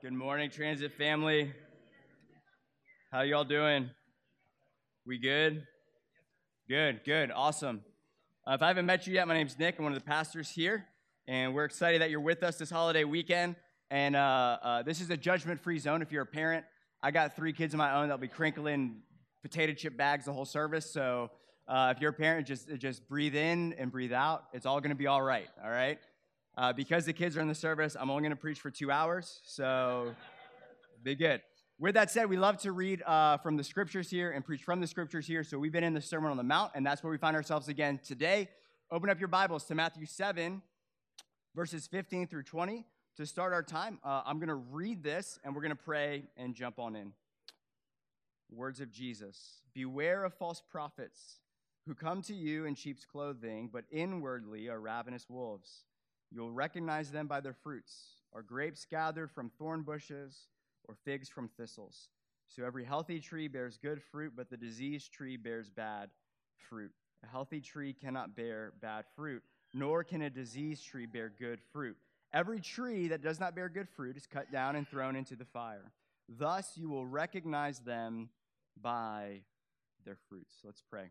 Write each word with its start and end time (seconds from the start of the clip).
Good 0.00 0.12
morning, 0.12 0.48
Transit 0.48 0.92
family. 0.92 1.52
How 3.10 3.22
y'all 3.22 3.42
doing? 3.42 3.90
We 5.04 5.18
good? 5.18 5.66
Good, 6.68 7.00
good, 7.04 7.32
awesome. 7.32 7.80
Uh, 8.46 8.52
if 8.52 8.62
I 8.62 8.68
haven't 8.68 8.86
met 8.86 9.08
you 9.08 9.14
yet, 9.14 9.26
my 9.26 9.34
name's 9.34 9.58
Nick. 9.58 9.74
I'm 9.76 9.82
one 9.82 9.92
of 9.92 9.98
the 9.98 10.06
pastors 10.06 10.50
here, 10.50 10.86
and 11.26 11.52
we're 11.52 11.64
excited 11.64 12.00
that 12.00 12.10
you're 12.10 12.20
with 12.20 12.44
us 12.44 12.58
this 12.58 12.70
holiday 12.70 13.02
weekend. 13.02 13.56
And 13.90 14.14
uh, 14.14 14.58
uh, 14.62 14.82
this 14.84 15.00
is 15.00 15.10
a 15.10 15.16
judgment-free 15.16 15.80
zone. 15.80 16.00
If 16.00 16.12
you're 16.12 16.22
a 16.22 16.26
parent, 16.26 16.64
I 17.02 17.10
got 17.10 17.34
three 17.34 17.52
kids 17.52 17.74
of 17.74 17.78
my 17.78 17.96
own 17.96 18.06
that'll 18.06 18.18
be 18.18 18.28
crinkling 18.28 19.02
potato 19.42 19.72
chip 19.72 19.96
bags 19.96 20.26
the 20.26 20.32
whole 20.32 20.44
service. 20.44 20.88
So 20.88 21.32
uh, 21.66 21.92
if 21.96 22.00
you're 22.00 22.10
a 22.10 22.14
parent, 22.14 22.46
just 22.46 22.68
just 22.76 23.08
breathe 23.08 23.34
in 23.34 23.72
and 23.72 23.90
breathe 23.90 24.12
out. 24.12 24.44
It's 24.52 24.64
all 24.64 24.80
going 24.80 24.90
to 24.90 24.96
be 24.96 25.08
all 25.08 25.22
right. 25.22 25.48
All 25.60 25.70
right. 25.70 25.98
Uh, 26.58 26.72
because 26.72 27.04
the 27.04 27.12
kids 27.12 27.36
are 27.36 27.40
in 27.40 27.46
the 27.46 27.54
service, 27.54 27.96
I'm 27.98 28.10
only 28.10 28.22
going 28.22 28.32
to 28.32 28.36
preach 28.36 28.58
for 28.58 28.68
two 28.68 28.90
hours, 28.90 29.40
so 29.44 30.12
be 31.04 31.14
good. 31.14 31.40
With 31.78 31.94
that 31.94 32.10
said, 32.10 32.28
we 32.28 32.36
love 32.36 32.56
to 32.62 32.72
read 32.72 33.00
uh, 33.02 33.36
from 33.36 33.56
the 33.56 33.62
scriptures 33.62 34.10
here 34.10 34.32
and 34.32 34.44
preach 34.44 34.64
from 34.64 34.80
the 34.80 34.86
scriptures 34.88 35.24
here. 35.24 35.44
So 35.44 35.56
we've 35.56 35.70
been 35.70 35.84
in 35.84 35.94
the 35.94 36.00
Sermon 36.00 36.32
on 36.32 36.36
the 36.36 36.42
Mount, 36.42 36.72
and 36.74 36.84
that's 36.84 37.00
where 37.04 37.12
we 37.12 37.16
find 37.16 37.36
ourselves 37.36 37.68
again 37.68 38.00
today. 38.04 38.48
Open 38.90 39.08
up 39.08 39.20
your 39.20 39.28
Bibles 39.28 39.66
to 39.66 39.76
Matthew 39.76 40.04
7, 40.04 40.60
verses 41.54 41.86
15 41.86 42.26
through 42.26 42.42
20. 42.42 42.84
To 43.18 43.26
start 43.26 43.52
our 43.52 43.62
time, 43.62 44.00
uh, 44.02 44.22
I'm 44.26 44.40
going 44.40 44.48
to 44.48 44.56
read 44.56 45.04
this, 45.04 45.38
and 45.44 45.54
we're 45.54 45.62
going 45.62 45.70
to 45.70 45.76
pray 45.76 46.24
and 46.36 46.56
jump 46.56 46.80
on 46.80 46.96
in. 46.96 47.12
Words 48.50 48.80
of 48.80 48.90
Jesus 48.90 49.62
Beware 49.74 50.24
of 50.24 50.34
false 50.34 50.60
prophets 50.68 51.38
who 51.86 51.94
come 51.94 52.20
to 52.22 52.34
you 52.34 52.64
in 52.64 52.74
sheep's 52.74 53.04
clothing, 53.04 53.70
but 53.72 53.84
inwardly 53.92 54.68
are 54.68 54.80
ravenous 54.80 55.26
wolves. 55.28 55.84
You'll 56.30 56.50
recognize 56.50 57.10
them 57.10 57.26
by 57.26 57.40
their 57.40 57.54
fruits. 57.54 57.94
Are 58.34 58.42
grapes 58.42 58.86
gathered 58.88 59.30
from 59.30 59.50
thorn 59.58 59.82
bushes 59.82 60.48
or 60.84 60.94
figs 61.04 61.28
from 61.28 61.48
thistles? 61.48 62.08
So 62.48 62.64
every 62.64 62.84
healthy 62.84 63.20
tree 63.20 63.48
bears 63.48 63.78
good 63.80 64.02
fruit, 64.02 64.32
but 64.36 64.50
the 64.50 64.56
diseased 64.56 65.12
tree 65.12 65.36
bears 65.36 65.70
bad 65.70 66.10
fruit. 66.56 66.92
A 67.24 67.26
healthy 67.26 67.60
tree 67.60 67.92
cannot 67.92 68.36
bear 68.36 68.72
bad 68.80 69.04
fruit, 69.16 69.42
nor 69.74 70.04
can 70.04 70.22
a 70.22 70.30
diseased 70.30 70.84
tree 70.84 71.06
bear 71.06 71.32
good 71.38 71.60
fruit. 71.72 71.96
Every 72.32 72.60
tree 72.60 73.08
that 73.08 73.22
does 73.22 73.40
not 73.40 73.54
bear 73.54 73.68
good 73.68 73.88
fruit 73.88 74.16
is 74.16 74.26
cut 74.26 74.52
down 74.52 74.76
and 74.76 74.86
thrown 74.86 75.16
into 75.16 75.34
the 75.34 75.46
fire. 75.46 75.92
Thus 76.28 76.72
you 76.76 76.90
will 76.90 77.06
recognize 77.06 77.80
them 77.80 78.28
by 78.80 79.40
their 80.04 80.18
fruits. 80.28 80.56
Let's 80.62 80.82
pray. 80.82 81.10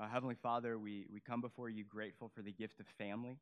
Uh, 0.00 0.06
Heavenly 0.06 0.36
Father, 0.36 0.78
we, 0.78 1.06
we 1.12 1.20
come 1.20 1.40
before 1.40 1.68
you 1.68 1.82
grateful 1.82 2.30
for 2.34 2.42
the 2.42 2.52
gift 2.52 2.78
of 2.78 2.86
family. 2.98 3.38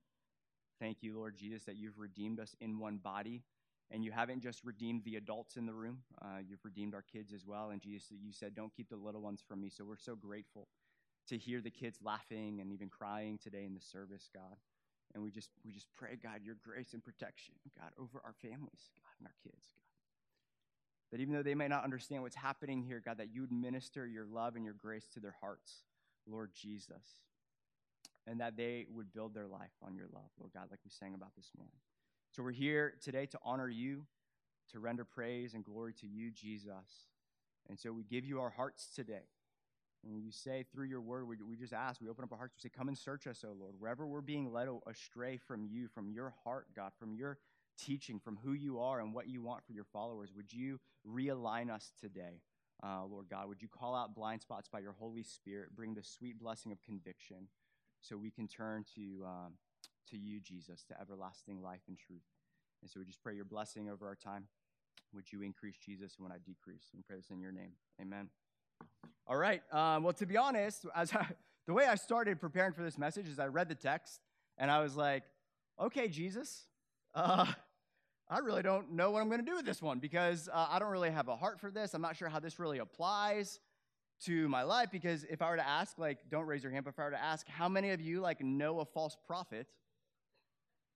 Thank 0.81 1.03
you, 1.03 1.17
Lord 1.17 1.37
Jesus, 1.37 1.65
that 1.65 1.77
you've 1.77 1.99
redeemed 1.99 2.41
us 2.41 2.55
in 2.61 2.79
one 2.79 2.99
body. 2.99 3.43
And 3.91 4.05
you 4.05 4.11
haven't 4.11 4.43
just 4.43 4.65
redeemed 4.65 5.05
the 5.05 5.15
adults 5.15 5.57
in 5.57 5.65
the 5.65 5.73
room, 5.73 5.99
uh, 6.21 6.39
you've 6.45 6.65
redeemed 6.65 6.93
our 6.93 7.03
kids 7.03 7.33
as 7.33 7.47
well. 7.47 7.71
And 7.71 7.81
Jesus, 7.81 8.09
that 8.09 8.19
you 8.21 8.33
said, 8.33 8.55
Don't 8.55 8.75
keep 8.75 8.89
the 8.89 8.97
little 8.97 9.21
ones 9.21 9.41
from 9.47 9.61
me. 9.61 9.69
So 9.69 9.85
we're 9.85 9.97
so 9.97 10.17
grateful 10.17 10.67
to 11.29 11.39
hear 11.39 11.61
the 11.61 11.71
kids 11.71 11.99
laughing 12.03 12.59
and 12.61 12.73
even 12.73 12.89
crying 12.89 13.39
today 13.39 13.65
in 13.65 13.75
the 13.75 13.81
service, 13.81 14.29
God. 14.35 14.57
And 15.15 15.23
we 15.23 15.31
just 15.31 15.51
we 15.65 15.73
just 15.73 15.87
pray, 15.95 16.17
God, 16.21 16.41
your 16.43 16.57
grace 16.65 16.95
and 16.95 17.05
protection, 17.05 17.55
God, 17.79 17.93
over 17.99 18.21
our 18.25 18.35
families, 18.43 18.91
God, 18.97 19.15
and 19.21 19.29
our 19.29 19.35
kids, 19.43 19.67
God. 19.73 19.83
That 21.13 21.21
even 21.21 21.33
though 21.33 21.45
they 21.45 21.55
may 21.55 21.69
not 21.69 21.85
understand 21.85 22.23
what's 22.23 22.37
happening 22.37 22.83
here, 22.83 23.01
God, 23.05 23.19
that 23.19 23.33
you 23.33 23.43
would 23.43 23.53
minister 23.53 24.05
your 24.07 24.27
love 24.27 24.57
and 24.57 24.65
your 24.65 24.75
grace 24.75 25.07
to 25.15 25.21
their 25.21 25.37
hearts. 25.41 25.85
Lord 26.29 26.51
Jesus, 26.53 27.05
and 28.27 28.41
that 28.41 28.57
they 28.57 28.87
would 28.93 29.13
build 29.13 29.35
their 29.35 29.47
life 29.47 29.73
on 29.83 29.95
your 29.95 30.07
love, 30.13 30.31
Lord 30.39 30.53
God, 30.53 30.67
like 30.71 30.81
we 30.85 30.91
sang 30.91 31.15
about 31.15 31.35
this 31.37 31.51
morning. 31.57 31.77
So 32.33 32.43
we're 32.43 32.53
here 32.53 32.95
today 33.01 33.27
to 33.27 33.39
honor 33.45 33.69
you, 33.69 34.03
to 34.73 34.81
render 34.81 35.05
praise 35.05 35.55
and 35.55 35.65
glory 35.65 35.93
to 36.01 36.07
you, 36.07 36.31
Jesus. 36.31 37.07
And 37.69 37.79
so 37.79 37.93
we 37.93 38.05
give 38.05 38.25
you 38.25 38.41
our 38.41 38.51
hearts 38.51 38.89
today. 38.95 39.29
And 40.05 40.23
you 40.23 40.31
say 40.31 40.65
through 40.73 40.87
your 40.87 41.01
word, 41.01 41.27
we, 41.27 41.37
we 41.49 41.57
just 41.57 41.73
ask, 41.73 42.01
we 42.01 42.09
open 42.09 42.25
up 42.25 42.33
our 42.33 42.39
hearts, 42.39 42.55
we 42.57 42.69
say, 42.69 42.73
Come 42.77 42.89
and 42.89 42.97
search 42.97 43.27
us, 43.27 43.45
O 43.45 43.53
Lord. 43.59 43.75
Wherever 43.79 44.07
we're 44.07 44.21
being 44.21 44.53
led 44.53 44.69
astray 44.87 45.37
from 45.37 45.65
you, 45.65 45.89
from 45.89 46.11
your 46.11 46.33
heart, 46.45 46.67
God, 46.77 46.93
from 46.99 47.15
your 47.15 47.39
teaching, 47.79 48.21
from 48.21 48.39
who 48.45 48.53
you 48.53 48.79
are 48.79 49.01
and 49.01 49.13
what 49.13 49.29
you 49.29 49.43
want 49.43 49.65
for 49.65 49.73
your 49.73 49.85
followers, 49.85 50.33
would 50.37 50.53
you 50.53 50.79
realign 51.09 51.71
us 51.71 51.93
today? 52.01 52.43
uh, 52.83 53.05
Lord 53.05 53.27
God. 53.31 53.49
Would 53.49 53.63
you 53.63 53.69
call 53.69 53.95
out 53.95 54.15
blind 54.15 54.43
spots 54.43 54.69
by 54.69 54.81
your 54.81 54.93
Holy 54.93 55.23
Spirit, 55.23 55.75
bring 55.75 55.95
the 55.95 56.03
sweet 56.03 56.39
blessing 56.39 56.73
of 56.73 56.83
conviction 56.83 57.49
so 58.09 58.17
we 58.17 58.31
can 58.31 58.47
turn 58.47 58.85
to, 58.95 59.25
um, 59.25 59.53
to 60.11 60.17
you, 60.17 60.41
Jesus, 60.41 60.85
to 60.85 61.01
everlasting 61.01 61.63
life 61.63 61.81
and 61.89 61.99
truth. 61.99 62.23
And 62.83 62.91
so 62.91 63.01
we 63.01 63.07
just 63.07 63.23
pray 63.23 63.35
your 63.35 63.45
blessing 63.45 63.89
over 63.89 64.07
our 64.07 64.15
time. 64.15 64.45
Would 65.15 65.33
you 65.33 65.43
increase 65.43 65.77
Jesus 65.79 66.15
and 66.19 66.25
when 66.25 66.33
I 66.33 66.39
decrease? 66.45 66.91
And 66.95 67.05
pray 67.05 67.17
this 67.17 67.31
in 67.31 67.41
your 67.41 67.53
name. 67.53 67.73
Amen. 68.01 68.29
All 69.27 69.37
right. 69.37 69.63
Um, 69.73 70.05
well, 70.05 70.13
to 70.15 70.27
be 70.27 70.37
honest, 70.37 70.87
as 70.95 71.13
I, 71.15 71.27
the 71.67 71.73
way 71.73 71.87
I 71.87 71.95
started 71.95 72.41
preparing 72.41 72.73
for 72.73 72.83
this 72.83 72.99
message 72.99 73.29
is 73.29 73.39
I 73.39 73.47
read 73.47 73.69
the 73.69 73.75
text 73.75 74.21
and 74.59 74.71
I 74.71 74.81
was 74.81 74.97
like, 74.97 75.25
okay, 75.81 76.09
Jesus, 76.09 76.67
uh, 77.15 77.47
I 78.29 78.39
really 78.39 78.63
don't 78.63 78.93
know 78.93 79.11
what 79.11 79.23
I'm 79.23 79.29
going 79.29 79.45
to 79.45 79.47
do 79.47 79.57
with 79.57 79.65
this 79.65 79.83
one 79.83 79.99
because 79.99 80.49
uh, 80.53 80.67
I 80.71 80.79
don't 80.79 80.91
really 80.91 81.11
have 81.11 81.29
a 81.29 81.37
heart 81.37 81.61
for 81.61 81.71
this. 81.71 81.95
I'm 81.95 82.03
not 82.03 82.17
sure 82.17 82.29
how 82.29 82.41
this 82.41 82.59
really 82.59 82.79
applies 82.79 83.59
to 84.25 84.49
my 84.49 84.63
life 84.63 84.89
because 84.91 85.25
if 85.25 85.43
I 85.43 85.51
were 85.51 85.57
to 85.57 85.67
ask, 85.67 85.99
like, 85.99 86.19
don't 86.31 86.47
raise 86.47 86.63
your 86.63 86.73
hand, 86.73 86.85
but 86.85 86.91
if 86.95 86.99
I 86.99 87.05
were 87.05 87.11
to 87.11 87.23
ask, 87.23 87.47
how 87.49 87.69
many 87.69 87.91
of 87.91 88.01
you, 88.01 88.21
like, 88.21 88.41
know 88.41 88.81
a 88.81 88.85
false 88.85 89.17
prophet, 89.27 89.67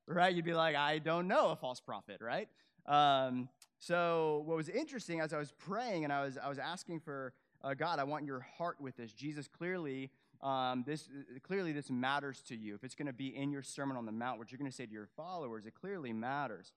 right? 0.06 0.34
You'd 0.34 0.44
be 0.44 0.54
like, 0.54 0.76
I 0.76 0.98
don't 0.98 1.28
know 1.28 1.50
a 1.50 1.56
false 1.56 1.80
prophet, 1.80 2.20
right? 2.20 2.48
Um, 2.86 3.48
so 3.78 4.42
what 4.46 4.56
was 4.56 4.68
interesting 4.68 5.20
as 5.20 5.32
I 5.32 5.38
was 5.38 5.52
praying 5.52 6.04
and 6.04 6.12
I 6.12 6.24
was, 6.24 6.38
I 6.38 6.48
was 6.48 6.58
asking 6.58 7.00
for, 7.00 7.32
uh, 7.62 7.74
God, 7.74 7.98
I 7.98 8.04
want 8.04 8.24
your 8.24 8.40
heart 8.40 8.80
with 8.80 8.96
this. 8.96 9.12
Jesus, 9.12 9.46
clearly, 9.48 10.10
um, 10.42 10.84
this 10.86 11.08
clearly 11.42 11.72
this 11.72 11.90
matters 11.90 12.40
to 12.48 12.56
you. 12.56 12.74
If 12.74 12.84
it's 12.84 12.94
going 12.94 13.06
to 13.06 13.12
be 13.12 13.36
in 13.36 13.50
your 13.50 13.62
Sermon 13.62 13.96
on 13.96 14.06
the 14.06 14.12
Mount, 14.12 14.38
what 14.38 14.50
you're 14.50 14.58
going 14.58 14.70
to 14.70 14.76
say 14.76 14.86
to 14.86 14.92
your 14.92 15.08
followers, 15.16 15.66
it 15.66 15.74
clearly 15.74 16.12
matters. 16.12 16.72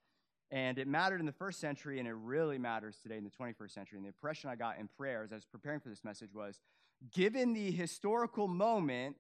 And 0.51 0.77
it 0.77 0.87
mattered 0.87 1.19
in 1.19 1.25
the 1.25 1.31
first 1.31 1.59
century, 1.59 1.99
and 1.99 2.07
it 2.07 2.13
really 2.13 2.57
matters 2.57 2.97
today 3.01 3.17
in 3.17 3.23
the 3.23 3.31
21st 3.31 3.71
century. 3.71 3.97
And 3.97 4.05
the 4.05 4.09
impression 4.09 4.49
I 4.49 4.55
got 4.55 4.77
in 4.77 4.87
prayer 4.87 5.23
as 5.23 5.31
I 5.31 5.35
was 5.35 5.45
preparing 5.45 5.79
for 5.79 5.89
this 5.89 6.03
message 6.03 6.33
was 6.33 6.59
given 7.11 7.53
the 7.53 7.71
historical 7.71 8.47
moment 8.47 9.15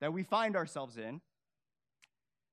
that 0.00 0.12
we 0.12 0.24
find 0.24 0.56
ourselves 0.56 0.96
in, 0.96 1.20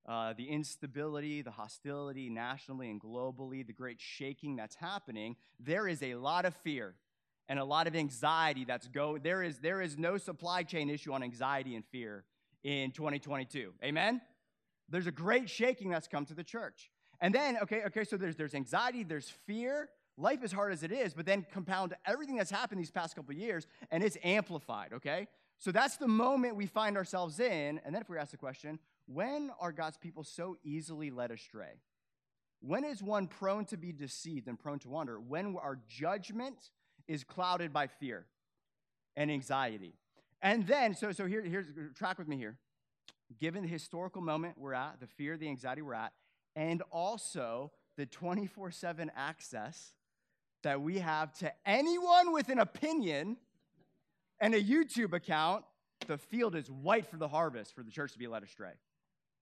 uh, 0.08 0.34
the 0.38 0.50
instability, 0.50 1.42
the 1.42 1.52
hostility 1.52 2.30
nationally 2.30 2.90
and 2.90 3.02
globally, 3.02 3.66
the 3.66 3.74
great 3.74 4.00
shaking 4.00 4.56
that's 4.56 4.76
happening, 4.76 5.36
there 5.60 5.88
is 5.88 6.02
a 6.02 6.16
lot 6.16 6.46
of 6.46 6.56
fear 6.58 6.96
and 7.50 7.60
a 7.60 7.66
lot 7.66 7.88
of 7.88 7.96
anxiety 7.96 8.64
that's 8.64 8.88
go 8.88 9.18
there 9.18 9.44
is 9.44 9.58
there 9.60 9.82
is 9.82 9.98
no 9.98 10.18
supply 10.18 10.64
chain 10.64 10.90
issue 10.90 11.12
on 11.12 11.24
anxiety 11.24 11.76
and 11.76 11.84
fear 11.86 12.24
in 12.64 12.92
2022 12.92 13.74
amen? 13.84 14.22
There's 14.88 15.08
a 15.08 15.12
great 15.12 15.50
shaking 15.50 15.90
that's 15.90 16.08
come 16.08 16.26
to 16.28 16.34
the 16.34 16.44
church 16.44 16.92
and 17.22 17.34
then, 17.34 17.58
okay, 17.64 17.84
okay, 17.88 18.04
so 18.04 18.18
there's, 18.18 18.36
there's 18.36 18.56
anxiety, 18.56 19.04
there's 19.04 19.30
fear. 19.46 19.90
Life 20.18 20.44
is 20.44 20.52
hard 20.52 20.74
as 20.74 20.84
it 20.84 20.92
is, 20.92 21.14
but 21.14 21.26
then 21.26 21.46
compound 21.52 21.94
everything 22.06 22.36
that's 22.36 22.52
happened 22.52 22.80
these 22.80 22.92
past 22.92 23.16
couple 23.16 23.34
years, 23.34 23.68
and 23.92 24.04
it's 24.04 24.18
amplified, 24.24 24.94
okay? 24.94 25.28
So 25.58 25.72
that's 25.72 25.98
the 25.98 26.08
moment 26.08 26.56
we 26.56 26.66
find 26.66 26.98
ourselves 26.98 27.40
in. 27.40 27.80
And 27.84 27.94
then 27.94 28.02
if 28.02 28.10
we 28.10 28.18
ask 28.18 28.32
the 28.32 28.38
question, 28.38 28.80
when 29.08 29.52
are 29.60 29.72
God's 29.72 29.98
people 29.98 30.24
so 30.24 30.58
easily 30.64 31.12
led 31.12 31.32
astray? 31.32 31.82
When 32.62 32.84
is 32.84 33.02
one 33.02 33.28
prone 33.28 33.66
to 33.66 33.78
be 33.78 33.92
deceived 33.92 34.48
and 34.48 34.60
prone 34.60 34.80
to 34.80 34.90
wander? 34.90 35.20
When 35.20 35.56
our 35.62 35.80
judgment 35.88 36.72
is 37.08 37.24
clouded 37.24 37.74
by 37.74 37.88
fear 37.88 38.26
and 39.16 39.32
anxiety. 39.32 39.96
And 40.42 40.66
then, 40.68 40.96
so, 40.96 41.12
so 41.12 41.26
here, 41.26 41.42
here's, 41.42 41.66
track 41.96 42.18
with 42.18 42.28
me 42.28 42.38
here. 42.38 42.58
Given 43.40 43.64
the 43.64 43.70
historical 43.70 44.22
moment 44.22 44.58
we're 44.58 44.74
at, 44.74 45.00
the 45.00 45.08
fear, 45.08 45.38
the 45.38 45.48
anxiety 45.48 45.82
we're 45.82 45.94
at, 45.94 46.14
and 46.60 46.84
also 46.92 47.72
the 47.96 48.06
24 48.06 48.70
7 48.70 49.10
access 49.16 49.94
that 50.62 50.82
we 50.82 51.00
have 51.00 51.34
to 51.34 51.52
anyone 51.66 52.34
with 52.34 52.50
an 52.50 52.60
opinion 52.60 53.38
and 54.42 54.54
a 54.54 54.62
YouTube 54.62 55.14
account, 55.14 55.64
the 56.08 56.18
field 56.18 56.56
is 56.56 56.70
white 56.70 57.10
for 57.10 57.16
the 57.16 57.30
harvest 57.30 57.74
for 57.74 57.82
the 57.82 57.90
church 57.90 58.12
to 58.12 58.20
be 58.20 58.28
led 58.28 58.44
astray. 58.44 58.74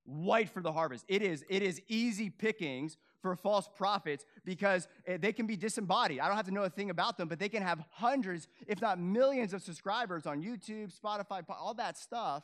White 0.05 0.49
for 0.49 0.61
the 0.61 0.71
harvest. 0.71 1.05
It 1.07 1.23
is, 1.23 1.43
it 1.49 1.63
is 1.63 1.81
easy 1.87 2.29
pickings 2.29 2.97
for 3.23 3.35
false 3.35 3.67
prophets 3.75 4.23
because 4.45 4.87
eh, 5.07 5.17
they 5.17 5.33
can 5.33 5.47
be 5.47 5.57
disembodied. 5.57 6.19
I 6.19 6.27
don't 6.27 6.37
have 6.37 6.45
to 6.45 6.53
know 6.53 6.63
a 6.63 6.69
thing 6.69 6.91
about 6.91 7.17
them, 7.17 7.27
but 7.27 7.39
they 7.39 7.49
can 7.49 7.63
have 7.63 7.83
hundreds, 7.89 8.47
if 8.67 8.79
not 8.79 8.99
millions, 8.99 9.53
of 9.53 9.63
subscribers 9.63 10.27
on 10.27 10.43
YouTube, 10.43 10.97
Spotify, 10.97 11.43
all 11.49 11.73
that 11.73 11.97
stuff, 11.97 12.43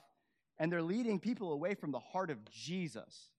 and 0.57 0.71
they're 0.71 0.81
leading 0.81 1.19
people 1.19 1.53
away 1.53 1.75
from 1.75 1.92
the 1.92 2.00
heart 2.00 2.31
of 2.31 2.44
Jesus. 2.51 3.30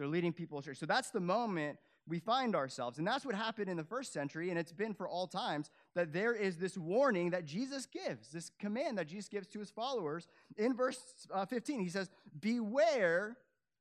They're 0.00 0.08
leading 0.08 0.32
people 0.32 0.58
astray. 0.58 0.72
So 0.72 0.86
that's 0.86 1.10
the 1.10 1.20
moment 1.20 1.78
we 2.08 2.20
find 2.20 2.56
ourselves. 2.56 2.96
And 2.96 3.06
that's 3.06 3.26
what 3.26 3.34
happened 3.34 3.68
in 3.68 3.76
the 3.76 3.84
first 3.84 4.14
century, 4.14 4.48
and 4.48 4.58
it's 4.58 4.72
been 4.72 4.94
for 4.94 5.06
all 5.06 5.26
times 5.26 5.68
that 5.94 6.10
there 6.10 6.32
is 6.34 6.56
this 6.56 6.78
warning 6.78 7.28
that 7.32 7.44
Jesus 7.44 7.84
gives, 7.84 8.30
this 8.32 8.50
command 8.58 8.96
that 8.96 9.08
Jesus 9.08 9.28
gives 9.28 9.46
to 9.48 9.58
his 9.58 9.68
followers. 9.68 10.26
In 10.56 10.74
verse 10.74 10.98
uh, 11.30 11.44
15, 11.44 11.80
he 11.80 11.90
says, 11.90 12.08
Beware 12.40 13.36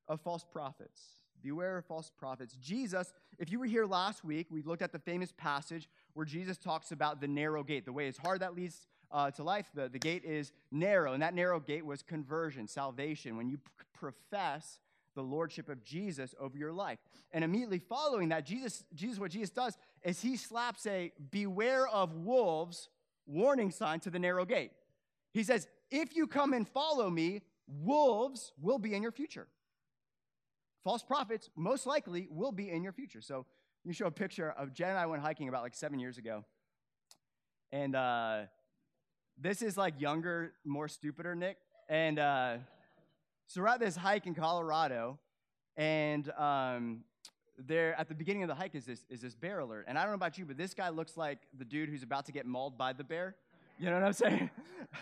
of 0.09 0.19
false 0.19 0.43
prophets. 0.43 1.01
Beware 1.41 1.77
of 1.77 1.85
false 1.85 2.11
prophets. 2.17 2.57
Jesus, 2.61 3.13
if 3.37 3.49
you 3.49 3.57
were 3.57 3.65
here 3.65 3.85
last 3.85 4.25
week, 4.25 4.47
we 4.51 4.61
looked 4.61 4.81
at 4.81 4.91
the 4.91 4.99
famous 4.99 5.31
passage 5.31 5.87
where 6.15 6.25
Jesus 6.25 6.57
talks 6.57 6.91
about 6.91 7.21
the 7.21 7.29
narrow 7.29 7.63
gate. 7.63 7.85
The 7.85 7.93
way 7.93 8.09
is 8.09 8.17
hard 8.17 8.41
that 8.41 8.57
leads 8.57 8.87
uh, 9.09 9.31
to 9.31 9.43
life. 9.43 9.69
The, 9.73 9.87
the 9.87 9.99
gate 9.99 10.25
is 10.25 10.51
narrow, 10.69 11.13
and 11.13 11.23
that 11.23 11.33
narrow 11.33 11.61
gate 11.61 11.85
was 11.85 12.03
conversion, 12.03 12.67
salvation. 12.67 13.37
When 13.37 13.47
you 13.47 13.59
profess 13.93 14.79
the 15.19 15.23
lordship 15.23 15.67
of 15.67 15.83
Jesus 15.83 16.33
over 16.39 16.57
your 16.57 16.71
life. 16.71 16.99
And 17.33 17.43
immediately 17.43 17.79
following 17.79 18.29
that, 18.29 18.45
Jesus, 18.45 18.85
Jesus, 18.93 19.19
what 19.19 19.31
Jesus 19.31 19.49
does 19.49 19.77
is 20.01 20.21
he 20.21 20.37
slaps 20.37 20.87
a 20.87 21.11
beware 21.29 21.87
of 21.89 22.13
wolves 22.13 22.87
warning 23.25 23.69
sign 23.69 23.99
to 23.99 24.09
the 24.09 24.17
narrow 24.17 24.45
gate. 24.45 24.71
He 25.33 25.43
says, 25.43 25.67
if 25.91 26.15
you 26.15 26.25
come 26.25 26.53
and 26.53 26.65
follow 26.67 27.09
me, 27.09 27.41
wolves 27.67 28.53
will 28.61 28.79
be 28.79 28.93
in 28.93 29.03
your 29.03 29.11
future. 29.11 29.47
False 30.85 31.03
prophets, 31.03 31.49
most 31.57 31.85
likely, 31.85 32.29
will 32.31 32.53
be 32.53 32.69
in 32.69 32.81
your 32.81 32.93
future. 32.93 33.19
So 33.19 33.45
you 33.83 33.91
show 33.91 34.05
a 34.07 34.11
picture 34.11 34.51
of 34.51 34.73
Jen 34.73 34.91
and 34.91 34.97
I 34.97 35.05
went 35.05 35.21
hiking 35.21 35.49
about 35.49 35.63
like 35.63 35.75
seven 35.75 35.99
years 35.99 36.17
ago. 36.17 36.45
And 37.73 37.93
uh, 37.93 38.43
this 39.37 39.61
is 39.61 39.75
like 39.75 39.99
younger, 39.99 40.53
more 40.63 40.87
stupider 40.87 41.35
Nick. 41.35 41.57
And 41.89 42.19
uh, 42.19 42.57
so 43.49 43.61
we're 43.61 43.67
at 43.67 43.79
this 43.79 43.95
hike 43.95 44.27
in 44.27 44.35
Colorado. 44.35 45.17
And 45.75 46.31
um, 46.37 46.99
there 47.57 47.99
at 47.99 48.07
the 48.07 48.13
beginning 48.13 48.43
of 48.43 48.47
the 48.47 48.53
hike 48.53 48.75
is 48.75 48.85
this, 48.85 49.03
is 49.09 49.21
this 49.21 49.33
bear 49.33 49.57
alert. 49.57 49.85
And 49.87 49.97
I 49.97 50.03
don't 50.03 50.11
know 50.11 50.17
about 50.17 50.37
you, 50.37 50.45
but 50.45 50.55
this 50.55 50.75
guy 50.75 50.89
looks 50.89 51.17
like 51.17 51.39
the 51.57 51.65
dude 51.65 51.89
who's 51.89 52.03
about 52.03 52.27
to 52.27 52.31
get 52.31 52.45
mauled 52.45 52.77
by 52.77 52.93
the 52.93 53.03
bear. 53.03 53.35
You 53.79 53.89
know 53.89 53.95
what 53.95 54.03
I'm 54.03 54.13
saying? 54.13 54.49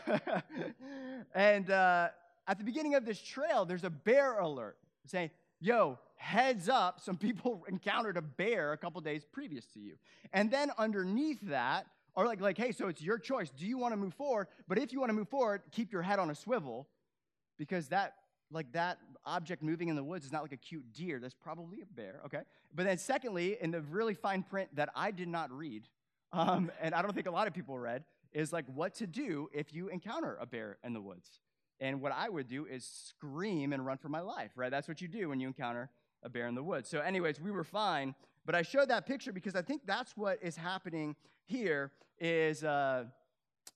and 1.36 1.70
uh, 1.70 2.08
at 2.48 2.58
the 2.58 2.64
beginning 2.64 2.96
of 2.96 3.06
this 3.06 3.22
trail, 3.22 3.66
there's 3.66 3.84
a 3.84 3.90
bear 3.90 4.40
alert 4.40 4.78
saying, 5.06 5.30
yo, 5.60 6.00
heads 6.16 6.70
up, 6.70 7.02
some 7.02 7.18
people 7.18 7.66
encountered 7.68 8.16
a 8.16 8.22
bear 8.22 8.72
a 8.72 8.78
couple 8.78 9.02
days 9.02 9.26
previous 9.30 9.66
to 9.74 9.82
you. 9.82 9.96
And 10.32 10.50
then 10.50 10.72
underneath 10.78 11.42
that, 11.50 11.86
or 12.16 12.26
like, 12.26 12.40
like, 12.40 12.58
hey, 12.58 12.72
so 12.72 12.88
it's 12.88 13.02
your 13.02 13.18
choice. 13.20 13.50
Do 13.50 13.66
you 13.66 13.78
want 13.78 13.92
to 13.92 13.98
move 13.98 14.14
forward? 14.14 14.48
But 14.70 14.80
if 14.80 14.94
you 14.94 15.02
want 15.02 15.10
to 15.10 15.16
move 15.16 15.28
forward, 15.28 15.64
keep 15.72 15.92
your 15.92 16.02
head 16.02 16.18
on 16.18 16.30
a 16.30 16.36
swivel 16.36 16.88
because 17.58 17.90
that, 17.90 18.14
like 18.52 18.72
that 18.74 19.00
object 19.26 19.62
moving 19.62 19.90
in 19.90 19.96
the 19.96 20.04
woods 20.04 20.26
is 20.26 20.32
not 20.32 20.42
like 20.42 20.54
a 20.54 20.58
cute 20.58 20.94
deer. 20.94 21.20
That's 21.20 21.34
probably 21.34 21.82
a 21.82 21.86
bear, 21.86 22.22
okay? 22.26 22.42
But 22.74 22.86
then 22.86 22.98
secondly, 22.98 23.58
in 23.60 23.72
the 23.72 23.82
really 23.82 24.14
fine 24.14 24.44
print 24.44 24.70
that 24.76 24.90
I 24.96 25.12
did 25.12 25.28
not 25.28 25.52
read, 25.52 25.88
um, 26.32 26.72
and 26.82 26.96
I 26.96 27.02
don't 27.02 27.14
think 27.14 27.28
a 27.28 27.32
lot 27.32 27.48
of 27.48 27.54
people 27.54 27.78
read, 27.78 28.04
is 28.34 28.54
like 28.54 28.66
what 28.74 28.96
to 28.96 29.08
do 29.08 29.50
if 29.54 29.74
you 29.74 29.90
encounter 29.90 30.38
a 30.40 30.46
bear 30.46 30.78
in 30.84 30.94
the 30.94 31.02
woods. 31.02 31.40
And 31.80 32.02
what 32.02 32.12
I 32.12 32.30
would 32.30 32.48
do 32.48 32.66
is 32.66 32.84
scream 32.86 33.74
and 33.74 33.86
run 33.86 33.98
for 33.98 34.10
my 34.10 34.22
life, 34.22 34.52
right? 34.56 34.72
That's 34.72 34.88
what 34.88 35.02
you 35.02 35.08
do 35.08 35.30
when 35.30 35.40
you 35.40 35.48
encounter 35.48 35.90
a 36.24 36.30
bear 36.30 36.48
in 36.48 36.56
the 36.56 36.64
woods. 36.64 36.90
So, 36.90 37.00
anyways, 37.00 37.40
we 37.40 37.52
were 37.52 37.64
fine. 37.64 38.16
But 38.46 38.56
I 38.56 38.62
showed 38.62 38.90
that 38.90 39.06
picture 39.06 39.32
because 39.32 39.56
I 39.56 39.62
think 39.62 39.82
that's 39.86 40.16
what 40.16 40.40
is 40.42 40.56
happening 40.56 41.16
here 41.46 41.92
is 42.20 42.64
uh, 42.64 43.04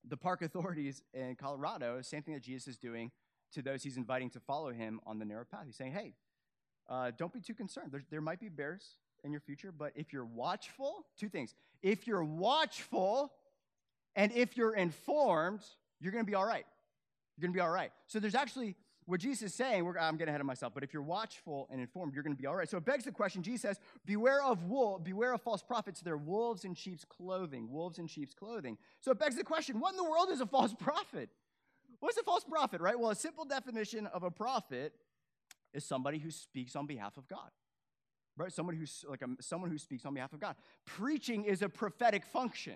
the 0.07 0.17
park 0.17 0.41
authorities 0.41 1.03
in 1.13 1.35
Colorado, 1.35 2.01
same 2.01 2.23
thing 2.23 2.33
that 2.33 2.43
Jesus 2.43 2.69
is 2.69 2.77
doing 2.77 3.11
to 3.53 3.61
those 3.61 3.83
he's 3.83 3.97
inviting 3.97 4.29
to 4.31 4.39
follow 4.39 4.71
him 4.71 4.99
on 5.05 5.19
the 5.19 5.25
narrow 5.25 5.45
path. 5.45 5.63
He's 5.65 5.75
saying, 5.75 5.91
hey, 5.91 6.13
uh, 6.89 7.11
don't 7.17 7.33
be 7.33 7.39
too 7.39 7.53
concerned. 7.53 7.91
There, 7.91 8.03
there 8.09 8.21
might 8.21 8.39
be 8.39 8.49
bears 8.49 8.95
in 9.23 9.31
your 9.31 9.41
future, 9.41 9.71
but 9.71 9.91
if 9.95 10.11
you're 10.11 10.25
watchful, 10.25 11.05
two 11.17 11.29
things. 11.29 11.53
If 11.81 12.07
you're 12.07 12.23
watchful 12.23 13.31
and 14.15 14.31
if 14.33 14.57
you're 14.57 14.75
informed, 14.75 15.61
you're 15.99 16.11
going 16.11 16.25
to 16.25 16.29
be 16.29 16.35
all 16.35 16.45
right. 16.45 16.65
You're 17.37 17.47
going 17.47 17.53
to 17.53 17.57
be 17.57 17.61
all 17.61 17.69
right. 17.69 17.91
So 18.07 18.19
there's 18.19 18.35
actually 18.35 18.75
what 19.05 19.19
Jesus 19.19 19.49
is 19.49 19.53
saying, 19.53 19.85
I'm 19.99 20.15
getting 20.15 20.29
ahead 20.29 20.41
of 20.41 20.47
myself, 20.47 20.73
but 20.73 20.83
if 20.83 20.93
you're 20.93 21.01
watchful 21.01 21.67
and 21.71 21.81
informed, 21.81 22.13
you're 22.13 22.23
going 22.23 22.35
to 22.35 22.41
be 22.41 22.47
all 22.47 22.55
right. 22.55 22.69
So 22.69 22.77
it 22.77 22.85
begs 22.85 23.03
the 23.03 23.11
question 23.11 23.41
Jesus 23.41 23.61
says, 23.61 23.79
Beware 24.05 24.43
of 24.43 24.65
wool, 24.65 24.99
beware 24.99 25.33
of 25.33 25.41
false 25.41 25.63
prophets. 25.63 26.01
They're 26.01 26.17
wolves 26.17 26.65
in 26.65 26.75
sheep's 26.75 27.03
clothing. 27.03 27.69
Wolves 27.71 27.99
in 27.99 28.07
sheep's 28.07 28.33
clothing. 28.33 28.77
So 28.99 29.11
it 29.11 29.19
begs 29.19 29.35
the 29.35 29.43
question 29.43 29.79
what 29.79 29.91
in 29.91 29.97
the 29.97 30.03
world 30.03 30.29
is 30.31 30.41
a 30.41 30.45
false 30.45 30.73
prophet? 30.79 31.29
What's 32.01 32.17
a 32.17 32.23
false 32.23 32.43
prophet, 32.43 32.81
right? 32.81 32.99
Well, 32.99 33.11
a 33.11 33.15
simple 33.15 33.45
definition 33.45 34.07
of 34.07 34.23
a 34.23 34.31
prophet 34.31 34.93
is 35.73 35.85
somebody 35.85 36.17
who 36.17 36.31
speaks 36.31 36.75
on 36.75 36.85
behalf 36.85 37.15
of 37.15 37.27
God. 37.27 37.49
Right? 38.35 38.51
Someone 38.51 38.75
who's 38.75 39.05
like 39.07 39.21
a, 39.21 39.27
someone 39.41 39.69
who 39.69 39.77
speaks 39.77 40.05
on 40.05 40.13
behalf 40.13 40.33
of 40.33 40.39
God. 40.39 40.55
Preaching 40.85 41.45
is 41.45 41.61
a 41.61 41.69
prophetic 41.69 42.25
function. 42.25 42.75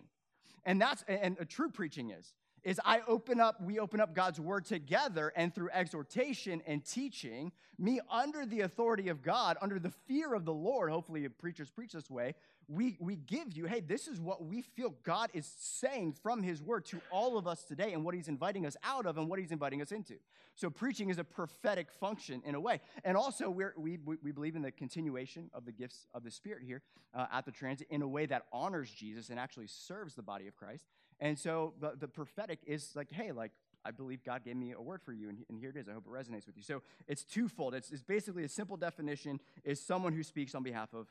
And 0.64 0.80
that's 0.80 1.04
and 1.08 1.38
a 1.40 1.46
true 1.46 1.70
preaching 1.70 2.12
is 2.12 2.34
is 2.66 2.82
I 2.84 3.02
open 3.08 3.40
up, 3.40 3.62
we 3.62 3.78
open 3.78 4.02
up 4.02 4.16
God's 4.16 4.40
word 4.40 4.66
together, 4.66 5.32
and 5.36 5.54
through 5.54 5.70
exhortation 5.72 6.64
and 6.66 6.84
teaching, 6.84 7.52
me 7.78 8.02
under 8.10 8.44
the 8.44 8.62
authority 8.62 9.08
of 9.10 9.22
God, 9.22 9.56
under 9.62 9.78
the 9.78 9.92
fear 10.08 10.34
of 10.34 10.46
the 10.46 10.54
Lord, 10.54 10.90
hopefully 10.90 11.30
preachers 11.30 11.70
preach 11.70 11.94
this 11.94 12.10
way, 12.10 12.34
we, 12.68 12.98
we 13.00 13.16
give 13.16 13.54
you, 13.54 13.66
hey, 13.66 13.80
this 13.80 14.08
is 14.08 14.20
what 14.20 14.46
we 14.46 14.62
feel 14.62 14.96
God 15.04 15.30
is 15.34 15.52
saying 15.58 16.16
from 16.24 16.44
his 16.44 16.62
word 16.62 16.86
to 16.88 17.00
all 17.12 17.38
of 17.38 17.48
us 17.48 17.64
today, 17.64 17.94
and 17.94 18.04
what 18.04 18.16
he's 18.16 18.28
inviting 18.28 18.66
us 18.66 18.76
out 18.84 19.06
of 19.06 19.18
and 19.18 19.30
what 19.30 19.40
he's 19.40 19.52
inviting 19.52 19.82
us 19.82 19.92
into. 19.92 20.16
So 20.56 20.70
preaching 20.70 21.10
is 21.10 21.20
a 21.20 21.24
prophetic 21.24 21.92
function 21.92 22.42
in 22.46 22.56
a 22.56 22.60
way. 22.60 22.82
And 23.04 23.18
also, 23.18 23.50
we're, 23.50 23.74
we, 23.78 24.00
we 24.24 24.32
believe 24.32 24.56
in 24.56 24.62
the 24.62 24.72
continuation 24.72 25.50
of 25.54 25.66
the 25.66 25.72
gifts 25.72 26.08
of 26.14 26.24
the 26.24 26.32
Spirit 26.32 26.64
here 26.66 26.82
uh, 27.14 27.26
at 27.32 27.46
the 27.46 27.52
transit 27.52 27.88
in 27.90 28.02
a 28.02 28.08
way 28.08 28.26
that 28.26 28.46
honors 28.52 28.90
Jesus 28.90 29.30
and 29.30 29.40
actually 29.40 29.68
serves 29.68 30.16
the 30.16 30.24
body 30.24 30.48
of 30.48 30.56
Christ. 30.56 30.86
And 31.20 31.38
so 31.38 31.74
the, 31.80 31.94
the 32.00 32.08
prophetic 32.08 32.60
is 32.66 32.92
like, 32.96 33.12
hey, 33.12 33.32
like, 33.32 33.52
I 33.88 33.92
believe 33.92 34.24
God 34.24 34.44
gave 34.44 34.56
me 34.56 34.72
a 34.72 34.82
word 34.82 35.02
for 35.04 35.14
you, 35.14 35.30
and, 35.30 35.46
and 35.48 35.60
here 35.60 35.70
it 35.70 35.78
is. 35.78 35.88
I 35.88 35.94
hope 35.94 36.06
it 36.08 36.12
resonates 36.12 36.48
with 36.48 36.58
you. 36.58 36.64
So 36.64 36.82
it's 37.08 37.24
twofold. 37.24 37.76
It's, 37.76 37.92
it's 37.92 38.02
basically 38.02 38.44
a 38.44 38.50
simple 38.50 38.78
definition 38.78 39.40
is 39.64 39.80
someone 39.80 40.14
who 40.14 40.24
speaks 40.24 40.56
on 40.56 40.64
behalf 40.64 40.94
of 40.94 41.08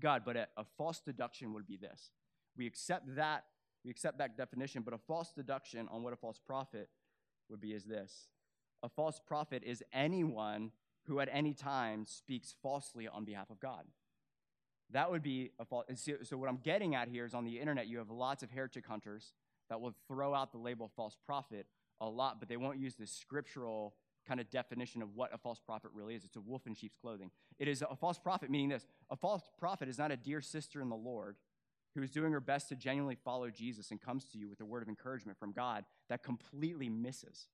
God, 0.00 0.22
but 0.24 0.36
a, 0.36 0.48
a 0.56 0.64
false 0.76 1.00
deduction 1.00 1.52
would 1.54 1.66
be 1.66 1.76
this. 1.76 2.10
We 2.56 2.66
accept 2.66 3.14
that, 3.16 3.44
we 3.84 3.90
accept 3.90 4.18
that 4.18 4.36
definition, 4.36 4.82
but 4.82 4.94
a 4.94 4.98
false 4.98 5.32
deduction 5.32 5.88
on 5.90 6.02
what 6.02 6.12
a 6.12 6.16
false 6.16 6.40
prophet 6.44 6.88
would 7.48 7.60
be 7.60 7.72
is 7.72 7.84
this. 7.84 8.28
A 8.82 8.88
false 8.88 9.20
prophet 9.24 9.62
is 9.64 9.82
anyone 9.92 10.72
who 11.06 11.20
at 11.20 11.28
any 11.32 11.54
time 11.54 12.06
speaks 12.06 12.54
falsely 12.62 13.08
on 13.08 13.24
behalf 13.24 13.50
of 13.50 13.60
God. 13.60 13.84
That 14.90 15.10
would 15.10 15.22
be 15.22 15.52
a 15.58 15.64
false. 15.64 15.86
So, 16.24 16.36
what 16.36 16.48
I'm 16.48 16.58
getting 16.62 16.94
at 16.94 17.08
here 17.08 17.24
is 17.24 17.34
on 17.34 17.44
the 17.44 17.58
internet, 17.58 17.86
you 17.86 17.98
have 17.98 18.10
lots 18.10 18.42
of 18.42 18.50
heretic 18.50 18.86
hunters 18.86 19.32
that 19.70 19.80
will 19.80 19.94
throw 20.06 20.34
out 20.34 20.52
the 20.52 20.58
label 20.58 20.90
false 20.94 21.16
prophet 21.24 21.66
a 22.00 22.08
lot, 22.08 22.40
but 22.40 22.48
they 22.48 22.58
won't 22.58 22.78
use 22.78 22.94
the 22.96 23.06
scriptural 23.06 23.94
kind 24.26 24.40
of 24.40 24.50
definition 24.50 25.02
of 25.02 25.14
what 25.14 25.34
a 25.34 25.38
false 25.38 25.58
prophet 25.58 25.90
really 25.94 26.14
is. 26.14 26.24
It's 26.24 26.36
a 26.36 26.40
wolf 26.40 26.66
in 26.66 26.74
sheep's 26.74 26.96
clothing. 26.96 27.30
It 27.58 27.68
is 27.68 27.82
a 27.88 27.96
false 27.96 28.18
prophet, 28.18 28.50
meaning 28.50 28.68
this 28.68 28.86
a 29.10 29.16
false 29.16 29.42
prophet 29.58 29.88
is 29.88 29.98
not 29.98 30.10
a 30.10 30.16
dear 30.16 30.40
sister 30.40 30.80
in 30.80 30.88
the 30.88 30.96
Lord 30.96 31.36
who 31.94 32.02
is 32.02 32.10
doing 32.10 32.32
her 32.32 32.40
best 32.40 32.68
to 32.70 32.76
genuinely 32.76 33.16
follow 33.22 33.50
Jesus 33.50 33.90
and 33.90 34.00
comes 34.00 34.24
to 34.24 34.38
you 34.38 34.48
with 34.48 34.60
a 34.60 34.64
word 34.64 34.82
of 34.82 34.88
encouragement 34.88 35.38
from 35.38 35.52
God 35.52 35.84
that 36.08 36.22
completely 36.22 36.88
misses. 36.88 37.48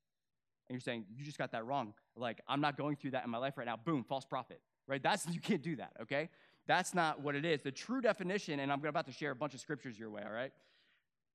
And 0.69 0.75
you're 0.75 0.81
saying, 0.81 1.07
you 1.17 1.25
just 1.25 1.39
got 1.39 1.53
that 1.53 1.65
wrong. 1.65 1.95
Like, 2.15 2.41
I'm 2.47 2.61
not 2.61 2.77
going 2.77 2.97
through 2.97 3.13
that 3.13 3.25
in 3.25 3.31
my 3.31 3.39
life 3.39 3.57
right 3.57 3.67
now. 3.67 3.77
Boom, 3.77 4.05
false 4.05 4.25
prophet, 4.25 4.61
right? 4.87 5.03
That's, 5.03 5.27
you 5.29 5.41
can't 5.41 5.63
do 5.63 5.77
that, 5.77 5.93
okay? 6.03 6.29
That's 6.67 6.95
not 6.95 7.23
what 7.23 7.35
it 7.35 7.45
is. 7.45 7.63
The 7.63 7.73
true 7.73 8.01
definition, 8.01 8.61
and 8.61 8.71
I'm 8.71 8.85
about 8.85 9.07
to 9.07 9.13
share 9.13 9.31
a 9.31 9.37
bunch 9.37 9.55
of 9.55 9.61
scriptures 9.61 9.99
your 9.99 10.11
way, 10.11 10.23
all 10.25 10.33
right? 10.33 10.53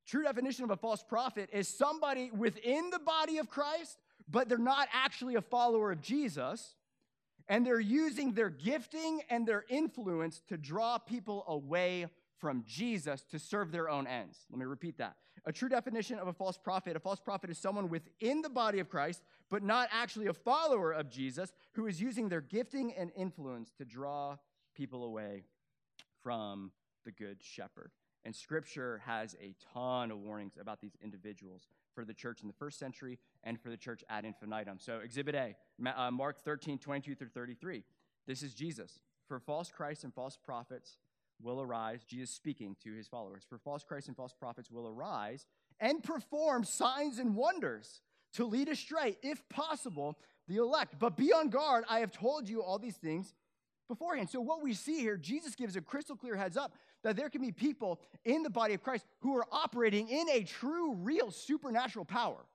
True 0.06 0.24
definition 0.24 0.64
of 0.66 0.72
a 0.72 0.78
false 0.78 1.02
prophet 1.02 1.50
is 1.52 1.68
somebody 1.68 2.30
within 2.32 2.90
the 2.90 3.00
body 3.00 3.38
of 3.38 3.50
Christ, 3.50 3.98
but 4.30 4.50
they're 4.50 4.58
not 4.58 4.88
actually 4.94 5.36
a 5.36 5.42
follower 5.42 5.92
of 5.92 6.02
Jesus, 6.02 6.76
and 7.48 7.66
they're 7.66 7.80
using 7.80 8.34
their 8.34 8.50
gifting 8.50 9.22
and 9.30 9.48
their 9.48 9.66
influence 9.70 10.42
to 10.48 10.58
draw 10.58 10.98
people 10.98 11.44
away 11.48 12.08
from 12.40 12.64
Jesus 12.68 13.24
to 13.32 13.40
serve 13.40 13.72
their 13.72 13.90
own 13.90 14.06
ends. 14.08 14.38
Let 14.50 14.60
me 14.60 14.66
repeat 14.66 14.98
that. 14.98 15.16
A 15.46 15.52
true 15.52 15.70
definition 15.70 16.20
of 16.20 16.28
a 16.28 16.34
false 16.34 16.58
prophet 16.58 16.96
a 16.96 17.00
false 17.00 17.20
prophet 17.20 17.50
is 17.50 17.58
someone 17.58 17.90
within 17.90 18.42
the 18.42 18.50
body 18.50 18.80
of 18.80 18.90
Christ, 18.90 19.22
but 19.50 19.64
not 19.64 19.90
actually 19.92 20.28
a 20.28 20.34
follower 20.34 20.92
of 20.92 21.10
Jesus, 21.10 21.52
who 21.74 21.88
is 21.88 22.02
using 22.02 22.30
their 22.30 22.42
gifting 22.42 22.94
and 22.94 23.12
influence 23.16 23.72
to 23.78 23.86
draw 23.86 24.38
people 24.76 25.04
away 25.04 25.44
from 26.22 26.72
the 27.06 27.12
good 27.12 27.38
shepherd. 27.42 27.92
And 28.26 28.36
scripture 28.36 29.02
has 29.06 29.36
a 29.42 29.54
ton 29.74 30.12
of 30.12 30.20
warnings 30.20 30.54
about 30.60 30.80
these 30.80 30.96
individuals 31.04 31.68
for 31.94 32.06
the 32.06 32.14
church 32.14 32.42
in 32.42 32.48
the 32.48 32.54
first 32.54 32.80
century 32.80 33.20
and 33.44 33.60
for 33.60 33.70
the 33.70 33.78
church 33.78 34.04
ad 34.10 34.26
infinitum. 34.26 34.80
So, 34.80 35.00
Exhibit 35.00 35.36
A, 35.36 35.56
uh, 35.86 36.12
Mark 36.12 36.40
13, 36.40 36.78
22 36.78 37.16
through 37.16 37.30
33. 37.30 37.84
This 38.26 38.42
is 38.42 38.54
Jesus. 38.54 39.00
For 39.28 39.40
false 39.40 39.70
Christs 39.70 40.04
and 40.04 40.14
false 40.14 40.38
prophets 40.38 40.98
will 41.42 41.62
arise, 41.62 42.04
Jesus 42.04 42.30
speaking 42.30 42.76
to 42.84 42.94
his 42.94 43.08
followers. 43.08 43.44
For 43.48 43.58
false 43.58 43.84
Christs 43.84 44.08
and 44.08 44.16
false 44.16 44.34
prophets 44.34 44.72
will 44.72 44.88
arise 44.88 45.46
and 45.80 46.02
perform 46.02 46.64
signs 46.64 47.20
and 47.20 47.36
wonders 47.36 48.02
to 48.34 48.46
lead 48.46 48.70
astray, 48.70 49.18
if 49.22 49.48
possible, 49.50 50.18
the 50.48 50.58
elect. 50.58 50.96
But 51.00 51.18
be 51.18 51.34
on 51.34 51.50
guard. 51.50 51.84
I 51.90 52.00
have 52.00 52.12
told 52.12 52.48
you 52.48 52.64
all 52.64 52.80
these 52.80 52.98
things 52.98 53.34
beforehand. 53.88 54.30
So, 54.30 54.42
what 54.42 54.64
we 54.64 54.74
see 54.74 55.00
here, 55.00 55.18
Jesus 55.18 55.56
gives 55.56 55.76
a 55.76 55.82
crystal 55.82 56.16
clear 56.16 56.36
heads 56.36 56.58
up 56.58 56.74
that 57.04 57.16
there 57.16 57.30
can 57.30 57.42
be 57.42 57.52
people 57.52 58.00
in 58.26 58.44
the 58.44 58.50
body 58.50 58.74
of 58.74 58.82
Christ 58.82 59.06
who 59.20 59.36
are 59.38 59.46
operating 59.52 60.10
in 60.10 60.30
a 60.30 60.44
true, 60.44 60.96
real 60.96 61.32
supernatural 61.32 62.06
power, 62.06 62.46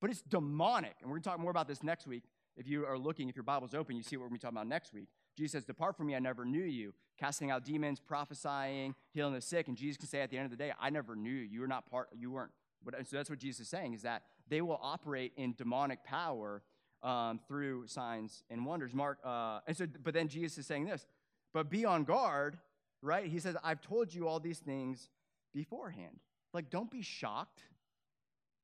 but 0.00 0.10
it's 0.10 0.22
demonic. 0.22 0.94
And 1.00 1.10
we're 1.10 1.16
going 1.16 1.22
to 1.22 1.28
talk 1.30 1.38
more 1.38 1.50
about 1.50 1.68
this 1.68 1.82
next 1.82 2.06
week. 2.06 2.24
If 2.56 2.68
you 2.68 2.84
are 2.86 2.98
looking, 2.98 3.28
if 3.28 3.36
your 3.36 3.44
Bible's 3.44 3.74
open, 3.74 3.96
you 3.96 4.02
see 4.02 4.16
what 4.16 4.24
we're 4.24 4.28
going 4.28 4.40
to 4.40 4.46
be 4.46 4.46
talking 4.48 4.58
about 4.58 4.66
next 4.66 4.92
week. 4.92 5.08
Jesus 5.36 5.52
says, 5.52 5.64
Depart 5.64 5.96
from 5.96 6.08
me, 6.08 6.14
I 6.14 6.18
never 6.18 6.44
knew 6.44 6.62
you. 6.62 6.92
Casting 7.18 7.50
out 7.50 7.64
demons, 7.64 8.00
prophesying, 8.00 8.94
healing 9.12 9.32
the 9.32 9.40
sick. 9.40 9.68
And 9.68 9.76
Jesus 9.76 9.96
can 9.96 10.08
say 10.08 10.20
at 10.20 10.30
the 10.30 10.36
end 10.36 10.44
of 10.44 10.50
the 10.50 10.56
day, 10.56 10.72
I 10.78 10.90
never 10.90 11.16
knew 11.16 11.30
you. 11.30 11.48
You 11.50 11.60
were 11.60 11.66
not 11.66 11.90
part, 11.90 12.08
you 12.14 12.30
weren't. 12.30 12.50
So 13.04 13.16
that's 13.16 13.30
what 13.30 13.38
Jesus 13.38 13.60
is 13.60 13.68
saying, 13.68 13.94
is 13.94 14.02
that 14.02 14.24
they 14.48 14.60
will 14.60 14.80
operate 14.82 15.32
in 15.36 15.54
demonic 15.56 16.04
power 16.04 16.62
um, 17.02 17.40
through 17.46 17.86
signs 17.86 18.42
and 18.50 18.66
wonders. 18.66 18.92
Mark, 18.92 19.18
uh, 19.24 19.60
and 19.66 19.76
so, 19.76 19.86
but 20.02 20.14
then 20.14 20.28
Jesus 20.28 20.58
is 20.58 20.66
saying 20.66 20.86
this, 20.86 21.06
but 21.54 21.70
be 21.70 21.84
on 21.84 22.04
guard, 22.04 22.58
right? 23.02 23.26
He 23.26 23.38
says, 23.38 23.56
I've 23.62 23.80
told 23.80 24.14
you 24.14 24.28
all 24.28 24.40
these 24.40 24.58
things 24.58 25.08
beforehand. 25.52 26.20
Like, 26.54 26.70
don't 26.70 26.90
be 26.90 27.02
shocked. 27.02 27.62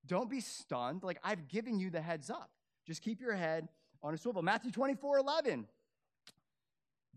Don't 0.07 0.30
be 0.30 0.40
stunned. 0.40 1.02
Like, 1.02 1.18
I've 1.23 1.49
given 1.49 1.78
you 1.78 1.90
the 1.90 2.00
heads 2.00 2.30
up. 2.30 2.50
Just 2.87 3.02
keep 3.02 3.21
your 3.21 3.35
head 3.35 3.68
on 4.02 4.14
a 4.14 4.18
swivel. 4.18 4.42
Matthew 4.42 4.71
24 4.71 5.18
11. 5.18 5.66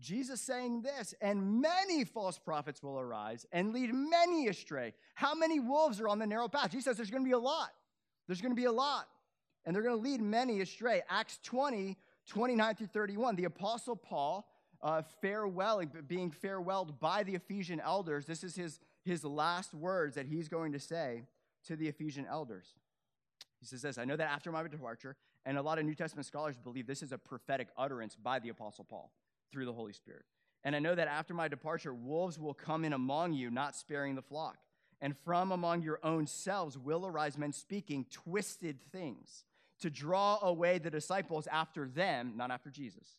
Jesus 0.00 0.40
saying 0.40 0.82
this, 0.82 1.14
and 1.20 1.62
many 1.62 2.04
false 2.04 2.36
prophets 2.36 2.82
will 2.82 2.98
arise 2.98 3.46
and 3.52 3.72
lead 3.72 3.94
many 3.94 4.48
astray. 4.48 4.94
How 5.14 5.32
many 5.32 5.60
wolves 5.60 6.00
are 6.00 6.08
on 6.08 6.18
the 6.18 6.26
narrow 6.26 6.48
path? 6.48 6.72
Jesus 6.72 6.86
says 6.86 6.96
there's 6.96 7.10
going 7.10 7.22
to 7.22 7.28
be 7.28 7.34
a 7.34 7.38
lot. 7.38 7.70
There's 8.26 8.40
going 8.40 8.52
to 8.52 8.60
be 8.60 8.64
a 8.64 8.72
lot. 8.72 9.06
And 9.64 9.74
they're 9.74 9.82
going 9.82 9.96
to 9.96 10.02
lead 10.02 10.20
many 10.20 10.60
astray. 10.60 11.02
Acts 11.08 11.38
20, 11.44 11.96
29 12.26 12.74
through 12.74 12.88
31. 12.88 13.36
The 13.36 13.44
Apostle 13.44 13.94
Paul, 13.94 14.44
uh, 14.82 15.02
being 16.08 16.30
farewelled 16.30 16.98
by 16.98 17.22
the 17.22 17.34
Ephesian 17.34 17.80
elders. 17.80 18.26
This 18.26 18.42
is 18.42 18.56
his, 18.56 18.80
his 19.04 19.24
last 19.24 19.72
words 19.72 20.16
that 20.16 20.26
he's 20.26 20.48
going 20.48 20.72
to 20.72 20.80
say 20.80 21.22
to 21.66 21.76
the 21.76 21.88
Ephesian 21.88 22.26
elders. 22.28 22.74
He 23.60 23.66
says 23.66 23.82
this 23.82 23.98
I 23.98 24.04
know 24.04 24.16
that 24.16 24.30
after 24.30 24.50
my 24.50 24.66
departure, 24.66 25.16
and 25.44 25.56
a 25.56 25.62
lot 25.62 25.78
of 25.78 25.84
New 25.84 25.94
Testament 25.94 26.26
scholars 26.26 26.56
believe 26.56 26.86
this 26.86 27.02
is 27.02 27.12
a 27.12 27.18
prophetic 27.18 27.68
utterance 27.76 28.16
by 28.16 28.38
the 28.38 28.48
Apostle 28.48 28.84
Paul 28.84 29.12
through 29.52 29.66
the 29.66 29.72
Holy 29.72 29.92
Spirit. 29.92 30.24
And 30.64 30.76
I 30.76 30.78
know 30.78 30.94
that 30.94 31.08
after 31.08 31.34
my 31.34 31.48
departure, 31.48 31.92
wolves 31.92 32.38
will 32.38 32.54
come 32.54 32.84
in 32.84 32.92
among 32.92 33.32
you, 33.32 33.50
not 33.50 33.74
sparing 33.74 34.14
the 34.14 34.22
flock. 34.22 34.58
And 35.00 35.16
from 35.24 35.50
among 35.50 35.82
your 35.82 35.98
own 36.04 36.28
selves 36.28 36.78
will 36.78 37.04
arise 37.04 37.36
men 37.36 37.52
speaking 37.52 38.06
twisted 38.10 38.78
things 38.92 39.44
to 39.80 39.90
draw 39.90 40.38
away 40.42 40.78
the 40.78 40.90
disciples 40.90 41.48
after 41.48 41.88
them, 41.88 42.34
not 42.36 42.52
after 42.52 42.70
Jesus. 42.70 43.16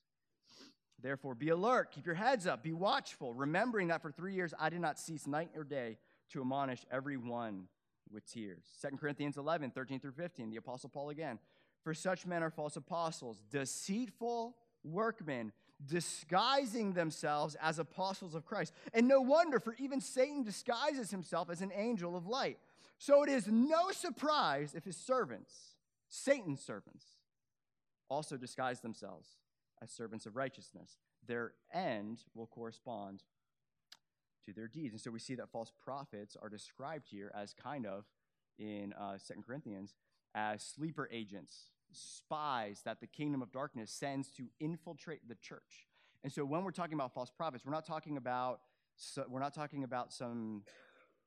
Therefore, 1.04 1.36
be 1.36 1.50
alert, 1.50 1.92
keep 1.92 2.06
your 2.06 2.16
heads 2.16 2.48
up, 2.48 2.64
be 2.64 2.72
watchful, 2.72 3.34
remembering 3.34 3.90
that 3.90 4.02
for 4.02 4.10
three 4.10 4.34
years 4.34 4.54
I 4.58 4.70
did 4.70 4.80
not 4.80 4.98
cease 4.98 5.28
night 5.28 5.50
or 5.54 5.66
day 5.66 5.98
to 6.30 6.40
admonish 6.40 6.86
everyone 6.90 7.68
with 8.10 8.26
tears. 8.26 8.64
2 8.82 8.96
Corinthians 8.96 9.36
11, 9.36 9.72
13 9.72 10.00
through 10.00 10.14
15, 10.14 10.50
the 10.50 10.56
Apostle 10.56 10.90
Paul 10.90 11.10
again. 11.10 11.40
For 11.84 11.94
such 11.94 12.26
men 12.26 12.42
are 12.42 12.50
false 12.50 12.78
apostles, 12.78 13.44
deceitful 13.52 14.56
workmen, 14.86 15.52
disguising 15.86 16.94
themselves 16.94 17.58
as 17.62 17.80
apostles 17.80 18.34
of 18.34 18.46
Christ. 18.46 18.72
And 18.94 19.06
no 19.06 19.20
wonder, 19.20 19.60
for 19.60 19.76
even 19.78 20.00
Satan 20.00 20.44
disguises 20.44 21.12
himself 21.12 21.50
as 21.50 21.62
an 21.62 21.74
angel 21.76 22.16
of 22.16 22.28
light. 22.28 22.60
So 22.98 23.24
it 23.24 23.30
is 23.30 23.48
no 23.48 23.92
surprise 23.92 24.74
if 24.74 24.86
his 24.86 24.96
servants, 24.96 25.54
Satan's 26.08 26.62
servants, 26.62 27.04
also 28.08 28.38
disguise 28.38 28.80
themselves 28.80 29.28
as 29.82 29.92
servants 29.92 30.26
of 30.26 30.36
righteousness. 30.36 30.98
Their 31.28 31.54
end 31.74 32.20
will 32.34 32.48
correspond 32.48 33.24
to 34.46 34.54
their 34.54 34.68
deeds. 34.68 34.94
And 34.94 35.02
so 35.02 35.12
we 35.12 35.20
see 35.20 35.36
that 35.36 35.52
false 35.52 35.72
prophets 35.84 36.36
are 36.42 36.50
described 36.50 37.08
here 37.10 37.32
as 37.36 37.54
kind 37.54 37.86
of 37.86 38.06
in 38.60 38.94
uh, 38.94 39.18
Second 39.18 39.44
Corinthians 39.46 39.96
as 40.36 40.64
sleeper 40.64 41.08
agents, 41.12 41.70
spies 41.92 42.82
that 42.86 43.00
the 43.00 43.08
kingdom 43.08 43.42
of 43.42 43.52
darkness 43.52 43.92
sends 43.92 44.30
to 44.32 44.48
infiltrate 44.60 45.28
the 45.28 45.36
church. 45.36 45.88
And 46.24 46.32
so 46.32 46.44
when 46.44 46.64
we're 46.64 46.72
talking 46.72 46.96
about 46.96 47.14
false 47.14 47.30
prophets, 47.30 47.66
we're 47.66 47.74
not 47.74 47.86
talking 47.86 48.18
about 48.18 48.62
so 48.96 49.26
we're 49.28 49.40
not 49.40 49.56
talking 49.56 49.84
about 49.84 50.14
some 50.14 50.64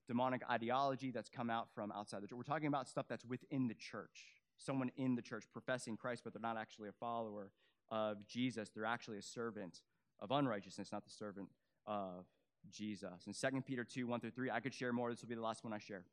demonic 0.07 0.43
ideology 0.49 1.11
that's 1.11 1.29
come 1.29 1.51
out 1.51 1.69
from 1.75 1.91
outside 1.93 2.23
the 2.23 2.29
church. 2.29 2.37
We're 2.37 2.45
talking 2.45 2.69
about 2.69 2.89
stuff 2.89 3.07
that's 3.09 3.25
within 3.25 3.67
the 3.67 3.75
church. 3.75 4.25
Someone 4.57 4.91
in 4.97 5.17
the 5.17 5.23
church 5.23 5.45
professing 5.53 5.97
Christ, 5.97 6.23
but 6.25 6.33
they're 6.33 6.41
not 6.41 6.57
actually 6.57 6.89
a 6.89 6.93
follower 6.93 7.51
of 7.91 8.27
Jesus. 8.27 8.71
They're 8.71 8.85
actually 8.85 9.19
a 9.19 9.23
servant 9.23 9.83
of 10.21 10.31
unrighteousness, 10.31 10.93
not 10.93 11.05
the 11.05 11.11
servant 11.11 11.49
of 11.87 12.27
Jesus. 12.71 13.27
In 13.27 13.33
2 13.33 13.63
Peter 13.63 13.85
2, 13.85 14.07
1 14.07 14.21
through 14.21 14.31
3, 14.31 14.51
I 14.51 14.61
could 14.61 14.75
share 14.75 14.93
more. 14.93 15.11
This 15.11 15.23
will 15.23 15.29
be 15.29 15.35
the 15.35 15.41
last 15.41 15.65
one 15.65 15.73
I 15.73 15.79
share. 15.79 16.05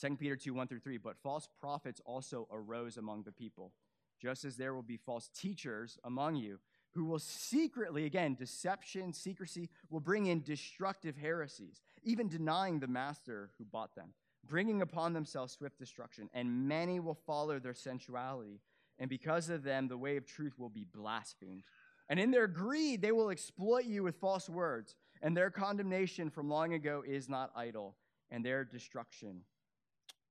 2 0.00 0.16
Peter 0.16 0.36
2, 0.36 0.54
1 0.54 0.68
through 0.68 0.80
3. 0.80 0.98
But 0.98 1.16
false 1.22 1.48
prophets 1.60 2.00
also 2.04 2.46
arose 2.52 2.96
among 2.96 3.22
the 3.24 3.32
people, 3.32 3.72
just 4.20 4.44
as 4.44 4.56
there 4.56 4.74
will 4.74 4.82
be 4.82 4.96
false 4.96 5.28
teachers 5.34 5.98
among 6.04 6.36
you 6.36 6.58
who 6.92 7.04
will 7.04 7.18
secretly, 7.20 8.04
again, 8.04 8.34
deception, 8.34 9.12
secrecy, 9.12 9.68
will 9.90 10.00
bring 10.00 10.26
in 10.26 10.42
destructive 10.42 11.16
heresies, 11.16 11.80
even 12.02 12.28
denying 12.28 12.80
the 12.80 12.88
master 12.88 13.50
who 13.58 13.64
bought 13.64 13.94
them, 13.94 14.12
bringing 14.48 14.82
upon 14.82 15.12
themselves 15.12 15.52
swift 15.52 15.78
destruction. 15.78 16.28
And 16.34 16.66
many 16.66 16.98
will 16.98 17.14
follow 17.14 17.60
their 17.60 17.74
sensuality. 17.74 18.60
And 19.00 19.08
because 19.10 19.48
of 19.48 19.62
them, 19.64 19.88
the 19.88 19.98
way 19.98 20.16
of 20.16 20.26
truth 20.26 20.58
will 20.58 20.68
be 20.68 20.84
blasphemed. 20.84 21.64
And 22.08 22.20
in 22.20 22.30
their 22.30 22.46
greed, 22.46 23.02
they 23.02 23.12
will 23.12 23.30
exploit 23.30 23.86
you 23.86 24.02
with 24.02 24.16
false 24.16 24.48
words. 24.48 24.94
And 25.22 25.36
their 25.36 25.50
condemnation 25.50 26.30
from 26.30 26.48
long 26.48 26.74
ago 26.74 27.02
is 27.06 27.28
not 27.28 27.50
idle, 27.56 27.96
and 28.30 28.44
their 28.44 28.64
destruction 28.64 29.42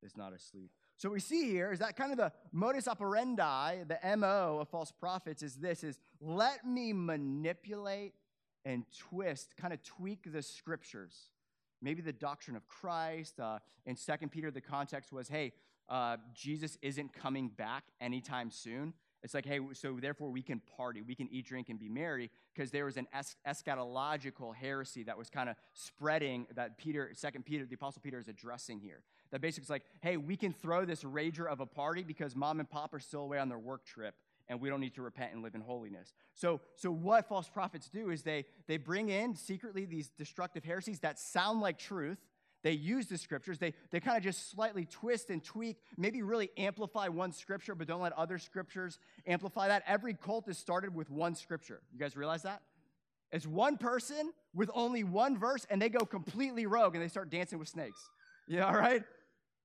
is 0.04 0.16
not 0.16 0.34
asleep. 0.34 0.72
So 0.98 1.10
we 1.10 1.20
see 1.20 1.50
here 1.50 1.72
is 1.72 1.80
that 1.80 1.96
kind 1.96 2.12
of 2.12 2.18
the 2.18 2.32
modus 2.52 2.88
operandi, 2.88 3.84
the 3.88 4.18
MO 4.18 4.60
of 4.60 4.70
false 4.70 4.92
prophets 4.92 5.42
is 5.42 5.56
this 5.56 5.84
is 5.84 6.00
let 6.20 6.66
me 6.66 6.92
manipulate 6.92 8.14
and 8.66 8.84
twist, 9.10 9.56
kind 9.56 9.74
of 9.74 9.82
tweak 9.82 10.32
the 10.32 10.42
scriptures. 10.42 11.30
Maybe 11.82 12.02
the 12.02 12.12
doctrine 12.12 12.58
of 12.58 12.68
Christ. 12.68 13.40
Uh, 13.40 13.60
in 13.86 13.96
Second 13.96 14.30
Peter, 14.30 14.52
the 14.52 14.60
context 14.60 15.14
was, 15.14 15.30
hey, 15.30 15.54
uh, 15.90 16.18
Jesus 16.34 16.78
isn't 16.82 17.14
coming 17.14 17.50
back 17.50 17.84
anytime 18.00 18.52
soon. 18.52 18.94
It's 19.22 19.34
like, 19.34 19.46
hey, 19.46 19.60
so 19.74 19.98
therefore 20.00 20.30
we 20.30 20.42
can 20.42 20.62
party, 20.78 21.02
we 21.02 21.14
can 21.14 21.28
eat, 21.30 21.46
drink, 21.46 21.68
and 21.68 21.78
be 21.78 21.90
merry, 21.90 22.30
because 22.54 22.72
there 22.72 22.86
was 22.86 22.96
an 22.96 23.08
es- 23.12 23.36
eschatological 23.46 24.56
heresy 24.56 25.04
that 25.04 25.18
was 25.18 25.30
kind 25.30 25.50
of 25.50 25.58
spreading 25.74 26.48
that 26.56 26.78
Peter, 26.78 27.10
Second 27.14 27.46
Peter, 27.46 27.66
the 27.66 27.76
Apostle 27.76 28.02
Peter 28.02 28.18
is 28.18 28.30
addressing 28.30 28.80
here. 28.80 29.02
That 29.32 29.42
basically 29.42 29.66
is 29.66 29.70
like, 29.70 29.84
hey, 30.02 30.16
we 30.16 30.38
can 30.38 30.54
throw 30.54 30.86
this 30.86 31.04
rager 31.04 31.48
of 31.48 31.60
a 31.60 31.66
party 31.66 32.04
because 32.04 32.36
mom 32.36 32.60
and 32.60 32.70
pop 32.70 32.94
are 32.94 33.00
still 33.00 33.22
away 33.22 33.40
on 33.40 33.50
their 33.50 33.60
work 33.60 33.84
trip, 33.86 34.16
and 34.48 34.62
we 34.62 34.70
don't 34.70 34.80
need 34.80 34.96
to 34.96 35.02
repent 35.02 35.34
and 35.34 35.44
live 35.44 35.54
in 35.54 35.62
holiness. 35.62 36.14
So, 36.34 36.62
so 36.76 36.90
what 36.90 37.28
false 37.28 37.50
prophets 37.50 37.90
do 37.90 38.10
is 38.10 38.24
they 38.24 38.46
they 38.68 38.78
bring 38.78 39.10
in 39.10 39.36
secretly 39.36 39.86
these 39.86 40.10
destructive 40.18 40.64
heresies 40.64 41.02
that 41.02 41.20
sound 41.20 41.60
like 41.60 41.78
truth 41.78 42.18
they 42.64 42.72
use 42.72 43.08
the 43.08 43.18
scriptures. 43.18 43.58
They, 43.58 43.74
they 43.92 44.00
kind 44.00 44.18
of 44.18 44.24
just 44.24 44.52
slightly 44.52 44.86
twist 44.86 45.30
and 45.30 45.44
tweak, 45.44 45.78
maybe 45.98 46.22
really 46.22 46.50
amplify 46.58 47.08
one 47.08 47.32
scripture, 47.32 47.76
but 47.76 47.88
don't 47.88 48.02
let 48.02 48.14
other 48.14 48.38
scriptures 48.38 49.00
amplify 49.26 49.70
that. 49.70 49.84
Every 49.88 50.14
cult 50.14 50.48
is 50.50 50.58
started 50.58 50.94
with 50.94 51.10
one 51.10 51.36
scripture. 51.36 51.82
You 51.94 52.00
guys 52.00 52.18
realize 52.18 52.44
that? 52.44 52.62
It's 53.32 53.48
one 53.48 53.78
person 53.78 54.32
with 54.54 54.70
only 54.74 55.04
one 55.04 55.38
verse, 55.38 55.66
and 55.70 55.82
they 55.82 55.90
go 55.90 56.04
completely 56.06 56.66
rogue 56.66 56.96
and 56.96 57.04
they 57.04 57.08
start 57.08 57.30
dancing 57.30 57.60
with 57.60 57.68
snakes. 57.68 58.10
Yeah, 58.52 58.66
all 58.66 58.74
right? 58.74 59.04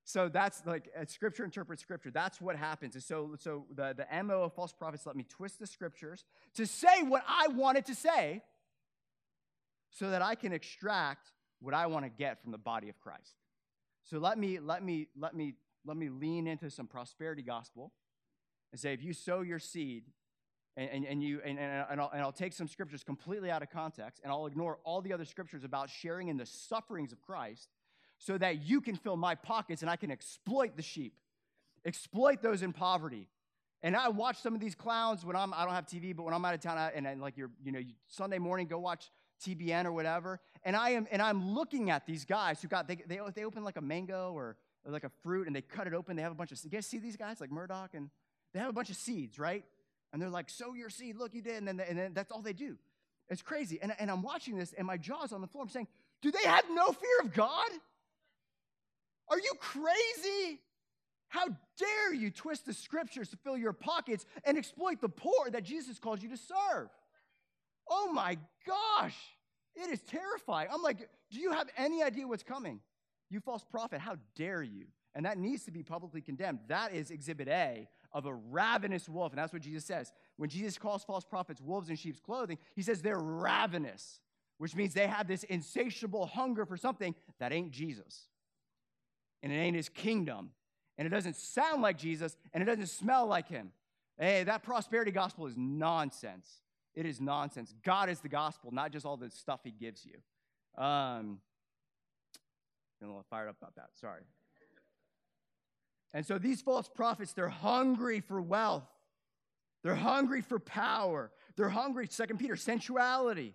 So 0.05 0.29
that's 0.29 0.67
like 0.67 0.91
uh, 0.95 1.07
scripture 1.07 1.43
interprets 1.43 1.81
scripture. 1.81 2.11
That's 2.11 2.39
what 2.39 2.55
happens. 2.55 2.95
And 2.95 3.03
so, 3.03 3.35
so 3.39 3.65
the, 3.75 3.97
the 3.97 4.23
MO 4.23 4.43
of 4.43 4.53
false 4.53 4.75
prophets 4.75 5.07
let 5.07 5.17
me 5.17 5.25
twist 5.27 5.59
the 5.59 5.67
scriptures 5.67 6.25
to 6.57 6.67
say 6.67 7.03
what 7.03 7.25
I 7.27 7.49
wanted 7.49 7.87
to 7.87 7.95
say 7.95 8.43
so 9.89 10.11
that 10.11 10.21
I 10.21 10.35
can 10.35 10.53
extract 10.53 11.31
what 11.65 11.75
I 11.75 11.87
want 11.87 12.05
to 12.05 12.11
get 12.11 12.43
from 12.43 12.53
the 12.53 12.59
body 12.59 12.89
of 12.89 13.01
Christ. 13.01 13.35
So 14.05 14.19
let 14.19 14.39
me 14.39 14.59
let 14.59 14.83
me 14.83 15.09
let 15.19 15.35
me 15.35 15.55
let 15.87 15.97
me 15.97 16.09
lean 16.09 16.47
into 16.47 16.71
some 16.71 16.87
prosperity 16.87 17.43
gospel 17.43 17.93
and 18.73 18.81
say 18.81 18.93
if 18.93 19.03
you 19.03 19.13
sow 19.13 19.41
your 19.41 19.59
seed 19.59 20.05
and, 20.77 20.91
and, 20.91 21.05
and 21.07 21.23
you 21.23 21.41
and, 21.45 21.59
and, 21.59 22.01
I'll, 22.01 22.11
and 22.13 22.21
I'll 22.23 22.33
take 22.33 22.53
some 22.53 22.69
scriptures 22.69 23.03
completely 23.03 23.51
out 23.51 23.63
of 23.63 23.71
context 23.71 24.21
and 24.23 24.33
I'll 24.33 24.47
ignore 24.47 24.79
all 24.85 25.01
the 25.01 25.13
other 25.13 25.25
scriptures 25.25 25.65
about 25.65 25.89
sharing 25.89 26.29
in 26.29 26.37
the 26.37 26.47
sufferings 26.47 27.13
of 27.13 27.23
Christ 27.23 27.69
so 28.19 28.37
that 28.39 28.63
you 28.63 28.81
can 28.81 28.97
fill 28.97 29.17
my 29.17 29.35
pockets 29.35 29.83
and 29.83 29.91
I 29.91 29.97
can 29.97 30.11
exploit 30.11 30.77
the 30.77 30.83
sheep, 30.83 31.15
exploit 31.85 32.43
those 32.43 32.63
in 32.63 32.73
poverty. 32.73 33.29
And 33.83 33.97
I 33.97 34.09
watch 34.09 34.41
some 34.41 34.55
of 34.55 34.61
these 34.61 34.75
clowns 34.75 35.25
when 35.25 35.37
I'm 35.37 35.53
I 35.53 35.65
don't 35.65 35.75
have 35.75 35.87
TV, 35.87 36.17
but 36.17 36.25
when 36.25 36.35
I'm 36.35 36.45
out 36.45 36.55
of 36.55 36.61
town 36.61 36.91
and, 36.95 37.07
and 37.07 37.21
like 37.21 37.37
you're 37.37 37.51
you 37.63 37.73
know 37.73 37.81
Sunday 38.09 38.39
morning 38.39 38.67
go 38.67 38.79
watch 38.79 39.11
TBN 39.43 39.85
or 39.85 39.93
whatever, 39.93 40.41
and 40.65 40.77
I 40.77 40.91
am 40.91 41.07
and 41.11 41.21
I'm 41.23 41.55
looking 41.55 41.91
at 41.91 42.07
these 42.07 42.25
guys 42.25 42.61
who 42.61 42.69
got 42.69 42.89
they 42.89 42.97
they, 43.07 43.21
they 43.35 43.45
open 43.45 43.65
like 43.65 43.77
a 43.77 43.83
mango 43.83 44.33
or, 44.33 44.57
or 44.85 44.93
like 44.93 45.05
a 45.05 45.11
fruit 45.23 45.47
and 45.47 45.55
they 45.55 45.63
cut 45.63 45.87
it 45.87 45.95
open. 45.95 46.17
They 46.17 46.23
have 46.23 46.33
a 46.33 46.37
bunch 46.37 46.53
of 46.53 46.59
you 46.65 46.71
guys 46.71 46.87
see 46.87 46.99
these 46.99 47.17
guys 47.17 47.41
like 47.41 47.51
Murdock 47.51 47.95
and 47.95 48.11
they 48.53 48.61
have 48.61 48.71
a 48.71 48.73
bunch 48.73 48.91
of 48.91 48.97
seeds, 48.97 49.39
right? 49.39 49.65
And 50.13 50.23
they're 50.23 50.31
like, 50.31 50.49
sow 50.49 50.75
your 50.75 50.91
seed. 50.91 51.17
Look, 51.17 51.35
you 51.35 51.43
did, 51.43 51.57
and 51.57 51.67
then 51.67 51.77
they, 51.77 51.87
and 51.87 51.99
then 51.99 52.15
that's 52.15 52.31
all 52.31 52.41
they 52.41 52.53
do. 52.53 52.77
It's 53.29 53.43
crazy. 53.43 53.81
And, 53.83 53.93
and 53.99 54.11
I'm 54.11 54.23
watching 54.23 54.57
this, 54.57 54.73
and 54.77 54.87
my 54.87 54.97
jaw's 54.97 55.33
on 55.33 55.41
the 55.41 55.47
floor. 55.49 55.65
I'm 55.65 55.71
saying, 55.71 55.89
do 56.23 56.31
they 56.31 56.45
have 56.45 56.65
no 56.71 56.93
fear 56.93 57.21
of 57.23 57.35
God? 57.35 57.71
Are 59.29 59.39
you 59.39 59.53
crazy? 59.59 60.61
How 61.29 61.49
dare 61.79 62.15
you 62.15 62.31
twist 62.31 62.65
the 62.65 62.73
scriptures 62.73 63.29
to 63.31 63.37
fill 63.39 63.57
your 63.57 63.73
pockets 63.73 64.25
and 64.45 64.57
exploit 64.57 65.01
the 65.01 65.09
poor 65.09 65.51
that 65.51 65.65
Jesus 65.65 65.99
calls 65.99 66.23
you 66.23 66.29
to 66.29 66.37
serve? 66.37 66.89
Oh 67.89 68.13
my 68.13 68.39
gosh, 68.67 69.17
it 69.75 69.91
is 69.91 70.01
terrifying. 70.03 70.69
I'm 70.73 70.83
like, 70.83 71.09
do 71.31 71.41
you 71.41 71.53
have 71.53 71.69
any 71.77 72.03
idea 72.03 72.27
what's 72.27 72.43
coming? 72.43 72.81
You 73.31 73.41
false 73.41 73.65
prophet, 73.65 74.01
how 74.01 74.17
dare 74.37 74.63
you? 74.63 74.87
And 75.15 75.27
that 75.27 75.39
needs 75.39 75.65
to 75.65 75.71
be 75.71 75.83
publicly 75.83 76.21
condemned. 76.21 76.61
That 76.69 76.93
is 76.93 77.11
exhibit 77.11 77.49
A 77.49 77.89
of 78.13 78.27
a 78.27 78.35
ravenous 78.35 79.09
wolf. 79.09 79.33
And 79.33 79.39
that's 79.39 79.53
what 79.53 79.63
Jesus 79.63 79.85
says. 79.85 80.13
When 80.37 80.49
Jesus 80.49 80.79
calls 80.79 81.05
false 81.05 81.25
prophets 81.25 81.61
wolves 81.61 81.89
in 81.89 81.97
sheep's 81.97 82.21
clothing, 82.21 82.59
he 82.75 82.83
says 82.83 83.03
they're 83.03 83.19
ravenous, 83.19 84.21
which 84.59 84.75
means 84.75 84.95
they 84.95 85.07
have 85.07 85.27
this 85.27 85.45
insatiable 85.45 86.27
hunger 86.27 86.65
for 86.65 86.77
something 86.77 87.15
that 87.39 87.53
ain't 87.53 87.71
Jesus. 87.71 88.29
And 89.43 89.53
it 89.53 89.57
ain't 89.57 89.77
his 89.77 89.89
kingdom. 89.89 90.51
And 90.97 91.07
it 91.07 91.11
doesn't 91.11 91.37
sound 91.37 91.83
like 91.83 91.99
Jesus, 91.99 92.37
and 92.53 92.63
it 92.63 92.67
doesn't 92.67 92.87
smell 92.87 93.27
like 93.27 93.49
him. 93.49 93.73
Hey, 94.17 94.45
that 94.45 94.63
prosperity 94.63 95.11
gospel 95.11 95.47
is 95.47 95.55
nonsense. 95.57 96.49
It 96.95 97.07
is 97.07 97.21
nonsense. 97.21 97.75
God 97.83 98.09
is 98.09 98.21
the 98.21 98.29
gospel, 98.29 98.71
not 98.73 98.93
just 98.93 99.05
all 99.05 99.17
the 99.17 99.31
stuff 99.31 99.61
he 99.65 99.71
gives 99.71 100.07
you. 100.07 100.15
Um, 100.83 101.41
I'm 103.03 103.03
a 103.03 103.07
little 103.07 103.25
fired 103.29 103.49
up 103.49 103.57
about 103.61 103.75
that. 103.77 103.91
Sorry. 104.01 104.23
And 106.13 106.25
so 106.25 106.39
these 106.39 106.63
false 106.63 106.89
prophets, 106.89 107.33
they're 107.33 107.49
hungry 107.49 108.21
for 108.21 108.41
wealth. 108.41 108.87
They're 109.83 109.97
hungry 109.97 110.41
for 110.41 110.59
power. 110.59 111.31
They're 111.57 111.69
hungry, 111.69 112.07
Second 112.09 112.39
Peter, 112.39 112.57
sensuality. 112.57 113.55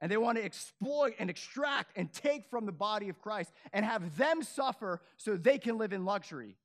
And 0.00 0.10
they 0.10 0.16
want 0.16 0.38
to 0.38 0.44
exploit 0.44 1.14
and 1.18 1.30
extract 1.30 1.96
and 1.96 2.12
take 2.12 2.46
from 2.50 2.66
the 2.66 2.72
body 2.72 3.10
of 3.10 3.20
Christ 3.20 3.52
and 3.72 3.84
have 3.84 4.16
them 4.16 4.42
suffer 4.42 5.00
so 5.18 5.36
they 5.36 5.58
can 5.58 5.78
live 5.78 5.92
in 5.92 6.04
luxury. 6.04 6.56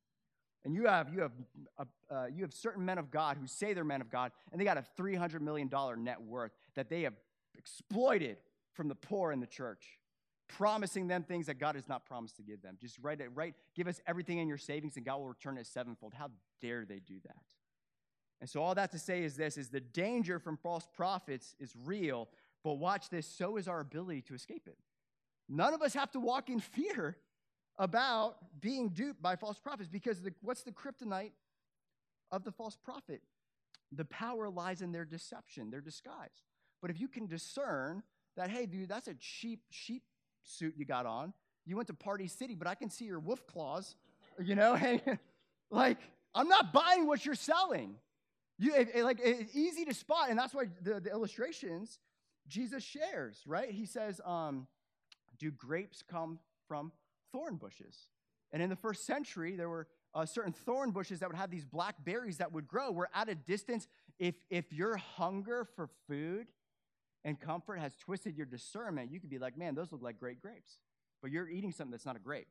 And 0.66 0.74
you 0.74 0.88
have, 0.88 1.14
you 1.14 1.22
have, 1.22 1.32
uh, 1.78 1.86
uh, 2.12 2.26
you 2.26 2.42
have 2.42 2.54
certain 2.54 2.84
men 2.84 2.98
of 2.98 3.12
God 3.12 3.38
who 3.40 3.48
say 3.48 3.74
they're 3.74 3.84
men 3.84 4.02
of 4.02 4.10
God, 4.12 4.32
and 4.52 4.60
they 4.60 4.66
got 4.66 4.78
a 4.78 4.84
$300 5.00 5.40
million 5.42 5.70
net 6.04 6.22
worth 6.22 6.52
that 6.76 6.90
they 6.90 7.04
have 7.04 7.14
exploited 7.58 8.38
from 8.74 8.88
the 8.88 8.96
poor 8.96 9.32
in 9.32 9.40
the 9.40 9.48
church, 9.48 10.00
promising 10.48 11.08
them 11.08 11.24
things 11.24 11.46
that 11.46 11.60
God 11.60 11.76
has 11.76 11.88
not 11.88 12.06
promised 12.06 12.36
to 12.38 12.44
give 12.44 12.62
them. 12.62 12.78
Just 12.82 12.98
write 13.02 13.22
it, 13.22 13.30
right? 13.34 13.54
Give 13.76 13.88
us 13.88 14.02
everything 14.06 14.40
in 14.40 14.48
your 14.48 14.58
savings, 14.58 14.98
and 14.98 15.06
God 15.06 15.20
will 15.20 15.30
return 15.30 15.58
it 15.58 15.66
sevenfold. 15.66 16.14
How 16.14 16.30
dare 16.62 16.86
they 16.86 17.00
do 17.00 17.16
that? 17.26 17.38
And 18.42 18.50
so 18.50 18.62
all 18.62 18.76
that 18.76 18.92
to 18.92 19.00
say 19.00 19.24
is 19.24 19.36
this 19.36 19.58
is 19.58 19.70
the 19.70 19.82
danger 19.82 20.40
from 20.40 20.58
false 20.58 20.88
prophets 20.94 21.56
is 21.60 21.74
real, 21.86 22.30
but 22.64 22.74
watch 22.74 23.10
this, 23.10 23.28
so 23.28 23.58
is 23.58 23.68
our 23.68 23.80
ability 23.80 24.22
to 24.24 24.34
escape 24.34 24.68
it. 24.68 24.78
None 25.48 25.74
of 25.74 25.82
us 25.82 25.94
have 25.94 26.12
to 26.12 26.20
walk 26.20 26.50
in 26.50 26.60
fear 26.60 27.18
about 27.80 28.36
being 28.60 28.90
duped 28.90 29.22
by 29.22 29.38
false 29.38 29.58
prophets 29.58 29.90
because 29.90 30.22
the, 30.22 30.34
what's 30.42 30.64
the 30.64 30.72
kryptonite 30.72 31.32
of 32.32 32.44
the 32.44 32.52
false 32.52 32.78
prophet? 32.78 33.22
The 33.94 34.06
power 34.06 34.50
lies 34.50 34.82
in 34.82 34.92
their 34.92 35.06
deception, 35.06 35.72
their 35.72 35.82
disguise. 35.82 36.44
But 36.82 36.92
if 36.92 37.00
you 37.00 37.08
can 37.08 37.26
discern 37.26 38.04
that, 38.38 38.50
hey, 38.50 38.66
dude, 38.66 38.90
that's 38.90 39.08
a 39.08 39.16
cheap 39.16 39.62
sheep 39.72 40.04
suit 40.44 40.76
you 40.78 40.86
got 40.86 41.06
on. 41.06 41.34
You 41.66 41.76
went 41.76 41.88
to 41.88 41.94
Party 41.94 42.28
City, 42.28 42.54
but 42.54 42.68
I 42.68 42.76
can 42.76 42.90
see 42.90 43.06
your 43.06 43.20
wolf 43.20 43.48
claws, 43.48 43.96
you 44.40 44.56
know? 44.56 44.78
like, 45.72 45.98
I'm 46.36 46.48
not 46.48 46.74
buying 46.74 47.08
what 47.08 47.26
you're 47.26 47.36
selling. 47.36 47.96
You, 48.58 48.76
it, 48.76 48.90
it, 48.94 49.04
like, 49.04 49.20
it's 49.24 49.56
easy 49.56 49.86
to 49.86 49.94
spot, 49.94 50.30
and 50.30 50.38
that's 50.38 50.54
why 50.54 50.66
the, 50.82 51.00
the 51.00 51.10
illustrations 51.10 51.98
Jesus 52.48 52.84
shares, 52.84 53.42
right? 53.46 53.70
He 53.70 53.86
says, 53.86 54.20
um, 54.26 54.68
Do 55.38 55.52
grapes 55.52 56.04
come 56.10 56.40
from 56.68 56.92
thorn 57.32 57.56
bushes. 57.56 58.08
And 58.52 58.62
in 58.62 58.70
the 58.70 58.76
first 58.76 59.06
century, 59.06 59.56
there 59.56 59.70
were 59.70 59.88
uh, 60.14 60.26
certain 60.26 60.54
thorn 60.54 60.92
bushes 60.92 61.20
that 61.20 61.30
would 61.30 61.38
have 61.38 61.52
these 61.52 61.66
black 61.66 61.96
berries 62.04 62.38
that 62.38 62.52
would 62.52 62.68
grow. 62.68 62.92
Where 62.92 63.10
at 63.14 63.30
a 63.30 63.36
distance, 63.36 63.88
if, 64.18 64.36
if 64.50 64.74
your 64.74 64.98
hunger 64.98 65.68
for 65.76 65.90
food 66.08 66.48
and 67.24 67.40
comfort 67.40 67.80
has 67.80 67.96
twisted 67.96 68.36
your 68.36 68.46
discernment, 68.46 69.12
you 69.12 69.20
could 69.20 69.30
be 69.30 69.38
like, 69.38 69.58
man, 69.58 69.76
those 69.76 69.92
look 69.92 70.02
like 70.02 70.20
great 70.20 70.42
grapes. 70.42 70.80
But 71.22 71.32
you're 71.32 71.50
eating 71.50 71.72
something 71.72 71.92
that's 71.92 72.06
not 72.06 72.16
a 72.16 72.20
grape. 72.20 72.48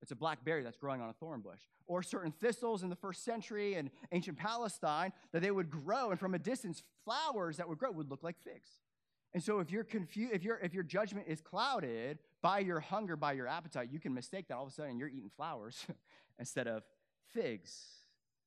It's 0.00 0.12
a 0.12 0.16
blackberry 0.16 0.62
that's 0.62 0.76
growing 0.76 1.00
on 1.00 1.08
a 1.08 1.14
thorn 1.14 1.40
bush. 1.40 1.60
Or 1.86 2.02
certain 2.02 2.32
thistles 2.32 2.82
in 2.82 2.90
the 2.90 2.96
first 2.96 3.24
century 3.24 3.74
in 3.74 3.90
ancient 4.12 4.38
Palestine 4.38 5.12
that 5.32 5.40
they 5.40 5.50
would 5.50 5.70
grow, 5.70 6.10
and 6.10 6.20
from 6.20 6.34
a 6.34 6.38
distance, 6.38 6.82
flowers 7.04 7.56
that 7.56 7.68
would 7.68 7.78
grow 7.78 7.90
would 7.90 8.10
look 8.10 8.22
like 8.22 8.36
figs. 8.44 8.68
And 9.34 9.42
so 9.42 9.58
if 9.58 9.70
you're 9.70 9.84
confused, 9.84 10.32
if, 10.32 10.44
you 10.44 10.56
if 10.62 10.72
your 10.72 10.84
judgment 10.84 11.26
is 11.28 11.40
clouded 11.40 12.20
by 12.40 12.60
your 12.60 12.78
hunger, 12.78 13.16
by 13.16 13.32
your 13.32 13.48
appetite, 13.48 13.88
you 13.90 13.98
can 13.98 14.14
mistake 14.14 14.46
that 14.48 14.54
all 14.54 14.62
of 14.62 14.68
a 14.68 14.72
sudden 14.72 14.96
you're 14.96 15.08
eating 15.08 15.30
flowers 15.36 15.84
instead 16.38 16.68
of 16.68 16.84
figs. 17.32 17.74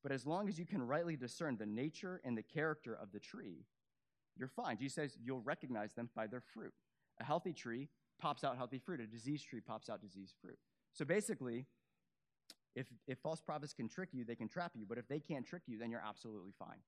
But 0.02 0.12
as 0.12 0.26
long 0.26 0.48
as 0.48 0.58
you 0.58 0.64
can 0.64 0.82
rightly 0.82 1.14
discern 1.14 1.58
the 1.58 1.66
nature 1.66 2.22
and 2.24 2.38
the 2.38 2.42
character 2.42 2.94
of 3.00 3.12
the 3.12 3.18
tree, 3.18 3.66
you're 4.38 4.48
fine. 4.48 4.78
Jesus 4.78 4.94
says 4.94 5.18
you'll 5.22 5.42
recognize 5.42 5.92
them 5.92 6.08
by 6.16 6.26
their 6.26 6.40
fruit. 6.40 6.72
A 7.20 7.24
healthy 7.24 7.52
tree 7.52 7.88
pops 8.18 8.42
out 8.42 8.56
healthy 8.56 8.78
fruit, 8.78 9.00
a 9.00 9.06
diseased 9.06 9.46
tree 9.46 9.60
pops 9.60 9.90
out 9.90 10.00
diseased 10.00 10.36
fruit. 10.40 10.58
So 10.94 11.04
basically, 11.04 11.66
if, 12.74 12.86
if 13.06 13.18
false 13.18 13.40
prophets 13.40 13.74
can 13.74 13.88
trick 13.88 14.10
you, 14.12 14.24
they 14.24 14.36
can 14.36 14.48
trap 14.48 14.72
you. 14.74 14.86
But 14.88 14.98
if 14.98 15.08
they 15.08 15.20
can't 15.20 15.44
trick 15.44 15.62
you, 15.66 15.78
then 15.78 15.90
you're 15.90 16.02
absolutely 16.06 16.52
fine. 16.58 16.78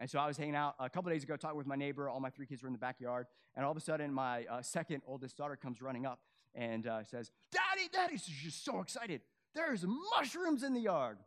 And 0.00 0.08
so 0.08 0.18
I 0.18 0.26
was 0.26 0.36
hanging 0.36 0.54
out 0.54 0.74
a 0.78 0.88
couple 0.88 1.10
days 1.10 1.24
ago, 1.24 1.36
talking 1.36 1.58
with 1.58 1.66
my 1.66 1.76
neighbor. 1.76 2.08
All 2.08 2.20
my 2.20 2.30
three 2.30 2.46
kids 2.46 2.62
were 2.62 2.68
in 2.68 2.72
the 2.72 2.78
backyard. 2.78 3.26
And 3.56 3.64
all 3.64 3.72
of 3.72 3.76
a 3.76 3.80
sudden, 3.80 4.12
my 4.12 4.44
uh, 4.44 4.62
second 4.62 5.02
oldest 5.06 5.36
daughter 5.36 5.56
comes 5.56 5.82
running 5.82 6.06
up 6.06 6.20
and 6.54 6.86
uh, 6.86 7.02
says, 7.04 7.30
Daddy, 7.50 7.88
Daddy. 7.92 8.16
She's 8.16 8.36
just 8.36 8.64
so 8.64 8.80
excited. 8.80 9.22
There's 9.54 9.84
mushrooms 10.16 10.62
in 10.62 10.72
the 10.74 10.80
yard. 10.80 11.18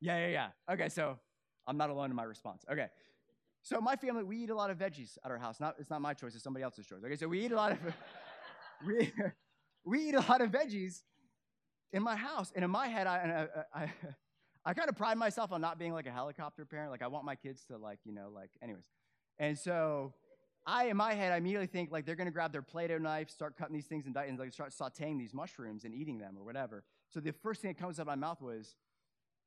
yeah, 0.00 0.26
yeah, 0.26 0.28
yeah. 0.28 0.74
Okay, 0.74 0.88
so 0.88 1.18
I'm 1.66 1.76
not 1.76 1.90
alone 1.90 2.10
in 2.10 2.16
my 2.16 2.24
response. 2.24 2.64
Okay. 2.70 2.86
So 3.62 3.80
my 3.80 3.96
family, 3.96 4.24
we 4.24 4.38
eat 4.38 4.50
a 4.50 4.54
lot 4.54 4.70
of 4.70 4.78
veggies 4.78 5.18
at 5.24 5.30
our 5.30 5.38
house. 5.38 5.60
Not, 5.60 5.76
it's 5.78 5.90
not 5.90 6.00
my 6.00 6.14
choice, 6.14 6.34
it's 6.34 6.44
somebody 6.44 6.64
else's 6.64 6.86
choice. 6.86 7.00
Okay, 7.04 7.16
so 7.16 7.28
we 7.28 7.44
eat 7.44 7.52
a 7.52 7.56
lot 7.56 7.72
of 7.72 7.78
we, 8.86 9.12
we 9.84 10.08
eat 10.08 10.14
a 10.14 10.20
lot 10.20 10.40
of 10.40 10.50
veggies 10.50 11.02
in 11.92 12.02
my 12.02 12.16
house. 12.16 12.52
And 12.54 12.64
in 12.64 12.70
my 12.70 12.88
head, 12.88 13.06
I, 13.06 13.48
I, 13.74 13.82
I 13.82 13.90
I 14.64 14.74
kind 14.74 14.88
of 14.88 14.96
pride 14.96 15.18
myself 15.18 15.52
on 15.52 15.60
not 15.60 15.78
being 15.78 15.92
like 15.92 16.06
a 16.06 16.12
helicopter 16.12 16.64
parent. 16.64 16.90
Like 16.90 17.02
I 17.02 17.08
want 17.08 17.24
my 17.24 17.34
kids 17.34 17.64
to 17.66 17.78
like, 17.78 17.98
you 18.04 18.12
know, 18.12 18.30
like 18.32 18.50
anyways. 18.62 18.84
And 19.38 19.58
so 19.58 20.14
I, 20.66 20.84
in 20.84 20.96
my 20.96 21.14
head, 21.14 21.32
I 21.32 21.36
immediately 21.36 21.66
think 21.66 21.90
like 21.90 22.06
they're 22.06 22.14
gonna 22.14 22.30
grab 22.30 22.52
their 22.52 22.62
Play-Doh 22.62 22.98
knife, 22.98 23.30
start 23.30 23.56
cutting 23.56 23.74
these 23.74 23.86
things 23.86 24.06
and, 24.06 24.16
and 24.16 24.38
like 24.38 24.52
start 24.52 24.70
sauteing 24.70 25.18
these 25.18 25.34
mushrooms 25.34 25.84
and 25.84 25.92
eating 25.92 26.18
them 26.18 26.36
or 26.38 26.44
whatever. 26.44 26.84
So 27.08 27.18
the 27.18 27.32
first 27.32 27.60
thing 27.60 27.70
that 27.70 27.78
comes 27.78 27.98
out 27.98 28.02
of 28.02 28.06
my 28.06 28.14
mouth 28.14 28.40
was, 28.40 28.76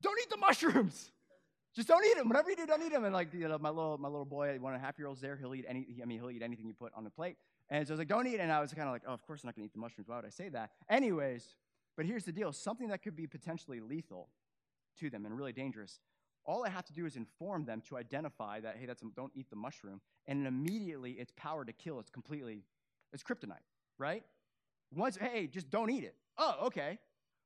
"Don't 0.02 0.20
eat 0.22 0.30
the 0.30 0.38
mushrooms. 0.38 1.12
Just 1.76 1.88
don't 1.88 2.06
eat 2.06 2.16
them. 2.16 2.28
Whatever 2.28 2.50
you 2.50 2.56
do, 2.58 2.66
don't 2.66 2.82
eat 2.84 2.92
them." 2.92 3.06
And 3.06 3.14
like 3.14 3.34
you 3.34 3.48
know, 3.48 3.58
my 3.58 3.70
little 3.70 3.98
my 3.98 4.10
little 4.10 4.26
boy, 4.26 4.58
one 4.60 4.74
and 4.74 4.82
a 4.82 4.86
half 4.86 4.98
year 5.00 5.08
old's 5.08 5.22
there. 5.22 5.38
He'll 5.38 5.56
eat 5.56 5.66
any. 5.68 5.88
I 6.02 6.06
mean, 6.06 6.20
he'll 6.20 6.32
eat 6.32 6.44
anything 6.44 6.68
you 6.68 6.74
put 6.74 6.92
on 6.96 7.06
the 7.06 7.10
plate. 7.10 7.38
And 7.70 7.88
so 7.88 7.92
I 7.92 7.94
was 7.94 8.00
like, 8.00 8.10
"Don't 8.10 8.28
eat." 8.28 8.40
And 8.42 8.52
I 8.52 8.60
was 8.60 8.74
kind 8.74 8.88
of 8.88 8.94
like, 8.94 9.04
"Oh, 9.08 9.14
of 9.14 9.26
course 9.26 9.44
I'm 9.44 9.48
not 9.48 9.56
gonna 9.56 9.66
eat 9.66 9.74
the 9.74 9.80
mushrooms. 9.80 10.10
Why 10.10 10.18
would 10.18 10.26
I 10.26 10.30
say 10.30 10.50
that?" 10.50 10.72
Anyways, 10.90 11.56
but 11.96 12.06
here's 12.06 12.26
the 12.26 12.34
deal: 12.34 12.52
something 12.52 12.90
that 12.90 13.02
could 13.02 13.16
be 13.16 13.28
potentially 13.28 13.80
lethal 13.80 14.30
to 15.00 15.10
them 15.10 15.26
and 15.26 15.38
really 15.38 15.54
dangerous. 15.54 16.00
All 16.46 16.64
I 16.66 16.70
have 16.70 16.86
to 16.86 16.94
do 16.94 17.06
is 17.06 17.16
inform 17.16 17.66
them 17.66 17.82
to 17.90 17.98
identify 17.98 18.60
that, 18.60 18.78
hey, 18.78 18.86
that's 18.86 19.02
don't 19.16 19.32
eat 19.36 19.50
the 19.50 19.56
mushroom, 19.56 20.02
and 20.28 20.46
immediately 20.46 21.12
its 21.14 21.32
power 21.36 21.66
to 21.66 21.74
kill 21.74 22.00
is 22.00 22.10
completely, 22.10 22.64
it's 23.14 23.24
kryptonite, 23.24 23.66
right? 23.98 24.24
Once, 24.94 25.18
hey, 25.18 25.48
just 25.48 25.70
don't 25.70 25.90
eat 25.90 26.04
it. 26.04 26.16
Oh, 26.38 26.68
okay. 26.68 27.00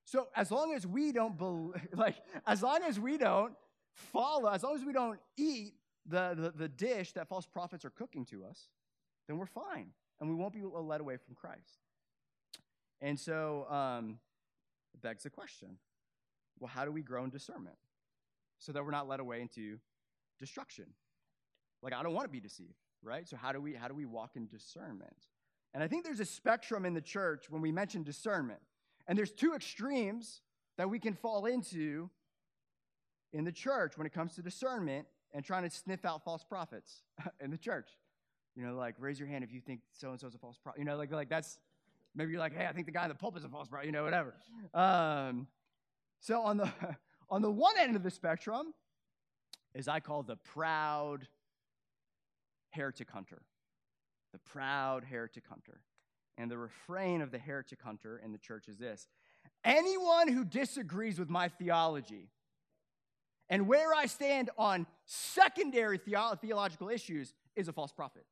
So 0.05 0.27
as 0.35 0.51
long 0.51 0.73
as 0.73 0.85
we 0.85 1.12
don't 1.12 1.38
believe, 1.38 1.75
like, 1.93 2.15
as 2.45 2.62
long 2.62 2.79
as 2.83 2.99
we 2.99 3.17
don't 3.17 3.53
follow, 3.93 4.49
as 4.49 4.63
long 4.63 4.75
as 4.75 4.83
we 4.83 4.91
don't 4.91 5.19
eat 5.38 5.73
the, 6.05 6.33
the, 6.35 6.51
the 6.51 6.67
dish 6.67 7.13
that 7.13 7.27
false 7.27 7.45
prophets 7.45 7.85
are 7.85 7.89
cooking 7.89 8.25
to 8.25 8.43
us, 8.43 8.67
then 9.27 9.38
we're 9.38 9.45
fine, 9.45 9.91
and 10.19 10.29
we 10.29 10.35
won't 10.35 10.53
be 10.53 10.62
led 10.63 11.01
away 11.01 11.17
from 11.17 11.35
Christ. 11.35 11.79
And 13.01 13.19
so 13.19 13.65
um, 13.69 14.19
it 14.93 15.01
begs 15.01 15.23
the 15.23 15.29
question 15.29 15.77
well, 16.60 16.69
how 16.74 16.86
do 16.86 16.91
we 16.91 17.02
grow 17.02 17.24
in 17.24 17.30
discernment 17.30 17.76
so 18.58 18.72
that 18.72 18.84
we're 18.84 18.91
not 18.91 19.08
led 19.08 19.19
away 19.19 19.41
into 19.41 19.80
destruction? 20.39 20.86
Like, 21.82 21.93
I 21.93 22.04
don't 22.04 22.13
want 22.13 22.26
to 22.26 22.32
be 22.32 22.39
deceived, 22.39 22.76
right? 23.02 23.28
So 23.28 23.38
how 23.38 23.52
do 23.52 23.62
we 23.62 23.74
how 23.74 23.88
do 23.88 23.93
we 23.93 24.06
walk 24.06 24.36
in 24.36 24.48
discernment? 24.48 25.28
And 25.74 25.84
I 25.84 25.88
think 25.88 26.04
there's 26.04 26.19
a 26.19 26.26
spectrum 26.26 26.86
in 26.86 26.93
the 26.93 27.02
church 27.02 27.50
when 27.50 27.62
we 27.62 27.72
mention 27.72 28.04
discernment. 28.04 28.60
And 29.08 29.17
there's 29.17 29.32
two 29.32 29.54
extremes 29.54 30.41
that 30.78 30.89
we 30.89 31.00
can 31.00 31.13
fall 31.13 31.45
into 31.45 32.10
in 33.34 33.43
the 33.43 33.52
church 33.52 33.98
when 33.98 34.08
it 34.08 34.13
comes 34.13 34.34
to 34.36 34.41
discernment 34.41 35.06
and 35.34 35.45
trying 35.45 35.63
to 35.63 35.69
sniff 35.69 36.06
out 36.06 36.24
false 36.24 36.43
prophets 36.43 37.04
in 37.39 37.52
the 37.52 37.58
church. 37.58 37.89
You 38.56 38.65
know, 38.65 38.76
like 38.76 38.95
raise 39.00 39.19
your 39.19 39.28
hand 39.28 39.43
if 39.43 39.54
you 39.54 39.62
think 39.62 39.82
so 39.93 40.10
and 40.12 40.19
so 40.19 40.28
is 40.28 40.36
a 40.36 40.39
false 40.39 40.58
prophet. 40.58 40.80
You 40.80 40.86
know, 40.86 40.98
like 40.98 41.12
like 41.12 41.30
that's 41.30 41.60
maybe 42.15 42.32
you're 42.32 42.39
like, 42.39 42.56
hey, 42.56 42.65
I 42.65 42.74
think 42.74 42.88
the 42.88 42.91
guy 42.91 43.04
in 43.04 43.10
the 43.10 43.15
pulpit 43.15 43.39
is 43.39 43.45
a 43.45 43.50
false 43.50 43.67
prophet. 43.67 43.86
You 43.86 43.91
know, 43.91 44.04
whatever. 44.04 44.34
Um, 44.74 45.48
so 46.19 46.41
on 46.41 46.58
the 46.58 46.71
on 47.29 47.41
the 47.41 47.51
one 47.51 47.77
end 47.77 47.95
of 47.95 48.03
the 48.03 48.12
spectrum 48.12 48.73
is 49.73 49.88
I 49.88 49.99
call 49.99 50.23
the 50.23 50.36
proud 50.36 51.27
heretic 52.71 53.10
hunter. 53.10 53.41
The 54.34 54.39
proud 54.39 55.03
heretic 55.03 55.43
hunter. 55.47 55.82
And 56.38 56.49
the 56.49 56.58
refrain 56.58 57.21
of 57.21 57.32
the 57.32 57.38
heretic 57.38 57.82
hunter 57.82 58.21
in 58.23 58.32
the 58.32 58.38
church 58.38 58.67
is 58.67 58.77
this 58.77 59.08
anyone 59.63 60.27
who 60.27 60.45
disagrees 60.45 61.19
with 61.19 61.29
my 61.29 61.49
theology 61.49 62.29
and 63.49 63.67
where 63.67 63.93
I 63.93 64.05
stand 64.05 64.49
on 64.58 64.86
secondary 65.05 65.97
theo- 65.97 66.36
theological 66.36 66.89
issues 66.89 67.34
is 67.55 67.67
a 67.67 67.73
false 67.73 67.91
prophet. 67.91 68.25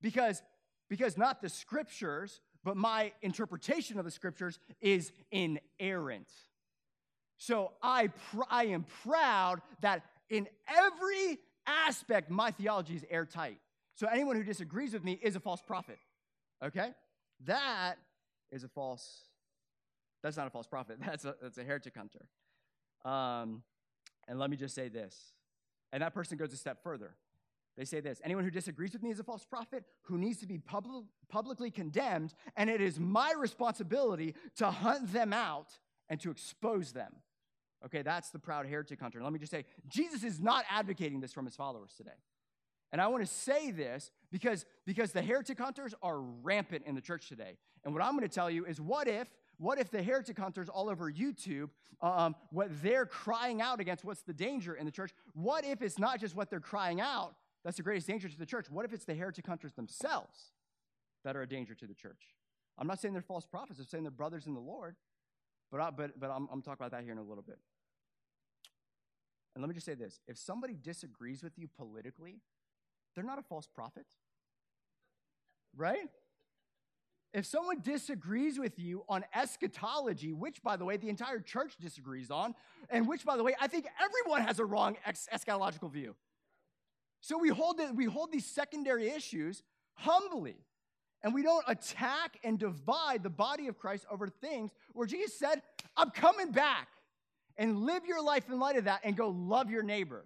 because 0.00 0.42
because 0.88 1.16
not 1.16 1.40
the 1.40 1.48
scriptures, 1.48 2.40
but 2.64 2.76
my 2.76 3.12
interpretation 3.22 4.00
of 4.00 4.04
the 4.04 4.10
scriptures 4.10 4.58
is 4.80 5.12
inerrant. 5.30 6.28
So 7.40 7.72
I, 7.82 8.08
pr- 8.08 8.42
I 8.50 8.66
am 8.66 8.84
proud 9.02 9.62
that 9.80 10.04
in 10.28 10.46
every 10.68 11.38
aspect, 11.66 12.30
my 12.30 12.50
theology 12.50 12.94
is 12.94 13.04
airtight. 13.08 13.56
So 13.94 14.06
anyone 14.06 14.36
who 14.36 14.44
disagrees 14.44 14.92
with 14.92 15.02
me 15.02 15.18
is 15.22 15.36
a 15.36 15.40
false 15.40 15.62
prophet. 15.62 15.98
Okay? 16.62 16.90
That 17.46 17.94
is 18.52 18.62
a 18.62 18.68
false, 18.68 19.22
that's 20.22 20.36
not 20.36 20.48
a 20.48 20.50
false 20.50 20.66
prophet. 20.66 20.98
That's 21.04 21.24
a, 21.24 21.34
that's 21.40 21.56
a 21.56 21.64
heretic 21.64 21.96
hunter. 21.96 22.26
Um, 23.06 23.62
and 24.28 24.38
let 24.38 24.50
me 24.50 24.58
just 24.58 24.74
say 24.74 24.88
this. 24.88 25.16
And 25.94 26.02
that 26.02 26.12
person 26.12 26.36
goes 26.36 26.52
a 26.52 26.58
step 26.58 26.82
further. 26.82 27.14
They 27.78 27.86
say 27.86 28.00
this 28.00 28.20
anyone 28.22 28.44
who 28.44 28.50
disagrees 28.50 28.92
with 28.92 29.02
me 29.02 29.10
is 29.10 29.18
a 29.18 29.24
false 29.24 29.46
prophet 29.46 29.84
who 30.02 30.18
needs 30.18 30.40
to 30.40 30.46
be 30.46 30.58
pub- 30.58 31.06
publicly 31.30 31.70
condemned, 31.70 32.34
and 32.54 32.68
it 32.68 32.82
is 32.82 33.00
my 33.00 33.32
responsibility 33.32 34.34
to 34.56 34.70
hunt 34.70 35.10
them 35.14 35.32
out 35.32 35.68
and 36.10 36.20
to 36.20 36.30
expose 36.30 36.92
them. 36.92 37.14
Okay, 37.84 38.02
that's 38.02 38.30
the 38.30 38.38
proud 38.38 38.66
heretic 38.66 39.00
hunter. 39.00 39.22
Let 39.22 39.32
me 39.32 39.38
just 39.38 39.50
say, 39.50 39.64
Jesus 39.88 40.22
is 40.22 40.40
not 40.40 40.64
advocating 40.70 41.20
this 41.20 41.32
from 41.32 41.46
his 41.46 41.56
followers 41.56 41.92
today. 41.96 42.10
And 42.92 43.00
I 43.00 43.06
want 43.06 43.22
to 43.22 43.32
say 43.32 43.70
this 43.70 44.10
because, 44.30 44.66
because 44.84 45.12
the 45.12 45.22
heretic 45.22 45.58
hunters 45.58 45.94
are 46.02 46.20
rampant 46.20 46.84
in 46.86 46.94
the 46.94 47.00
church 47.00 47.28
today. 47.28 47.56
And 47.84 47.94
what 47.94 48.02
I'm 48.02 48.16
going 48.16 48.28
to 48.28 48.34
tell 48.34 48.50
you 48.50 48.66
is 48.66 48.80
what 48.80 49.08
if, 49.08 49.28
what 49.58 49.78
if 49.78 49.90
the 49.90 50.02
heretic 50.02 50.38
hunters 50.38 50.68
all 50.68 50.90
over 50.90 51.10
YouTube, 51.10 51.70
um, 52.02 52.34
what 52.50 52.68
they're 52.82 53.06
crying 53.06 53.62
out 53.62 53.80
against, 53.80 54.04
what's 54.04 54.22
the 54.22 54.32
danger 54.32 54.74
in 54.74 54.86
the 54.86 54.92
church? 54.92 55.12
What 55.34 55.64
if 55.64 55.82
it's 55.82 55.98
not 55.98 56.18
just 56.20 56.34
what 56.34 56.50
they're 56.50 56.60
crying 56.60 57.00
out 57.00 57.34
that's 57.64 57.76
the 57.76 57.82
greatest 57.82 58.06
danger 58.06 58.28
to 58.28 58.38
the 58.38 58.46
church? 58.46 58.66
What 58.70 58.84
if 58.84 58.92
it's 58.92 59.04
the 59.04 59.14
heretic 59.14 59.46
hunters 59.46 59.72
themselves 59.72 60.52
that 61.24 61.36
are 61.36 61.42
a 61.42 61.48
danger 61.48 61.74
to 61.74 61.86
the 61.86 61.94
church? 61.94 62.34
I'm 62.78 62.86
not 62.86 63.00
saying 63.00 63.12
they're 63.12 63.22
false 63.22 63.46
prophets, 63.46 63.78
I'm 63.78 63.86
saying 63.86 64.04
they're 64.04 64.10
brothers 64.10 64.46
in 64.46 64.54
the 64.54 64.60
Lord, 64.60 64.96
but, 65.70 65.80
I, 65.80 65.90
but, 65.90 66.18
but 66.18 66.30
I'm, 66.30 66.48
I'm 66.50 66.62
talking 66.62 66.84
about 66.84 66.92
that 66.92 67.04
here 67.04 67.12
in 67.12 67.18
a 67.18 67.22
little 67.22 67.44
bit. 67.44 67.58
And 69.54 69.62
let 69.62 69.68
me 69.68 69.74
just 69.74 69.86
say 69.86 69.94
this 69.94 70.20
if 70.26 70.38
somebody 70.38 70.76
disagrees 70.80 71.42
with 71.42 71.58
you 71.58 71.68
politically, 71.68 72.40
they're 73.14 73.24
not 73.24 73.38
a 73.38 73.42
false 73.42 73.66
prophet. 73.66 74.06
Right? 75.76 76.08
If 77.32 77.46
someone 77.46 77.80
disagrees 77.80 78.58
with 78.58 78.78
you 78.78 79.04
on 79.08 79.24
eschatology, 79.34 80.32
which, 80.32 80.62
by 80.62 80.76
the 80.76 80.84
way, 80.84 80.96
the 80.96 81.08
entire 81.08 81.38
church 81.38 81.76
disagrees 81.80 82.28
on, 82.30 82.54
and 82.88 83.06
which, 83.06 83.24
by 83.24 83.36
the 83.36 83.44
way, 83.44 83.54
I 83.60 83.68
think 83.68 83.86
everyone 84.02 84.42
has 84.42 84.58
a 84.58 84.64
wrong 84.64 84.96
eschatological 85.06 85.92
view. 85.92 86.16
So 87.20 87.38
we 87.38 87.48
hold, 87.48 87.78
it, 87.78 87.94
we 87.94 88.06
hold 88.06 88.32
these 88.32 88.46
secondary 88.46 89.10
issues 89.10 89.62
humbly, 89.94 90.56
and 91.22 91.32
we 91.32 91.42
don't 91.42 91.64
attack 91.68 92.38
and 92.42 92.58
divide 92.58 93.22
the 93.22 93.30
body 93.30 93.68
of 93.68 93.78
Christ 93.78 94.06
over 94.10 94.26
things 94.26 94.72
where 94.92 95.06
Jesus 95.06 95.38
said, 95.38 95.62
I'm 95.96 96.10
coming 96.10 96.50
back. 96.50 96.88
And 97.56 97.84
live 97.84 98.06
your 98.06 98.22
life 98.22 98.48
in 98.48 98.58
light 98.58 98.76
of 98.76 98.84
that 98.84 99.00
and 99.04 99.16
go 99.16 99.28
love 99.28 99.70
your 99.70 99.82
neighbor. 99.82 100.24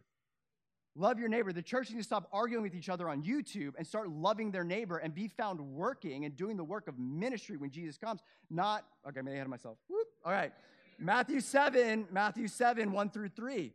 Love 0.97 1.19
your 1.19 1.29
neighbor. 1.29 1.53
The 1.53 1.63
church 1.63 1.91
needs 1.91 2.07
to 2.07 2.07
stop 2.07 2.29
arguing 2.33 2.63
with 2.63 2.75
each 2.75 2.89
other 2.89 3.09
on 3.09 3.23
YouTube 3.23 3.73
and 3.77 3.85
start 3.85 4.09
loving 4.09 4.53
their 4.53 4.63
neighbor 4.63 4.99
and 4.99 5.13
be 5.13 5.27
found 5.27 5.59
working 5.61 6.25
and 6.25 6.37
doing 6.37 6.57
the 6.57 6.63
work 6.63 6.87
of 6.87 6.99
ministry 6.99 7.57
when 7.57 7.71
Jesus 7.71 7.99
comes. 7.99 8.21
Not, 8.49 8.85
okay, 9.09 9.19
I'm 9.19 9.27
ahead 9.27 9.43
of 9.43 9.49
myself. 9.49 9.77
Whoop. 9.89 10.07
All 10.25 10.33
right. 10.33 10.53
Matthew 10.99 11.41
7, 11.41 12.07
Matthew 12.13 12.47
7, 12.47 12.93
1 12.93 13.11
through 13.11 13.31
3. 13.31 13.73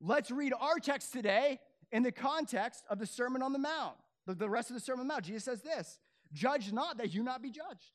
Let's 0.00 0.30
read 0.30 0.54
our 0.58 0.78
text 0.78 1.12
today 1.12 1.60
in 1.90 2.02
the 2.02 2.12
context 2.12 2.84
of 2.88 2.98
the 2.98 3.06
Sermon 3.06 3.42
on 3.42 3.52
the 3.52 3.58
Mount. 3.58 3.96
The, 4.26 4.34
the 4.34 4.48
rest 4.48 4.70
of 4.70 4.74
the 4.74 4.80
Sermon 4.80 5.00
on 5.02 5.08
the 5.08 5.12
Mount. 5.12 5.24
Jesus 5.24 5.44
says 5.44 5.60
this 5.60 5.98
Judge 6.32 6.72
not 6.72 6.96
that 6.98 7.12
you 7.12 7.22
not 7.22 7.42
be 7.42 7.50
judged. 7.50 7.92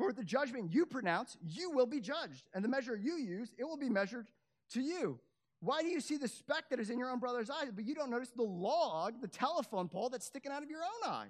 For 0.00 0.14
the 0.14 0.24
judgment 0.24 0.72
you 0.72 0.86
pronounce, 0.86 1.36
you 1.46 1.72
will 1.72 1.84
be 1.84 2.00
judged. 2.00 2.44
And 2.54 2.64
the 2.64 2.68
measure 2.68 2.96
you 2.96 3.16
use, 3.16 3.52
it 3.58 3.64
will 3.64 3.76
be 3.76 3.90
measured 3.90 4.28
to 4.72 4.80
you. 4.80 5.20
Why 5.60 5.82
do 5.82 5.88
you 5.88 6.00
see 6.00 6.16
the 6.16 6.26
speck 6.26 6.70
that 6.70 6.80
is 6.80 6.88
in 6.88 6.98
your 6.98 7.10
own 7.10 7.18
brother's 7.18 7.50
eye, 7.50 7.66
but 7.74 7.84
you 7.84 7.94
don't 7.94 8.10
notice 8.10 8.30
the 8.34 8.42
log, 8.42 9.20
the 9.20 9.28
telephone 9.28 9.90
pole 9.90 10.08
that's 10.08 10.24
sticking 10.24 10.52
out 10.52 10.62
of 10.62 10.70
your 10.70 10.80
own 10.80 11.12
eye? 11.12 11.26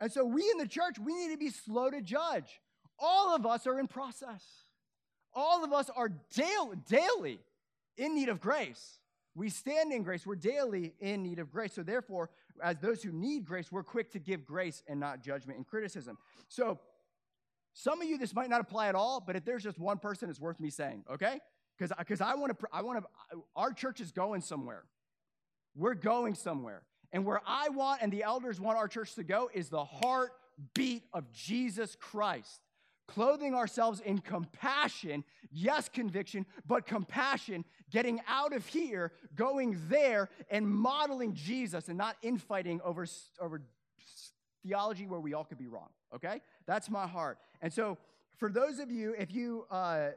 And 0.00 0.10
so 0.10 0.24
we 0.24 0.50
in 0.50 0.56
the 0.56 0.66
church, 0.66 0.98
we 0.98 1.14
need 1.14 1.32
to 1.32 1.36
be 1.36 1.50
slow 1.50 1.90
to 1.90 2.00
judge. 2.00 2.58
All 2.98 3.36
of 3.36 3.44
us 3.44 3.66
are 3.66 3.78
in 3.78 3.86
process. 3.86 4.42
All 5.34 5.62
of 5.62 5.74
us 5.74 5.90
are 5.94 6.08
daily, 6.34 6.78
daily 6.88 7.38
in 7.98 8.14
need 8.14 8.30
of 8.30 8.40
grace. 8.40 8.98
We 9.34 9.50
stand 9.50 9.92
in 9.92 10.04
grace. 10.04 10.24
We're 10.24 10.36
daily 10.36 10.94
in 11.00 11.22
need 11.22 11.38
of 11.38 11.50
grace. 11.50 11.74
So, 11.74 11.82
therefore, 11.82 12.30
as 12.62 12.78
those 12.78 13.02
who 13.02 13.12
need 13.12 13.44
grace, 13.44 13.70
we're 13.70 13.82
quick 13.82 14.10
to 14.12 14.18
give 14.18 14.46
grace 14.46 14.82
and 14.88 14.98
not 14.98 15.22
judgment 15.22 15.58
and 15.58 15.66
criticism. 15.66 16.16
So, 16.48 16.78
some 17.74 18.00
of 18.00 18.08
you, 18.08 18.16
this 18.16 18.34
might 18.34 18.48
not 18.48 18.60
apply 18.60 18.88
at 18.88 18.94
all, 18.94 19.20
but 19.20 19.34
if 19.34 19.44
there's 19.44 19.64
just 19.64 19.78
one 19.78 19.98
person, 19.98 20.30
it's 20.30 20.40
worth 20.40 20.60
me 20.60 20.70
saying, 20.70 21.04
okay? 21.12 21.40
Because 21.76 21.92
because 21.98 22.20
I 22.20 22.36
want 22.36 22.58
to, 22.58 22.66
I 22.72 22.82
want 22.82 23.02
to, 23.02 23.42
our 23.56 23.72
church 23.72 24.00
is 24.00 24.12
going 24.12 24.40
somewhere. 24.40 24.84
We're 25.74 25.94
going 25.94 26.36
somewhere. 26.36 26.82
And 27.12 27.24
where 27.24 27.40
I 27.46 27.68
want 27.70 28.00
and 28.00 28.12
the 28.12 28.22
elders 28.22 28.60
want 28.60 28.78
our 28.78 28.86
church 28.86 29.14
to 29.16 29.24
go 29.24 29.50
is 29.52 29.68
the 29.68 29.84
heartbeat 29.84 31.02
of 31.12 31.32
Jesus 31.32 31.96
Christ. 32.00 32.60
Clothing 33.06 33.54
ourselves 33.54 34.00
in 34.00 34.18
compassion, 34.18 35.24
yes, 35.50 35.88
conviction, 35.88 36.46
but 36.66 36.86
compassion, 36.86 37.64
getting 37.90 38.20
out 38.26 38.54
of 38.54 38.66
here, 38.66 39.12
going 39.34 39.78
there, 39.88 40.30
and 40.48 40.66
modeling 40.66 41.34
Jesus 41.34 41.88
and 41.88 41.98
not 41.98 42.16
infighting 42.22 42.80
over, 42.82 43.04
over 43.40 43.62
theology 44.66 45.06
where 45.06 45.20
we 45.20 45.34
all 45.34 45.44
could 45.44 45.58
be 45.58 45.66
wrong, 45.66 45.88
okay? 46.14 46.40
That's 46.66 46.90
my 46.90 47.06
heart. 47.06 47.38
And 47.62 47.72
so, 47.72 47.98
for 48.36 48.50
those 48.50 48.78
of 48.80 48.90
you, 48.90 49.14
if 49.16 49.32
you 49.32 49.66
uh, 49.70 50.08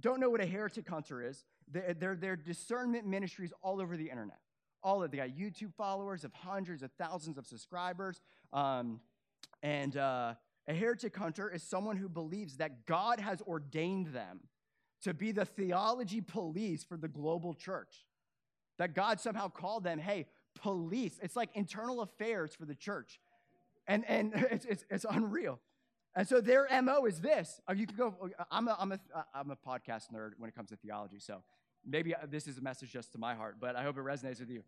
don't 0.00 0.20
know 0.20 0.30
what 0.30 0.40
a 0.40 0.46
heretic 0.46 0.88
hunter 0.88 1.22
is, 1.22 1.44
they're, 1.70 2.16
they're 2.16 2.36
discernment 2.36 3.06
ministries 3.06 3.52
all 3.62 3.80
over 3.80 3.96
the 3.96 4.10
internet. 4.10 4.38
All 4.82 5.02
of 5.02 5.10
they 5.10 5.18
got 5.18 5.28
YouTube 5.28 5.74
followers 5.74 6.24
of 6.24 6.32
hundreds 6.32 6.82
of 6.82 6.90
thousands 6.98 7.38
of 7.38 7.46
subscribers. 7.46 8.20
Um, 8.52 9.00
and 9.62 9.96
uh, 9.96 10.34
a 10.66 10.74
heretic 10.74 11.16
hunter 11.16 11.50
is 11.50 11.62
someone 11.62 11.96
who 11.96 12.08
believes 12.08 12.56
that 12.56 12.86
God 12.86 13.20
has 13.20 13.42
ordained 13.42 14.08
them 14.08 14.40
to 15.02 15.14
be 15.14 15.32
the 15.32 15.44
theology 15.44 16.20
police 16.20 16.82
for 16.82 16.96
the 16.96 17.08
global 17.08 17.54
church. 17.54 18.06
That 18.78 18.94
God 18.94 19.20
somehow 19.20 19.48
called 19.48 19.84
them, 19.84 19.98
hey, 19.98 20.26
police. 20.54 21.18
It's 21.22 21.36
like 21.36 21.50
internal 21.54 22.00
affairs 22.00 22.54
for 22.54 22.64
the 22.64 22.74
church. 22.74 23.20
And, 23.90 24.04
and 24.08 24.32
it's, 24.50 24.64
it's, 24.64 24.84
it's 24.88 25.06
unreal. 25.08 25.58
And 26.14 26.26
so 26.26 26.40
their 26.40 26.66
MO 26.82 27.04
is 27.04 27.20
this. 27.20 27.60
Uh, 27.68 27.74
you 27.74 27.86
can 27.86 27.96
go, 27.96 28.14
uh, 28.38 28.44
I'm 28.50 28.68
a, 28.68 28.76
I'm, 28.78 28.92
a, 28.92 29.00
uh, 29.14 29.22
I'm 29.34 29.50
a 29.50 29.56
podcast 29.56 30.12
nerd 30.14 30.30
when 30.38 30.48
it 30.48 30.54
comes 30.54 30.70
to 30.70 30.76
theology, 30.76 31.18
so 31.18 31.42
maybe 31.84 32.14
this 32.28 32.46
is 32.46 32.58
a 32.58 32.60
message 32.60 32.92
just 32.92 33.12
to 33.12 33.18
my 33.18 33.34
heart, 33.34 33.56
but 33.60 33.76
I 33.76 33.82
hope 33.82 33.96
it 33.96 34.04
resonates 34.04 34.40
with 34.40 34.50
you. 34.50 34.62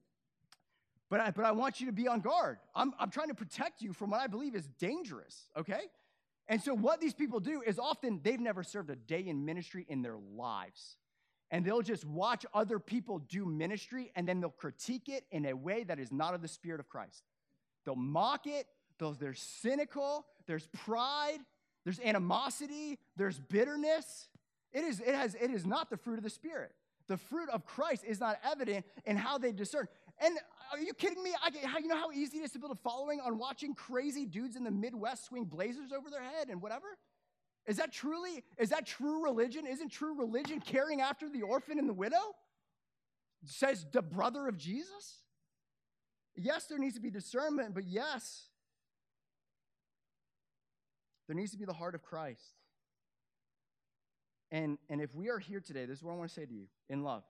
But 1.08 1.20
I, 1.20 1.30
but 1.30 1.44
I 1.44 1.52
want 1.52 1.80
you 1.80 1.86
to 1.86 1.92
be 1.92 2.08
on 2.08 2.20
guard. 2.20 2.58
I'm, 2.74 2.94
I'm 2.98 3.10
trying 3.10 3.28
to 3.28 3.34
protect 3.34 3.82
you 3.82 3.92
from 3.92 4.10
what 4.10 4.20
I 4.20 4.26
believe 4.26 4.54
is 4.54 4.66
dangerous, 4.78 5.48
okay? 5.56 5.82
And 6.48 6.60
so 6.62 6.74
what 6.74 7.00
these 7.00 7.14
people 7.14 7.38
do 7.38 7.62
is 7.64 7.78
often 7.78 8.20
they've 8.22 8.40
never 8.40 8.62
served 8.62 8.90
a 8.90 8.96
day 8.96 9.20
in 9.20 9.44
ministry 9.44 9.84
in 9.88 10.02
their 10.02 10.16
lives. 10.36 10.96
And 11.50 11.64
they'll 11.64 11.82
just 11.82 12.06
watch 12.06 12.46
other 12.54 12.78
people 12.78 13.18
do 13.18 13.44
ministry 13.44 14.10
and 14.16 14.26
then 14.26 14.40
they'll 14.40 14.50
critique 14.50 15.08
it 15.08 15.24
in 15.30 15.44
a 15.44 15.54
way 15.54 15.84
that 15.84 15.98
is 15.98 16.10
not 16.10 16.34
of 16.34 16.40
the 16.40 16.48
Spirit 16.48 16.80
of 16.80 16.88
Christ. 16.88 17.24
They'll 17.84 17.94
mock 17.94 18.46
it, 18.46 18.66
they'll, 19.02 19.12
they're 19.12 19.34
cynical, 19.34 20.24
there's 20.46 20.66
pride, 20.68 21.38
there's 21.84 21.98
animosity, 22.00 22.98
there's 23.16 23.38
bitterness. 23.38 24.28
It 24.72 24.84
is, 24.84 25.00
it, 25.00 25.14
has, 25.14 25.34
it 25.34 25.50
is 25.50 25.66
not 25.66 25.90
the 25.90 25.96
fruit 25.96 26.18
of 26.18 26.22
the 26.22 26.30
Spirit. 26.30 26.70
The 27.08 27.16
fruit 27.16 27.48
of 27.50 27.66
Christ 27.66 28.04
is 28.06 28.20
not 28.20 28.38
evident 28.44 28.86
in 29.04 29.16
how 29.16 29.38
they 29.38 29.50
discern. 29.50 29.88
And 30.24 30.38
are 30.72 30.78
you 30.78 30.94
kidding 30.94 31.22
me? 31.22 31.32
I, 31.42 31.78
you 31.80 31.88
know 31.88 31.96
how 31.96 32.12
easy 32.12 32.38
it 32.38 32.44
is 32.44 32.52
to 32.52 32.60
build 32.60 32.70
a 32.70 32.76
following 32.76 33.20
on 33.20 33.38
watching 33.38 33.74
crazy 33.74 34.24
dudes 34.24 34.54
in 34.54 34.62
the 34.62 34.70
Midwest 34.70 35.26
swing 35.26 35.44
blazers 35.44 35.90
over 35.92 36.08
their 36.08 36.22
head 36.22 36.48
and 36.48 36.62
whatever? 36.62 36.86
Is 37.66 37.76
that 37.78 37.92
truly, 37.92 38.44
is 38.56 38.70
that 38.70 38.86
true 38.86 39.24
religion? 39.24 39.66
Isn't 39.66 39.88
true 39.88 40.16
religion 40.18 40.60
caring 40.60 41.00
after 41.00 41.28
the 41.28 41.42
orphan 41.42 41.78
and 41.78 41.88
the 41.88 41.94
widow? 41.94 42.36
Says 43.44 43.84
the 43.90 44.02
brother 44.02 44.46
of 44.46 44.56
Jesus? 44.56 45.18
Yes, 46.36 46.66
there 46.66 46.78
needs 46.78 46.94
to 46.94 47.00
be 47.00 47.10
discernment, 47.10 47.74
but 47.74 47.84
yes, 47.84 48.44
there 51.26 51.36
needs 51.36 51.52
to 51.52 51.58
be 51.58 51.64
the 51.64 51.72
heart 51.72 51.94
of 51.94 52.02
Christ. 52.02 52.56
And, 54.50 54.78
and 54.90 55.00
if 55.00 55.14
we 55.14 55.30
are 55.30 55.38
here 55.38 55.60
today, 55.60 55.86
this 55.86 55.98
is 55.98 56.04
what 56.04 56.12
I 56.12 56.16
want 56.16 56.28
to 56.28 56.34
say 56.34 56.44
to 56.44 56.52
you 56.52 56.66
in 56.88 57.02
love. 57.02 57.22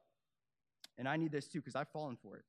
And 0.98 1.08
I 1.08 1.16
need 1.16 1.32
this 1.32 1.46
too 1.46 1.60
because 1.60 1.76
I've 1.76 1.88
fallen 1.88 2.16
for 2.22 2.36
it. 2.36 2.44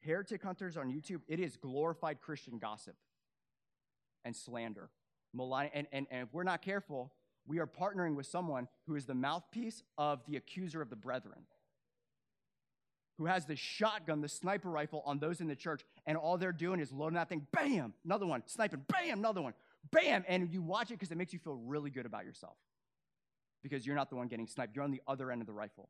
Heretic 0.00 0.42
Hunters 0.42 0.76
on 0.76 0.92
YouTube, 0.92 1.20
it 1.26 1.40
is 1.40 1.56
glorified 1.56 2.20
Christian 2.20 2.58
gossip 2.58 2.94
and 4.24 4.34
slander. 4.34 4.90
Malign- 5.34 5.70
and, 5.74 5.86
and, 5.92 6.06
and 6.10 6.28
if 6.28 6.32
we're 6.32 6.44
not 6.44 6.62
careful, 6.62 7.12
we 7.46 7.58
are 7.58 7.66
partnering 7.66 8.14
with 8.14 8.26
someone 8.26 8.68
who 8.86 8.94
is 8.94 9.06
the 9.06 9.14
mouthpiece 9.14 9.82
of 9.96 10.20
the 10.28 10.36
accuser 10.36 10.80
of 10.80 10.90
the 10.90 10.96
brethren, 10.96 11.40
who 13.16 13.26
has 13.26 13.46
the 13.46 13.56
shotgun, 13.56 14.20
the 14.20 14.28
sniper 14.28 14.70
rifle 14.70 15.02
on 15.04 15.18
those 15.18 15.40
in 15.40 15.48
the 15.48 15.56
church, 15.56 15.82
and 16.06 16.16
all 16.16 16.38
they're 16.38 16.52
doing 16.52 16.78
is 16.78 16.92
loading 16.92 17.16
that 17.16 17.28
thing, 17.28 17.46
bam, 17.52 17.94
another 18.04 18.26
one, 18.26 18.42
sniping, 18.46 18.84
bam, 18.88 19.18
another 19.18 19.42
one, 19.42 19.54
bam, 19.90 20.24
and 20.28 20.52
you 20.52 20.62
watch 20.62 20.90
it 20.90 20.94
because 20.94 21.10
it 21.10 21.18
makes 21.18 21.32
you 21.32 21.38
feel 21.38 21.56
really 21.56 21.90
good 21.90 22.06
about 22.06 22.24
yourself 22.24 22.56
because 23.62 23.86
you're 23.86 23.96
not 23.96 24.10
the 24.10 24.16
one 24.16 24.28
getting 24.28 24.46
sniped. 24.46 24.74
You're 24.74 24.84
on 24.84 24.90
the 24.90 25.02
other 25.06 25.30
end 25.30 25.40
of 25.40 25.46
the 25.46 25.52
rifle. 25.52 25.88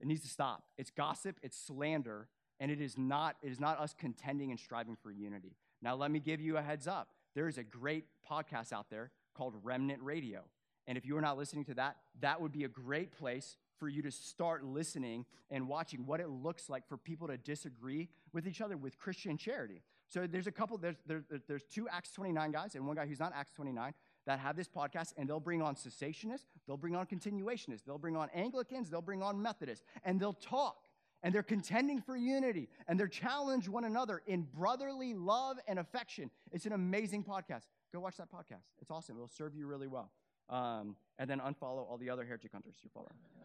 It 0.00 0.06
needs 0.06 0.22
to 0.22 0.28
stop. 0.28 0.64
It's 0.78 0.90
gossip, 0.90 1.36
it's 1.42 1.56
slander, 1.56 2.28
and 2.58 2.70
it 2.70 2.80
is 2.80 2.96
not, 2.96 3.36
it 3.42 3.50
is 3.50 3.60
not 3.60 3.78
us 3.78 3.94
contending 3.98 4.50
and 4.50 4.58
striving 4.58 4.96
for 5.02 5.10
unity. 5.10 5.56
Now, 5.82 5.94
let 5.94 6.10
me 6.10 6.20
give 6.20 6.40
you 6.40 6.56
a 6.56 6.62
heads 6.62 6.86
up. 6.86 7.08
There 7.34 7.48
is 7.48 7.58
a 7.58 7.62
great 7.62 8.04
podcast 8.28 8.72
out 8.72 8.90
there 8.90 9.10
called 9.34 9.54
Remnant 9.62 10.02
Radio. 10.02 10.42
And 10.86 10.98
if 10.98 11.06
you 11.06 11.16
are 11.16 11.20
not 11.20 11.38
listening 11.38 11.64
to 11.66 11.74
that, 11.74 11.96
that 12.20 12.40
would 12.40 12.52
be 12.52 12.64
a 12.64 12.68
great 12.68 13.12
place 13.12 13.56
for 13.78 13.88
you 13.88 14.02
to 14.02 14.10
start 14.10 14.64
listening 14.64 15.24
and 15.50 15.68
watching 15.68 16.04
what 16.06 16.20
it 16.20 16.28
looks 16.28 16.68
like 16.68 16.86
for 16.88 16.96
people 16.96 17.28
to 17.28 17.36
disagree 17.36 18.08
with 18.32 18.46
each 18.46 18.60
other 18.60 18.76
with 18.76 18.98
Christian 18.98 19.36
charity. 19.36 19.82
So 20.10 20.26
there's 20.26 20.48
a 20.48 20.52
couple, 20.52 20.76
there's, 20.76 20.96
there, 21.06 21.22
there's 21.46 21.64
two 21.64 21.88
Acts 21.88 22.12
29 22.12 22.50
guys 22.50 22.74
and 22.74 22.84
one 22.84 22.96
guy 22.96 23.06
who's 23.06 23.20
not 23.20 23.32
Acts 23.34 23.52
29 23.52 23.94
that 24.26 24.40
have 24.40 24.56
this 24.56 24.68
podcast, 24.68 25.14
and 25.16 25.28
they'll 25.28 25.40
bring 25.40 25.62
on 25.62 25.76
cessationists, 25.76 26.46
they'll 26.66 26.76
bring 26.76 26.96
on 26.96 27.06
continuationists, 27.06 27.84
they'll 27.86 27.96
bring 27.96 28.16
on 28.16 28.28
Anglicans, 28.34 28.90
they'll 28.90 29.00
bring 29.00 29.22
on 29.22 29.40
Methodists, 29.40 29.84
and 30.04 30.20
they'll 30.20 30.34
talk. 30.34 30.76
And 31.22 31.34
they're 31.34 31.42
contending 31.42 32.00
for 32.00 32.16
unity, 32.16 32.68
and 32.88 32.98
they're 32.98 33.06
challenge 33.06 33.68
one 33.68 33.84
another 33.84 34.22
in 34.26 34.42
brotherly 34.42 35.14
love 35.14 35.58
and 35.68 35.78
affection. 35.78 36.30
It's 36.50 36.66
an 36.66 36.72
amazing 36.72 37.24
podcast. 37.24 37.66
Go 37.92 38.00
watch 38.00 38.16
that 38.16 38.32
podcast. 38.32 38.64
It's 38.80 38.90
awesome. 38.90 39.16
It'll 39.16 39.28
serve 39.28 39.54
you 39.54 39.66
really 39.66 39.86
well. 39.86 40.10
Um, 40.48 40.96
and 41.18 41.28
then 41.28 41.38
unfollow 41.38 41.88
all 41.88 41.98
the 42.00 42.10
other 42.10 42.24
heretic 42.24 42.52
hunters 42.52 42.76
you're 42.82 42.90
following. 42.92 43.39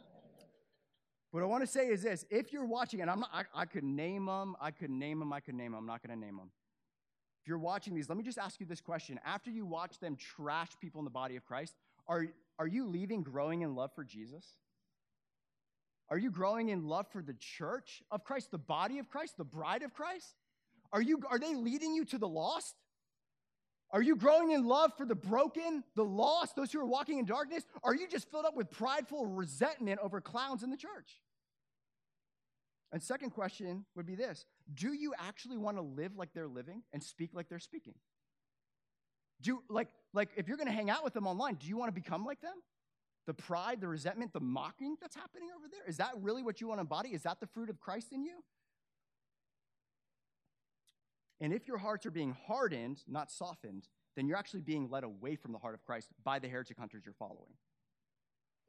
What 1.35 1.43
I 1.43 1.47
want 1.47 1.65
to 1.65 1.67
say 1.67 1.87
is 1.87 2.01
this: 2.01 2.23
if 2.29 2.53
you're 2.53 2.63
watching, 2.63 3.01
and 3.01 3.11
I'm 3.11 3.19
not, 3.19 3.29
I, 3.33 3.43
I 3.53 3.65
could 3.65 3.83
name 3.83 4.27
them, 4.27 4.55
I 4.61 4.71
could 4.71 4.89
name 4.89 5.19
them, 5.19 5.33
I 5.33 5.41
could 5.41 5.53
name 5.53 5.73
them. 5.73 5.79
I'm 5.81 5.85
not 5.85 6.01
going 6.01 6.17
to 6.17 6.25
name 6.25 6.37
them. 6.37 6.49
If 7.41 7.49
you're 7.49 7.57
watching 7.57 7.93
these, 7.93 8.07
let 8.07 8.17
me 8.17 8.23
just 8.23 8.37
ask 8.37 8.61
you 8.61 8.65
this 8.65 8.79
question. 8.79 9.19
After 9.25 9.51
you 9.51 9.65
watch 9.65 9.99
them 9.99 10.15
trash 10.15 10.69
people 10.79 10.99
in 10.99 11.03
the 11.03 11.11
body 11.11 11.35
of 11.35 11.43
Christ, 11.43 11.75
are, 12.07 12.27
are 12.57 12.67
you 12.67 12.87
leaving 12.87 13.21
growing 13.21 13.63
in 13.63 13.75
love 13.75 13.91
for 13.93 14.05
Jesus? 14.05 14.45
Are 16.07 16.17
you 16.17 16.31
growing 16.31 16.69
in 16.69 16.87
love 16.87 17.05
for 17.11 17.21
the 17.21 17.33
church 17.33 18.01
of 18.11 18.23
Christ, 18.23 18.51
the 18.51 18.57
body 18.57 18.99
of 18.99 19.09
Christ, 19.09 19.33
the 19.37 19.43
bride 19.43 19.83
of 19.83 19.93
Christ? 19.93 20.35
Are, 20.93 21.01
you, 21.01 21.19
are 21.29 21.37
they 21.37 21.53
leading 21.53 21.93
you 21.93 22.05
to 22.05 22.17
the 22.17 22.29
lost? 22.29 22.75
Are 23.91 24.01
you 24.01 24.15
growing 24.15 24.51
in 24.51 24.65
love 24.65 24.93
for 24.97 25.05
the 25.05 25.15
broken, 25.15 25.83
the 25.97 26.05
lost, 26.05 26.55
those 26.55 26.71
who 26.71 26.79
are 26.79 26.85
walking 26.85 27.19
in 27.19 27.25
darkness? 27.25 27.65
Are 27.83 27.93
you 27.93 28.07
just 28.07 28.31
filled 28.31 28.45
up 28.45 28.55
with 28.55 28.71
prideful 28.71 29.25
resentment 29.25 29.99
over 30.01 30.21
clowns 30.21 30.63
in 30.63 30.69
the 30.69 30.77
church? 30.77 31.19
And 32.95 33.03
second 33.03 33.31
question 33.31 33.83
would 33.97 34.05
be 34.05 34.15
this 34.15 34.45
Do 34.73 34.93
you 34.93 35.13
actually 35.19 35.57
want 35.57 35.75
to 35.75 35.81
live 35.81 36.15
like 36.15 36.29
they're 36.33 36.47
living 36.47 36.81
and 36.93 37.03
speak 37.03 37.31
like 37.33 37.49
they're 37.49 37.59
speaking? 37.59 37.95
Do 39.41 39.61
like 39.69 39.89
like 40.13 40.29
if 40.37 40.47
you're 40.47 40.55
going 40.55 40.69
to 40.69 40.73
hang 40.73 40.89
out 40.89 41.03
with 41.03 41.13
them 41.13 41.27
online, 41.27 41.55
do 41.55 41.67
you 41.67 41.75
want 41.75 41.93
to 41.93 42.01
become 42.01 42.23
like 42.23 42.39
them? 42.39 42.55
The 43.27 43.33
pride, 43.33 43.81
the 43.81 43.89
resentment, 43.89 44.31
the 44.31 44.39
mocking 44.39 44.95
that's 45.01 45.13
happening 45.13 45.49
over 45.57 45.67
there? 45.69 45.81
Is 45.85 45.97
that 45.97 46.11
really 46.21 46.41
what 46.41 46.61
you 46.61 46.69
want 46.69 46.77
to 46.77 46.83
embody? 46.83 47.09
Is 47.09 47.23
that 47.23 47.41
the 47.41 47.47
fruit 47.47 47.69
of 47.69 47.81
Christ 47.81 48.13
in 48.13 48.23
you? 48.23 48.41
And 51.41 51.51
if 51.51 51.67
your 51.67 51.79
hearts 51.79 52.05
are 52.05 52.11
being 52.11 52.33
hardened, 52.47 53.03
not 53.09 53.29
softened, 53.29 53.89
then 54.15 54.25
you're 54.25 54.37
actually 54.37 54.61
being 54.61 54.89
led 54.89 55.03
away 55.03 55.35
from 55.35 55.51
the 55.51 55.57
heart 55.57 55.73
of 55.73 55.83
Christ 55.83 56.11
by 56.23 56.39
the 56.39 56.47
heretic 56.47 56.77
hunters 56.79 57.03
you're 57.05 57.13
following. 57.13 57.55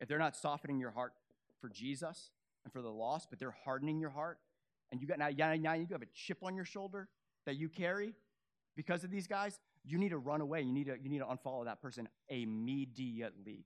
If 0.01 0.09
they're 0.09 0.19
not 0.19 0.35
softening 0.35 0.81
your 0.81 0.91
heart 0.91 1.12
for 1.61 1.69
Jesus, 1.69 2.33
and 2.66 2.72
for 2.72 2.83
the 2.83 2.90
lost, 2.90 3.29
but 3.31 3.38
they're 3.38 3.57
hardening 3.64 4.00
your 4.00 4.11
heart. 4.11 4.38
And 4.90 5.00
you 5.00 5.07
got 5.07 5.18
now, 5.18 5.29
now 5.57 5.72
you 5.74 5.87
have 5.92 6.02
a 6.02 6.07
chip 6.14 6.38
on 6.42 6.55
your 6.55 6.64
shoulder 6.64 7.09
that 7.46 7.57
you 7.57 7.68
carry 7.68 8.12
because 8.76 9.05
of 9.05 9.11
these 9.11 9.26
guys. 9.26 9.59
You 9.85 9.98
need 9.98 10.09
to 10.11 10.18
run 10.18 10.40
away. 10.40 10.62
You 10.62 10.72
need 10.72 10.87
to, 10.87 10.96
you 11.00 11.09
need 11.09 11.20
to 11.20 11.24
unfollow 11.24 11.64
that 11.64 11.81
person 11.81 12.09
immediately 12.29 13.64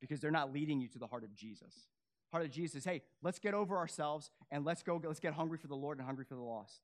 because 0.00 0.20
they're 0.20 0.30
not 0.30 0.52
leading 0.52 0.80
you 0.80 0.88
to 0.88 0.98
the 0.98 1.06
heart 1.06 1.24
of 1.24 1.34
Jesus. 1.34 1.74
Heart 2.32 2.46
of 2.46 2.50
Jesus 2.50 2.76
is, 2.76 2.84
hey, 2.84 3.02
let's 3.22 3.38
get 3.38 3.54
over 3.54 3.76
ourselves 3.76 4.30
and 4.50 4.64
let's 4.64 4.82
go, 4.82 5.00
let's 5.04 5.20
get 5.20 5.34
hungry 5.34 5.58
for 5.58 5.68
the 5.68 5.76
Lord 5.76 5.98
and 5.98 6.06
hungry 6.06 6.24
for 6.24 6.34
the 6.34 6.42
lost. 6.42 6.80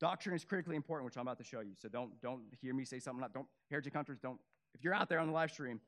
Doctrine 0.00 0.34
is 0.34 0.44
critically 0.44 0.76
important, 0.76 1.04
which 1.04 1.16
I'm 1.16 1.22
about 1.22 1.38
to 1.38 1.44
show 1.44 1.60
you. 1.60 1.72
So 1.76 1.88
don't 1.88 2.20
don't 2.22 2.42
hear 2.62 2.72
me 2.72 2.84
say 2.84 3.00
something. 3.00 3.26
Don't 3.34 3.46
heretic 3.68 3.92
hunters. 3.92 4.18
Don't. 4.20 4.38
If 4.74 4.84
you're 4.84 4.94
out 4.94 5.08
there 5.08 5.18
on 5.18 5.26
the 5.26 5.32
live 5.32 5.50
stream, 5.50 5.80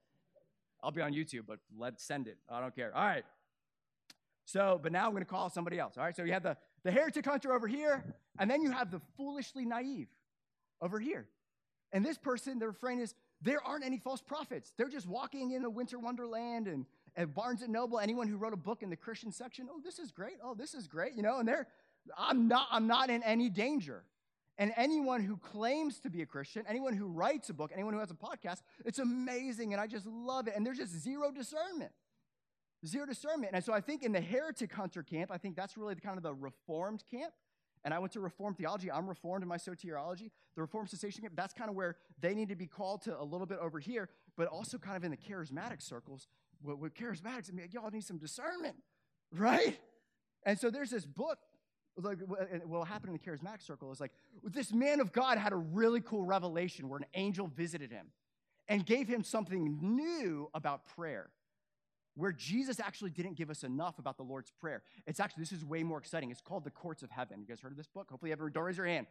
I'll 0.82 0.90
be 0.90 1.00
on 1.00 1.12
YouTube, 1.12 1.42
but 1.46 1.60
let's 1.78 2.02
send 2.02 2.26
it. 2.26 2.38
I 2.48 2.60
don't 2.60 2.74
care. 2.74 2.94
All 2.94 3.04
right. 3.04 3.24
So, 4.50 4.80
but 4.82 4.90
now 4.90 5.06
I'm 5.06 5.12
going 5.12 5.22
to 5.22 5.30
call 5.30 5.48
somebody 5.50 5.78
else. 5.78 5.96
All 5.96 6.04
right. 6.04 6.14
So 6.16 6.24
you 6.24 6.32
have 6.32 6.42
the, 6.42 6.56
the 6.82 6.90
heretic 6.90 7.24
hunter 7.24 7.52
over 7.52 7.68
here, 7.68 8.04
and 8.38 8.50
then 8.50 8.62
you 8.62 8.70
have 8.70 8.90
the 8.90 9.00
foolishly 9.16 9.64
naive 9.64 10.08
over 10.80 10.98
here. 10.98 11.28
And 11.92 12.04
this 12.04 12.18
person, 12.18 12.58
their 12.58 12.68
refrain 12.68 13.00
is, 13.00 13.14
there 13.42 13.62
aren't 13.64 13.84
any 13.84 13.98
false 13.98 14.20
prophets. 14.20 14.72
They're 14.76 14.88
just 14.88 15.06
walking 15.06 15.52
in 15.52 15.64
a 15.64 15.70
winter 15.70 15.98
wonderland 15.98 16.66
and 16.66 16.86
at 17.16 17.34
Barnes 17.34 17.62
and 17.62 17.72
Noble, 17.72 17.98
anyone 17.98 18.28
who 18.28 18.36
wrote 18.36 18.52
a 18.52 18.56
book 18.56 18.82
in 18.82 18.90
the 18.90 18.96
Christian 18.96 19.32
section, 19.32 19.68
oh, 19.70 19.80
this 19.82 19.98
is 19.98 20.12
great. 20.12 20.36
Oh, 20.42 20.54
this 20.54 20.74
is 20.74 20.86
great. 20.86 21.14
You 21.16 21.22
know, 21.22 21.38
and 21.38 21.48
they're, 21.48 21.66
I'm 22.16 22.46
not, 22.46 22.68
I'm 22.70 22.86
not 22.86 23.10
in 23.10 23.22
any 23.24 23.48
danger. 23.48 24.04
And 24.58 24.72
anyone 24.76 25.24
who 25.24 25.36
claims 25.36 26.00
to 26.00 26.10
be 26.10 26.22
a 26.22 26.26
Christian, 26.26 26.64
anyone 26.68 26.94
who 26.94 27.06
writes 27.06 27.50
a 27.50 27.54
book, 27.54 27.72
anyone 27.74 27.94
who 27.94 28.00
has 28.00 28.10
a 28.10 28.14
podcast, 28.14 28.60
it's 28.84 28.98
amazing 28.98 29.72
and 29.72 29.80
I 29.80 29.86
just 29.86 30.06
love 30.06 30.48
it. 30.48 30.54
And 30.54 30.64
there's 30.64 30.78
just 30.78 30.92
zero 30.92 31.32
discernment. 31.32 31.92
Zero 32.86 33.06
discernment. 33.06 33.52
And 33.54 33.62
so 33.62 33.72
I 33.72 33.80
think 33.80 34.02
in 34.02 34.12
the 34.12 34.20
heretic 34.20 34.72
hunter 34.72 35.02
camp, 35.02 35.30
I 35.30 35.38
think 35.38 35.56
that's 35.56 35.76
really 35.76 35.94
the, 35.94 36.00
kind 36.00 36.16
of 36.16 36.22
the 36.22 36.34
reformed 36.34 37.04
camp. 37.10 37.32
And 37.84 37.94
I 37.94 37.98
went 37.98 38.12
to 38.12 38.20
Reformed 38.20 38.58
theology. 38.58 38.90
I'm 38.90 39.08
Reformed 39.08 39.42
in 39.42 39.48
my 39.48 39.56
soteriology. 39.56 40.30
The 40.54 40.60
Reformed 40.60 40.90
cessation 40.90 41.22
camp, 41.22 41.34
that's 41.36 41.54
kind 41.54 41.70
of 41.70 41.76
where 41.76 41.96
they 42.20 42.34
need 42.34 42.50
to 42.50 42.56
be 42.56 42.66
called 42.66 43.02
to 43.02 43.18
a 43.18 43.24
little 43.24 43.46
bit 43.46 43.58
over 43.58 43.78
here, 43.78 44.10
but 44.36 44.48
also 44.48 44.76
kind 44.76 44.96
of 44.96 45.04
in 45.04 45.10
the 45.10 45.16
charismatic 45.16 45.80
circles. 45.80 46.28
With, 46.62 46.78
with 46.78 46.94
charismatics, 46.94 47.50
I 47.50 47.54
mean, 47.54 47.68
y'all 47.70 47.90
need 47.90 48.04
some 48.04 48.18
discernment, 48.18 48.76
right? 49.32 49.78
And 50.44 50.58
so 50.58 50.70
there's 50.70 50.90
this 50.90 51.06
book. 51.06 51.38
Like, 51.96 52.18
what 52.20 52.66
will 52.66 52.84
happen 52.84 53.10
in 53.10 53.14
the 53.14 53.18
charismatic 53.18 53.62
circle 53.62 53.90
is 53.90 54.00
like 54.00 54.12
this 54.44 54.72
man 54.72 55.00
of 55.00 55.12
God 55.12 55.38
had 55.38 55.52
a 55.52 55.56
really 55.56 56.00
cool 56.00 56.22
revelation 56.22 56.88
where 56.88 56.98
an 56.98 57.06
angel 57.14 57.46
visited 57.48 57.90
him 57.90 58.06
and 58.68 58.86
gave 58.86 59.08
him 59.08 59.22
something 59.22 59.78
new 59.82 60.48
about 60.54 60.86
prayer 60.86 61.30
where 62.20 62.32
Jesus 62.32 62.80
actually 62.80 63.10
didn't 63.10 63.34
give 63.34 63.48
us 63.48 63.64
enough 63.64 63.98
about 63.98 64.18
the 64.18 64.22
Lord's 64.22 64.50
Prayer. 64.50 64.82
It's 65.06 65.20
actually, 65.20 65.42
this 65.42 65.52
is 65.52 65.64
way 65.64 65.82
more 65.82 65.96
exciting. 65.96 66.30
It's 66.30 66.42
called 66.42 66.64
The 66.64 66.70
Courts 66.70 67.02
of 67.02 67.10
Heaven. 67.10 67.40
You 67.40 67.46
guys 67.46 67.60
heard 67.60 67.72
of 67.72 67.78
this 67.78 67.86
book? 67.86 68.08
Hopefully, 68.10 68.30
everyone, 68.30 68.52
don't 68.52 68.64
raise 68.64 68.76
your 68.76 68.86
hand. 68.86 69.06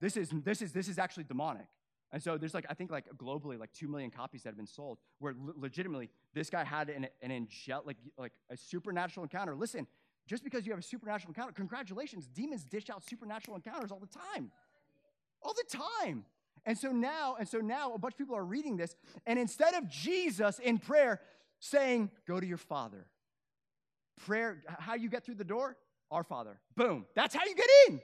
This 0.00 0.16
is, 0.16 0.30
this 0.44 0.60
is, 0.60 0.72
this 0.72 0.88
is 0.88 0.98
actually 0.98 1.24
demonic. 1.24 1.66
And 2.12 2.20
so 2.20 2.36
there's 2.36 2.52
like, 2.52 2.66
I 2.68 2.74
think 2.74 2.90
like 2.90 3.06
globally, 3.16 3.58
like 3.58 3.72
2 3.72 3.86
million 3.86 4.10
copies 4.10 4.42
that 4.42 4.50
have 4.50 4.56
been 4.56 4.66
sold 4.66 4.98
where 5.20 5.34
legitimately 5.56 6.10
this 6.34 6.50
guy 6.50 6.64
had 6.64 6.88
an, 6.88 7.06
an 7.22 7.30
angel, 7.30 7.82
like, 7.84 7.96
like 8.18 8.32
a 8.50 8.56
supernatural 8.56 9.22
encounter. 9.22 9.54
Listen, 9.54 9.86
just 10.26 10.42
because 10.42 10.66
you 10.66 10.72
have 10.72 10.80
a 10.80 10.82
supernatural 10.82 11.30
encounter, 11.30 11.52
congratulations, 11.52 12.26
demons 12.26 12.64
dish 12.64 12.90
out 12.90 13.04
supernatural 13.04 13.56
encounters 13.56 13.92
all 13.92 14.00
the 14.00 14.06
time. 14.34 14.50
All 15.42 15.54
the 15.54 15.78
time. 15.78 16.24
And 16.66 16.76
so 16.76 16.90
now, 16.90 17.36
and 17.38 17.48
so 17.48 17.58
now 17.58 17.92
a 17.94 17.98
bunch 17.98 18.14
of 18.14 18.18
people 18.18 18.36
are 18.36 18.44
reading 18.44 18.76
this, 18.76 18.96
and 19.24 19.38
instead 19.38 19.74
of 19.74 19.88
Jesus 19.88 20.58
in 20.58 20.78
prayer 20.78 21.20
saying, 21.60 22.10
Go 22.26 22.40
to 22.40 22.46
your 22.46 22.58
Father. 22.58 23.06
Prayer, 24.24 24.62
how 24.66 24.94
you 24.94 25.08
get 25.08 25.24
through 25.24 25.34
the 25.34 25.44
door? 25.44 25.76
Our 26.10 26.24
Father. 26.24 26.58
Boom. 26.76 27.06
That's 27.14 27.34
how 27.34 27.44
you 27.44 27.54
get 27.54 27.68
in. 27.88 28.00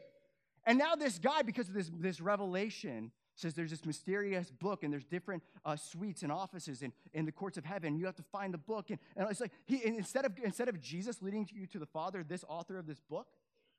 And 0.64 0.78
now 0.78 0.94
this 0.94 1.18
guy, 1.18 1.42
because 1.42 1.68
of 1.68 1.74
this, 1.74 1.90
this 1.98 2.20
revelation, 2.20 3.12
says 3.34 3.54
there's 3.54 3.70
this 3.70 3.84
mysterious 3.84 4.50
book 4.50 4.84
and 4.84 4.92
there's 4.92 5.04
different 5.04 5.42
uh, 5.64 5.76
suites 5.76 6.22
and 6.22 6.30
offices 6.30 6.82
in, 6.82 6.92
in 7.14 7.24
the 7.24 7.32
courts 7.32 7.56
of 7.56 7.64
heaven. 7.64 7.96
You 7.96 8.06
have 8.06 8.16
to 8.16 8.22
find 8.22 8.52
the 8.52 8.58
book. 8.58 8.90
And, 8.90 8.98
and 9.16 9.28
it's 9.30 9.40
like, 9.40 9.52
he, 9.64 9.84
instead, 9.84 10.24
of, 10.24 10.32
instead 10.42 10.68
of 10.68 10.80
Jesus 10.80 11.22
leading 11.22 11.48
you 11.52 11.66
to 11.68 11.78
the 11.78 11.86
Father, 11.86 12.22
this 12.22 12.44
author 12.48 12.78
of 12.78 12.86
this 12.86 13.00
book, 13.00 13.26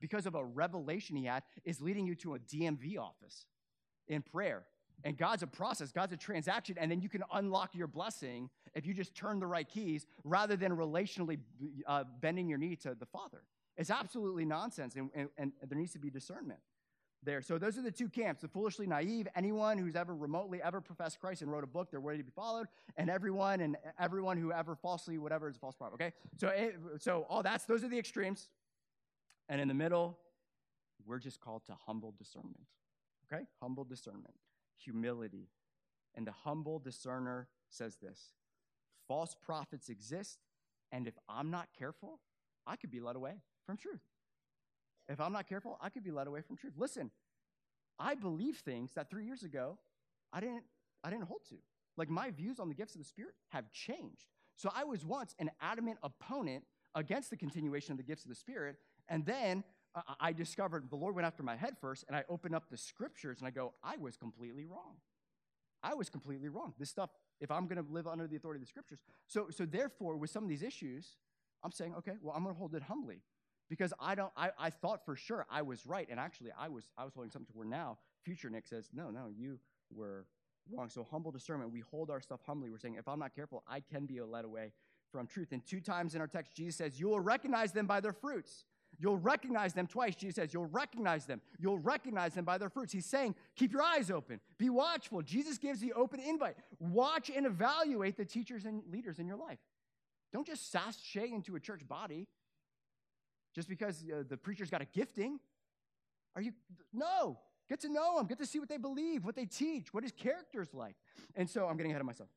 because 0.00 0.26
of 0.26 0.34
a 0.34 0.44
revelation 0.44 1.16
he 1.16 1.26
had, 1.26 1.42
is 1.64 1.80
leading 1.80 2.06
you 2.06 2.14
to 2.16 2.34
a 2.34 2.38
DMV 2.38 2.98
office 2.98 3.46
in 4.08 4.22
prayer. 4.22 4.64
And 5.02 5.18
God's 5.18 5.42
a 5.42 5.46
process, 5.46 5.92
God's 5.92 6.12
a 6.12 6.16
transaction, 6.16 6.76
and 6.78 6.90
then 6.90 7.00
you 7.00 7.08
can 7.08 7.22
unlock 7.32 7.74
your 7.74 7.86
blessing 7.86 8.48
if 8.74 8.86
you 8.86 8.94
just 8.94 9.14
turn 9.14 9.38
the 9.38 9.46
right 9.46 9.68
keys 9.68 10.06
rather 10.22 10.56
than 10.56 10.72
relationally 10.72 11.38
uh, 11.86 12.04
bending 12.20 12.48
your 12.48 12.58
knee 12.58 12.76
to 12.76 12.94
the 12.98 13.06
Father. 13.06 13.42
It's 13.76 13.90
absolutely 13.90 14.44
nonsense, 14.44 14.94
and, 14.94 15.10
and, 15.14 15.28
and 15.36 15.52
there 15.68 15.78
needs 15.78 15.92
to 15.92 15.98
be 15.98 16.08
discernment 16.08 16.60
there. 17.24 17.42
So 17.42 17.58
those 17.58 17.76
are 17.76 17.82
the 17.82 17.90
two 17.90 18.08
camps 18.08 18.42
the 18.42 18.48
foolishly 18.48 18.86
naive, 18.86 19.26
anyone 19.34 19.78
who's 19.78 19.96
ever 19.96 20.14
remotely 20.14 20.62
ever 20.62 20.80
professed 20.80 21.20
Christ 21.20 21.42
and 21.42 21.50
wrote 21.50 21.64
a 21.64 21.68
book, 21.68 21.90
they're 21.90 22.00
worthy 22.00 22.18
to 22.18 22.24
be 22.24 22.30
followed, 22.30 22.68
and 22.96 23.10
everyone 23.10 23.60
and 23.60 23.76
everyone 23.98 24.38
who 24.38 24.52
ever 24.52 24.74
falsely, 24.74 25.18
whatever, 25.18 25.48
is 25.48 25.56
a 25.56 25.58
false 25.58 25.74
prophet. 25.74 25.94
Okay? 25.94 26.12
So, 26.38 26.48
eh, 26.48 26.70
so 26.98 27.26
all 27.28 27.42
that's 27.42 27.64
those 27.64 27.82
are 27.84 27.88
the 27.88 27.98
extremes. 27.98 28.48
And 29.48 29.60
in 29.60 29.68
the 29.68 29.74
middle, 29.74 30.18
we're 31.04 31.18
just 31.18 31.40
called 31.40 31.66
to 31.66 31.74
humble 31.86 32.14
discernment. 32.16 32.64
Okay? 33.30 33.44
Humble 33.60 33.84
discernment 33.84 34.34
humility. 34.76 35.48
And 36.14 36.26
the 36.26 36.32
humble 36.32 36.78
discerner 36.78 37.48
says 37.68 37.96
this 37.96 38.32
false 39.08 39.34
prophets 39.34 39.88
exist, 39.88 40.38
and 40.92 41.06
if 41.06 41.14
I'm 41.28 41.50
not 41.50 41.68
careful, 41.78 42.20
I 42.66 42.76
could 42.76 42.90
be 42.90 43.00
led 43.00 43.16
away 43.16 43.42
from 43.66 43.76
truth. 43.76 44.00
if 45.08 45.20
I'm 45.20 45.32
not 45.32 45.46
careful, 45.48 45.78
I 45.82 45.90
could 45.90 46.04
be 46.04 46.10
led 46.10 46.26
away 46.26 46.40
from 46.40 46.56
truth. 46.56 46.74
Listen, 46.76 47.10
I 47.98 48.14
believe 48.14 48.56
things 48.56 48.92
that 48.94 49.10
three 49.10 49.24
years 49.24 49.42
ago 49.42 49.78
I 50.32 50.40
didn't, 50.40 50.64
I 51.02 51.10
didn't 51.10 51.24
hold 51.24 51.42
to. 51.50 51.56
Like 51.96 52.08
my 52.10 52.30
views 52.30 52.58
on 52.58 52.68
the 52.68 52.74
gifts 52.74 52.94
of 52.94 53.00
the 53.00 53.06
Spirit 53.06 53.34
have 53.50 53.70
changed. 53.70 54.26
So 54.56 54.70
I 54.74 54.84
was 54.84 55.04
once 55.04 55.34
an 55.38 55.50
adamant 55.60 55.98
opponent 56.02 56.64
against 56.94 57.30
the 57.30 57.36
continuation 57.36 57.92
of 57.92 57.98
the 57.98 58.04
gifts 58.04 58.24
of 58.24 58.28
the 58.28 58.34
Spirit. 58.34 58.76
And 59.08 59.26
then 59.26 59.64
I 60.20 60.32
discovered 60.32 60.90
the 60.90 60.96
Lord 60.96 61.14
went 61.14 61.26
after 61.26 61.42
my 61.42 61.56
head 61.56 61.76
first, 61.80 62.04
and 62.08 62.16
I 62.16 62.24
opened 62.28 62.54
up 62.54 62.70
the 62.70 62.76
scriptures 62.76 63.38
and 63.38 63.46
I 63.46 63.50
go, 63.50 63.74
I 63.82 63.96
was 63.96 64.16
completely 64.16 64.64
wrong. 64.66 64.96
I 65.82 65.94
was 65.94 66.08
completely 66.10 66.48
wrong. 66.48 66.74
This 66.78 66.90
stuff, 66.90 67.10
if 67.40 67.50
I'm 67.50 67.66
going 67.66 67.84
to 67.84 67.92
live 67.92 68.06
under 68.06 68.26
the 68.26 68.36
authority 68.36 68.58
of 68.58 68.62
the 68.62 68.68
scriptures. 68.68 69.00
So, 69.26 69.48
so 69.50 69.64
therefore, 69.64 70.16
with 70.16 70.30
some 70.30 70.42
of 70.42 70.48
these 70.48 70.62
issues, 70.62 71.16
I'm 71.62 71.72
saying, 71.72 71.94
okay, 71.98 72.14
well, 72.20 72.34
I'm 72.34 72.42
going 72.42 72.54
to 72.54 72.58
hold 72.58 72.74
it 72.74 72.82
humbly 72.82 73.20
because 73.68 73.92
I 74.00 74.14
don't. 74.14 74.32
I, 74.36 74.50
I 74.58 74.70
thought 74.70 75.04
for 75.04 75.14
sure 75.14 75.46
I 75.50 75.62
was 75.62 75.86
right, 75.86 76.08
and 76.10 76.18
actually, 76.18 76.50
I 76.58 76.68
was 76.68 76.84
I 76.98 77.04
was 77.04 77.14
holding 77.14 77.30
something 77.30 77.52
to 77.52 77.58
where 77.58 77.66
now 77.66 77.98
future 78.24 78.50
Nick 78.50 78.66
says, 78.66 78.90
no, 78.92 79.10
no, 79.10 79.28
you 79.36 79.58
were 79.94 80.26
wrong. 80.70 80.88
So 80.88 81.06
humble 81.08 81.30
discernment, 81.30 81.70
we 81.72 81.80
hold 81.80 82.10
our 82.10 82.20
stuff 82.20 82.40
humbly. 82.46 82.70
We're 82.70 82.78
saying, 82.78 82.96
if 82.98 83.06
I'm 83.06 83.18
not 83.18 83.34
careful, 83.34 83.62
I 83.68 83.80
can 83.80 84.06
be 84.06 84.20
led 84.20 84.44
away 84.44 84.72
from 85.12 85.26
truth. 85.26 85.52
And 85.52 85.64
two 85.64 85.80
times 85.80 86.14
in 86.14 86.20
our 86.20 86.26
text, 86.26 86.54
Jesus 86.54 86.76
says, 86.76 86.98
you 86.98 87.08
will 87.08 87.20
recognize 87.20 87.72
them 87.72 87.86
by 87.86 88.00
their 88.00 88.12
fruits. 88.12 88.64
You'll 88.98 89.18
recognize 89.18 89.72
them 89.72 89.86
twice. 89.86 90.14
Jesus 90.14 90.36
says, 90.36 90.54
You'll 90.54 90.66
recognize 90.66 91.26
them. 91.26 91.40
You'll 91.58 91.78
recognize 91.78 92.34
them 92.34 92.44
by 92.44 92.58
their 92.58 92.68
fruits. 92.68 92.92
He's 92.92 93.06
saying, 93.06 93.34
Keep 93.56 93.72
your 93.72 93.82
eyes 93.82 94.10
open. 94.10 94.40
Be 94.58 94.70
watchful. 94.70 95.22
Jesus 95.22 95.58
gives 95.58 95.80
the 95.80 95.92
open 95.92 96.20
invite. 96.20 96.56
Watch 96.78 97.30
and 97.34 97.46
evaluate 97.46 98.16
the 98.16 98.24
teachers 98.24 98.64
and 98.64 98.82
leaders 98.90 99.18
in 99.18 99.26
your 99.26 99.36
life. 99.36 99.58
Don't 100.32 100.46
just 100.46 100.70
sashay 100.70 101.30
into 101.32 101.56
a 101.56 101.60
church 101.60 101.86
body 101.86 102.26
just 103.54 103.68
because 103.68 104.04
uh, 104.12 104.24
the 104.28 104.36
preacher's 104.36 104.70
got 104.70 104.82
a 104.82 104.86
gifting. 104.86 105.38
Are 106.36 106.42
you? 106.42 106.52
No. 106.92 107.38
Get 107.68 107.80
to 107.80 107.88
know 107.88 108.18
them. 108.18 108.26
Get 108.26 108.38
to 108.38 108.46
see 108.46 108.58
what 108.58 108.68
they 108.68 108.76
believe, 108.76 109.24
what 109.24 109.36
they 109.36 109.46
teach, 109.46 109.94
what 109.94 110.02
his 110.02 110.12
character's 110.12 110.74
like. 110.74 110.96
And 111.34 111.48
so 111.48 111.66
I'm 111.66 111.76
getting 111.76 111.92
ahead 111.92 112.00
of 112.00 112.06
myself. 112.06 112.28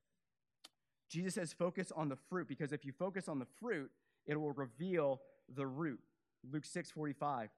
Jesus 1.10 1.36
says, 1.36 1.54
focus 1.54 1.92
on 1.96 2.10
the 2.10 2.16
fruit, 2.16 2.48
because 2.48 2.72
if 2.72 2.86
you 2.86 2.92
focus 2.92 3.28
on 3.28 3.40
the 3.40 3.48
fruit, 3.60 3.90
it 4.26 4.40
will 4.40 4.52
reveal 4.52 5.22
the 5.54 5.66
root. 5.66 6.00
Luke 6.52 6.66
6 6.66 6.92
45. 6.92 7.50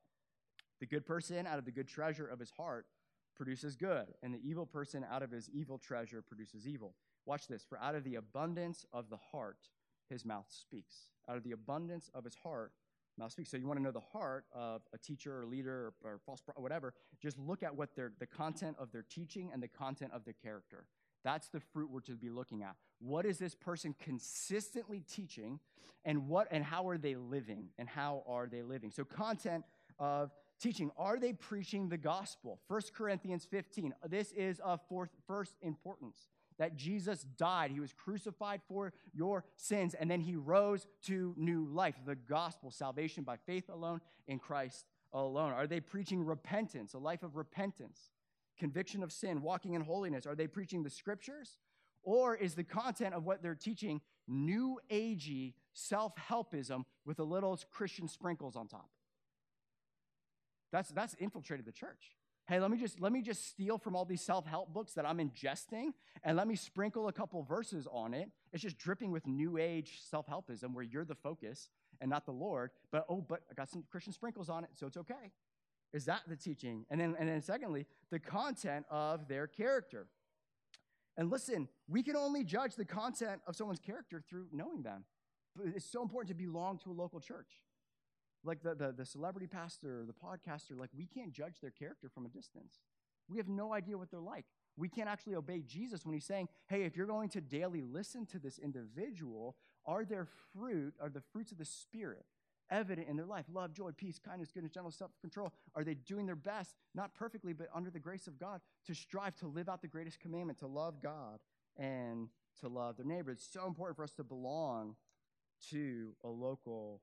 The 0.80 0.86
good 0.86 1.06
person 1.06 1.45
out 1.45 1.60
of 1.60 1.65
the 1.65 1.71
good 1.71 1.88
treasure 1.88 2.28
of 2.28 2.39
his 2.39 2.52
heart 2.52 2.86
produces 3.36 3.75
good, 3.75 4.08
and 4.23 4.34
the 4.34 4.41
evil 4.43 4.65
person 4.65 5.06
out 5.10 5.23
of 5.23 5.32
his 5.32 5.49
evil 5.49 5.78
treasure 5.78 6.21
produces 6.21 6.67
evil. 6.67 6.95
Watch 7.25 7.47
this. 7.47 7.63
For 7.63 7.78
out 7.80 7.95
of 7.95 8.04
the 8.04 8.15
abundance 8.15 8.86
of 8.91 9.10
the 9.10 9.17
heart, 9.32 9.69
his 10.10 10.25
mouth 10.25 10.47
speaks. 10.49 11.10
Out 11.30 11.38
of 11.38 11.43
the 11.43 11.52
abundance 11.52 12.10
of 12.13 12.23
his 12.23 12.36
heart, 12.36 12.71
mouth 13.17 13.32
speaks. 13.32 13.52
So 13.52 13.58
you 13.58 13.67
want 13.67 13.78
to 13.78 13.84
know 13.84 13.91
the 13.91 13.99
heart 13.99 14.45
of 14.54 14.82
a 14.93 14.97
teacher 14.97 15.41
or 15.41 15.45
leader 15.45 15.93
or, 16.04 16.12
or 16.12 16.19
false 16.25 16.41
or 16.56 16.62
whatever. 16.62 16.93
Just 17.21 17.38
look 17.38 17.62
at 17.62 17.75
what 17.75 17.95
their 17.95 18.12
the 18.19 18.25
content 18.25 18.78
of 18.80 18.91
their 18.91 19.04
teaching 19.04 19.52
and 19.54 19.62
the 19.62 19.67
content 19.67 20.12
of 20.13 20.23
their 20.25 20.36
character. 20.41 20.86
That's 21.24 21.50
the 21.50 21.60
fruit 21.60 21.90
we're 21.92 22.02
to 22.02 22.16
be 22.16 22.30
looking 22.30 22.64
at. 22.64 22.76
What 23.00 23.26
is 23.26 23.38
this 23.38 23.56
person 23.56 23.96
consistently 24.00 25.02
teaching, 25.02 25.60
and 26.06 26.28
what 26.28 26.48
and 26.52 26.64
how 26.64 26.88
are 26.90 26.98
they 26.98 27.16
living, 27.16 27.70
and 27.78 27.88
how 27.88 28.24
are 28.28 28.48
they 28.48 28.62
living? 28.62 28.92
So 28.92 29.04
content 29.04 29.64
of 29.98 30.32
teaching. 30.60 30.92
Are 30.98 31.20
they 31.20 31.34
preaching 31.34 31.90
the 31.90 31.98
gospel? 31.98 32.60
1 32.68 32.82
Corinthians 32.94 33.46
15. 33.46 33.94
This 34.08 34.32
is 34.34 34.60
of 34.60 34.82
first 35.28 35.54
importance 35.62 36.30
that 36.58 36.76
Jesus 36.76 37.26
died. 37.38 37.72
He 37.72 37.80
was 37.80 37.94
crucified 37.94 38.62
for 38.68 38.94
your 39.14 39.46
sins, 39.56 39.94
and 39.94 40.12
then 40.12 40.20
he 40.20 40.36
rose 40.36 40.88
to 41.06 41.34
new 41.38 41.66
life. 41.66 41.96
The 42.06 42.16
gospel, 42.16 42.70
salvation 42.70 43.24
by 43.24 43.38
faith 43.38 43.70
alone, 43.70 44.02
in 44.28 44.40
Christ 44.40 44.86
alone. 45.14 45.54
Are 45.54 45.68
they 45.68 45.80
preaching 45.80 46.24
repentance, 46.24 46.94
a 46.94 47.00
life 47.00 47.24
of 47.24 47.36
repentance, 47.36 48.12
conviction 48.60 49.02
of 49.02 49.12
sin, 49.12 49.41
walking 49.41 49.74
in 49.74 49.82
holiness? 49.82 50.28
Are 50.28 50.36
they 50.36 50.48
preaching 50.48 50.84
the 50.84 50.89
scriptures? 50.89 51.58
Or 52.04 52.36
is 52.36 52.56
the 52.56 52.63
content 52.63 53.13
of 53.13 53.26
what 53.26 53.41
they're 53.41 53.56
teaching 53.56 54.02
new 54.28 54.80
agey 54.91 55.54
self 55.74 56.13
helpism 56.15 56.86
with 57.06 57.19
a 57.19 57.24
little 57.24 57.58
Christian 57.72 58.08
sprinkles 58.08 58.56
on 58.56 58.67
top? 58.67 58.89
That's, 60.72 60.89
that's 60.89 61.15
infiltrated 61.15 61.65
the 61.65 61.72
church 61.72 62.15
hey 62.50 62.60
let 62.60 62.72
me 62.72 62.78
just 62.78 63.00
let 63.00 63.12
me 63.12 63.22
just 63.22 63.48
steal 63.48 63.78
from 63.78 63.95
all 63.95 64.04
these 64.04 64.22
self-help 64.22 64.74
books 64.74 64.93
that 64.93 65.08
i'm 65.08 65.19
ingesting 65.19 65.93
and 66.24 66.36
let 66.36 66.48
me 66.48 66.56
sprinkle 66.56 67.08
a 67.08 67.13
couple 67.13 67.43
verses 67.43 67.88
on 67.91 68.13
it 68.13 68.30
it's 68.52 68.63
just 68.63 68.78
dripping 68.78 69.12
with 69.12 69.26
new 69.28 69.58
age 69.58 70.00
self-helpism 70.10 70.74
where 70.74 70.84
you're 70.84 71.06
the 71.06 71.15
focus 71.15 71.69
and 72.02 72.10
not 72.10 72.26
the 72.26 72.32
lord 72.32 72.72
but 72.91 73.06
oh 73.08 73.22
but 73.22 73.41
i 73.52 73.54
got 73.54 73.69
some 73.69 73.84
christian 73.91 74.12
sprinkles 74.12 74.50
on 74.50 74.63
it 74.63 74.72
so 74.74 74.88
it's 74.88 74.98
okay 74.98 75.32
is 75.93 76.06
that 76.06 76.21
the 76.28 76.36
teaching 76.36 76.86
and 76.89 76.99
then 76.99 77.15
and 77.19 77.30
then 77.30 77.41
secondly 77.41 77.86
the 78.12 78.19
content 78.19 78.86
of 78.89 79.28
their 79.28 79.47
character 79.47 80.08
and 81.17 81.30
listen 81.30 81.67
we 81.88 82.04
can 82.04 82.15
only 82.15 82.43
judge 82.43 82.75
the 82.75 82.86
content 82.86 83.41
of 83.47 83.56
someone's 83.56 83.80
character 83.80 84.21
through 84.30 84.47
knowing 84.52 84.84
them 84.84 85.04
but 85.56 85.67
it's 85.75 85.86
so 85.86 86.02
important 86.02 86.28
to 86.30 86.36
belong 86.36 86.78
to 86.78 86.91
a 86.91 86.93
local 86.93 87.19
church 87.19 87.49
like 88.43 88.62
the, 88.62 88.75
the, 88.75 88.91
the 88.91 89.06
celebrity 89.06 89.47
pastor, 89.47 90.06
the 90.06 90.13
podcaster, 90.13 90.78
like 90.78 90.89
we 90.95 91.06
can't 91.06 91.32
judge 91.32 91.60
their 91.62 91.71
character 91.71 92.10
from 92.10 92.25
a 92.25 92.30
distance. 92.30 92.80
We 93.28 93.38
have 93.38 93.47
no 93.47 93.73
idea 93.73 93.97
what 93.97 94.10
they're 94.10 94.19
like. 94.19 94.45
We 94.78 94.89
can't 94.89 95.10
actually 95.10 95.36
obey 95.36 95.62
Jesus 95.62 96.06
when 96.06 96.13
he's 96.13 96.25
saying, 96.25 96.47
hey, 96.67 96.84
if 96.84 96.95
you're 96.95 97.06
going 97.06 97.30
to 97.30 97.41
daily 97.41 97.82
listen 97.82 98.25
to 98.28 98.39
this 98.39 98.58
individual, 98.58 99.56
are 99.86 100.06
their 100.06 100.28
fruit, 100.54 100.93
are 101.02 101.10
the 101.10 101.21
fruits 101.34 101.52
of 101.52 101.58
the 101.58 101.65
Spirit 101.65 102.25
evident 102.72 103.08
in 103.08 103.18
their 103.18 103.26
life? 103.26 103.46
Love, 103.52 103.74
joy, 103.74 103.92
peace, 103.96 104.20
kindness, 104.20 104.52
goodness, 104.52 104.72
gentleness, 104.72 104.98
self 104.98 105.12
control. 105.22 105.54
Are 105.76 105.84
they 105.84 105.96
doing 105.96 106.26
their 106.26 106.36
best, 106.36 106.76
not 106.96 107.14
perfectly, 107.14 107.54
but 107.54 107.68
under 107.74 107.90
the 107.90 108.00
grace 108.00 108.28
of 108.28 108.40
God, 108.40 108.62
to 108.86 108.94
strive 108.94 109.36
to 109.38 109.48
live 109.48 109.70
out 109.70 109.82
the 109.82 109.88
greatest 109.88 110.20
commandment, 110.20 110.60
to 110.60 110.68
love 110.68 111.02
God 111.02 111.40
and 111.78 112.30
to 112.62 112.68
love 112.68 112.98
their 112.98 113.06
neighbor? 113.06 113.32
It's 113.32 113.48
so 113.52 113.66
important 113.66 113.98
for 113.98 114.04
us 114.04 114.14
to 114.14 114.24
belong 114.24 114.96
to 115.72 116.16
a 116.24 116.30
local 116.30 117.02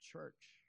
church 0.00 0.62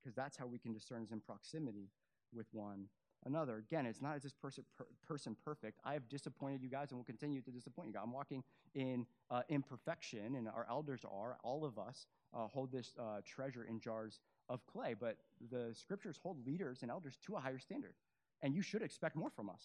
because 0.00 0.14
that's 0.14 0.36
how 0.36 0.46
we 0.46 0.58
can 0.58 0.72
discern 0.72 1.02
is 1.02 1.10
in 1.10 1.20
proximity 1.20 1.90
with 2.32 2.46
one 2.52 2.86
another. 3.24 3.56
Again, 3.56 3.86
it's 3.86 4.00
not 4.00 4.14
as 4.14 4.22
this 4.22 4.32
person, 4.32 4.64
per, 4.78 4.86
person 5.06 5.36
perfect. 5.44 5.80
I 5.84 5.94
have 5.94 6.08
disappointed 6.08 6.62
you 6.62 6.68
guys 6.68 6.90
and 6.90 6.98
will 6.98 7.04
continue 7.04 7.40
to 7.42 7.50
disappoint 7.50 7.88
you 7.88 7.94
guys. 7.94 8.02
I'm 8.04 8.12
walking 8.12 8.44
in 8.74 9.06
uh, 9.30 9.42
imperfection, 9.48 10.36
and 10.36 10.48
our 10.48 10.66
elders 10.70 11.00
are. 11.04 11.36
All 11.42 11.64
of 11.64 11.78
us 11.78 12.06
uh, 12.36 12.46
hold 12.48 12.70
this 12.70 12.94
uh, 12.98 13.20
treasure 13.24 13.64
in 13.64 13.80
jars 13.80 14.20
of 14.48 14.64
clay, 14.66 14.94
but 14.98 15.16
the 15.50 15.74
scriptures 15.74 16.18
hold 16.22 16.44
leaders 16.46 16.82
and 16.82 16.90
elders 16.90 17.18
to 17.26 17.36
a 17.36 17.40
higher 17.40 17.58
standard, 17.58 17.94
and 18.42 18.54
you 18.54 18.62
should 18.62 18.82
expect 18.82 19.16
more 19.16 19.30
from 19.30 19.48
us. 19.48 19.62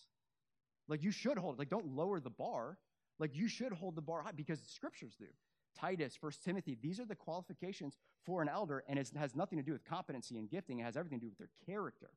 Like 0.88 1.04
you 1.04 1.12
should 1.12 1.38
hold, 1.38 1.60
like 1.60 1.70
don't 1.70 1.96
lower 1.96 2.20
the 2.20 2.30
bar. 2.30 2.78
Like 3.20 3.36
you 3.36 3.48
should 3.48 3.72
hold 3.72 3.96
the 3.96 4.02
bar 4.02 4.24
high 4.24 4.32
because 4.32 4.60
the 4.62 4.70
scriptures 4.70 5.16
do. 5.18 5.28
Titus, 5.80 6.16
First 6.16 6.44
Timothy, 6.44 6.78
these 6.82 7.00
are 7.00 7.06
the 7.06 7.16
qualifications 7.16 7.98
for 8.26 8.42
an 8.42 8.50
elder, 8.50 8.84
and 8.88 9.00
it 9.00 9.10
has 9.16 9.36
nothing 9.36 9.58
to 9.58 9.64
do 9.64 9.72
with 9.72 9.86
competency 9.86 10.38
and 10.38 10.50
gifting. 10.50 10.80
It 10.80 10.84
has 10.84 10.98
everything 10.98 11.20
to 11.20 11.26
do 11.26 11.30
with 11.30 11.38
their 11.38 11.50
character. 11.66 12.10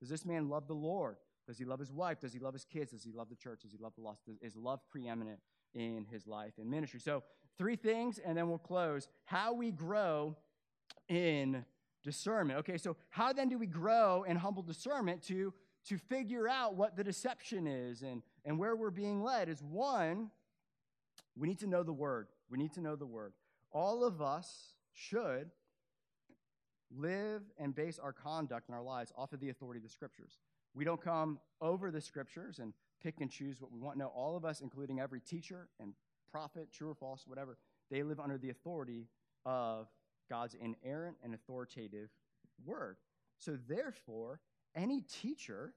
Does 0.00 0.08
this 0.08 0.24
man 0.24 0.48
love 0.48 0.66
the 0.66 0.74
Lord? 0.74 1.16
Does 1.46 1.58
he 1.58 1.64
love 1.64 1.78
his 1.78 1.92
wife? 1.92 2.20
Does 2.20 2.32
he 2.32 2.38
love 2.38 2.52
his 2.52 2.64
kids? 2.64 2.90
Does 2.90 3.02
he 3.02 3.12
love 3.12 3.28
the 3.28 3.36
church? 3.36 3.62
Does 3.62 3.72
he 3.72 3.78
love 3.78 3.92
the 3.96 4.02
lost? 4.02 4.20
Is 4.42 4.56
love 4.56 4.80
preeminent 4.90 5.40
in 5.74 6.06
his 6.10 6.26
life 6.26 6.52
and 6.58 6.70
ministry? 6.70 7.00
So, 7.00 7.22
three 7.60 7.76
things, 7.76 8.18
and 8.18 8.38
then 8.38 8.48
we'll 8.48 8.56
close. 8.56 9.06
How 9.26 9.52
we 9.52 9.70
grow 9.70 10.34
in 11.10 11.62
discernment. 12.02 12.58
Okay, 12.60 12.78
so 12.78 12.96
how 13.10 13.34
then 13.34 13.50
do 13.50 13.58
we 13.58 13.66
grow 13.66 14.22
in 14.22 14.34
humble 14.34 14.62
discernment 14.62 15.22
to, 15.24 15.52
to 15.84 15.98
figure 15.98 16.48
out 16.48 16.74
what 16.74 16.96
the 16.96 17.04
deception 17.04 17.66
is 17.66 18.00
and, 18.00 18.22
and 18.46 18.58
where 18.58 18.74
we're 18.74 18.88
being 18.88 19.22
led? 19.22 19.50
Is 19.50 19.62
one, 19.62 20.30
we 21.36 21.48
need 21.48 21.58
to 21.58 21.66
know 21.66 21.82
the 21.82 21.92
word. 21.92 22.28
We 22.48 22.56
need 22.56 22.72
to 22.72 22.80
know 22.80 22.96
the 22.96 23.04
word. 23.04 23.34
All 23.72 24.04
of 24.04 24.22
us 24.22 24.72
should 24.94 25.50
live 26.90 27.42
and 27.58 27.74
base 27.74 27.98
our 27.98 28.14
conduct 28.14 28.68
and 28.68 28.74
our 28.74 28.82
lives 28.82 29.12
off 29.18 29.34
of 29.34 29.40
the 29.40 29.50
authority 29.50 29.76
of 29.76 29.84
the 29.84 29.90
scriptures. 29.90 30.38
We 30.72 30.86
don't 30.86 31.02
come 31.02 31.38
over 31.60 31.90
the 31.90 32.00
scriptures 32.00 32.58
and 32.58 32.72
pick 33.02 33.20
and 33.20 33.30
choose 33.30 33.60
what 33.60 33.70
we 33.70 33.80
want. 33.80 33.98
No, 33.98 34.06
all 34.06 34.34
of 34.34 34.46
us, 34.46 34.62
including 34.62 34.98
every 34.98 35.20
teacher 35.20 35.68
and 35.78 35.92
prophet, 36.30 36.68
true 36.72 36.90
or 36.90 36.94
false, 36.94 37.24
whatever, 37.26 37.56
they 37.90 38.02
live 38.02 38.20
under 38.20 38.38
the 38.38 38.50
authority 38.50 39.08
of 39.44 39.88
God's 40.28 40.54
inerrant 40.54 41.16
and 41.22 41.34
authoritative 41.34 42.08
word. 42.64 42.96
So, 43.38 43.58
therefore, 43.68 44.40
any 44.74 45.00
teacher 45.00 45.74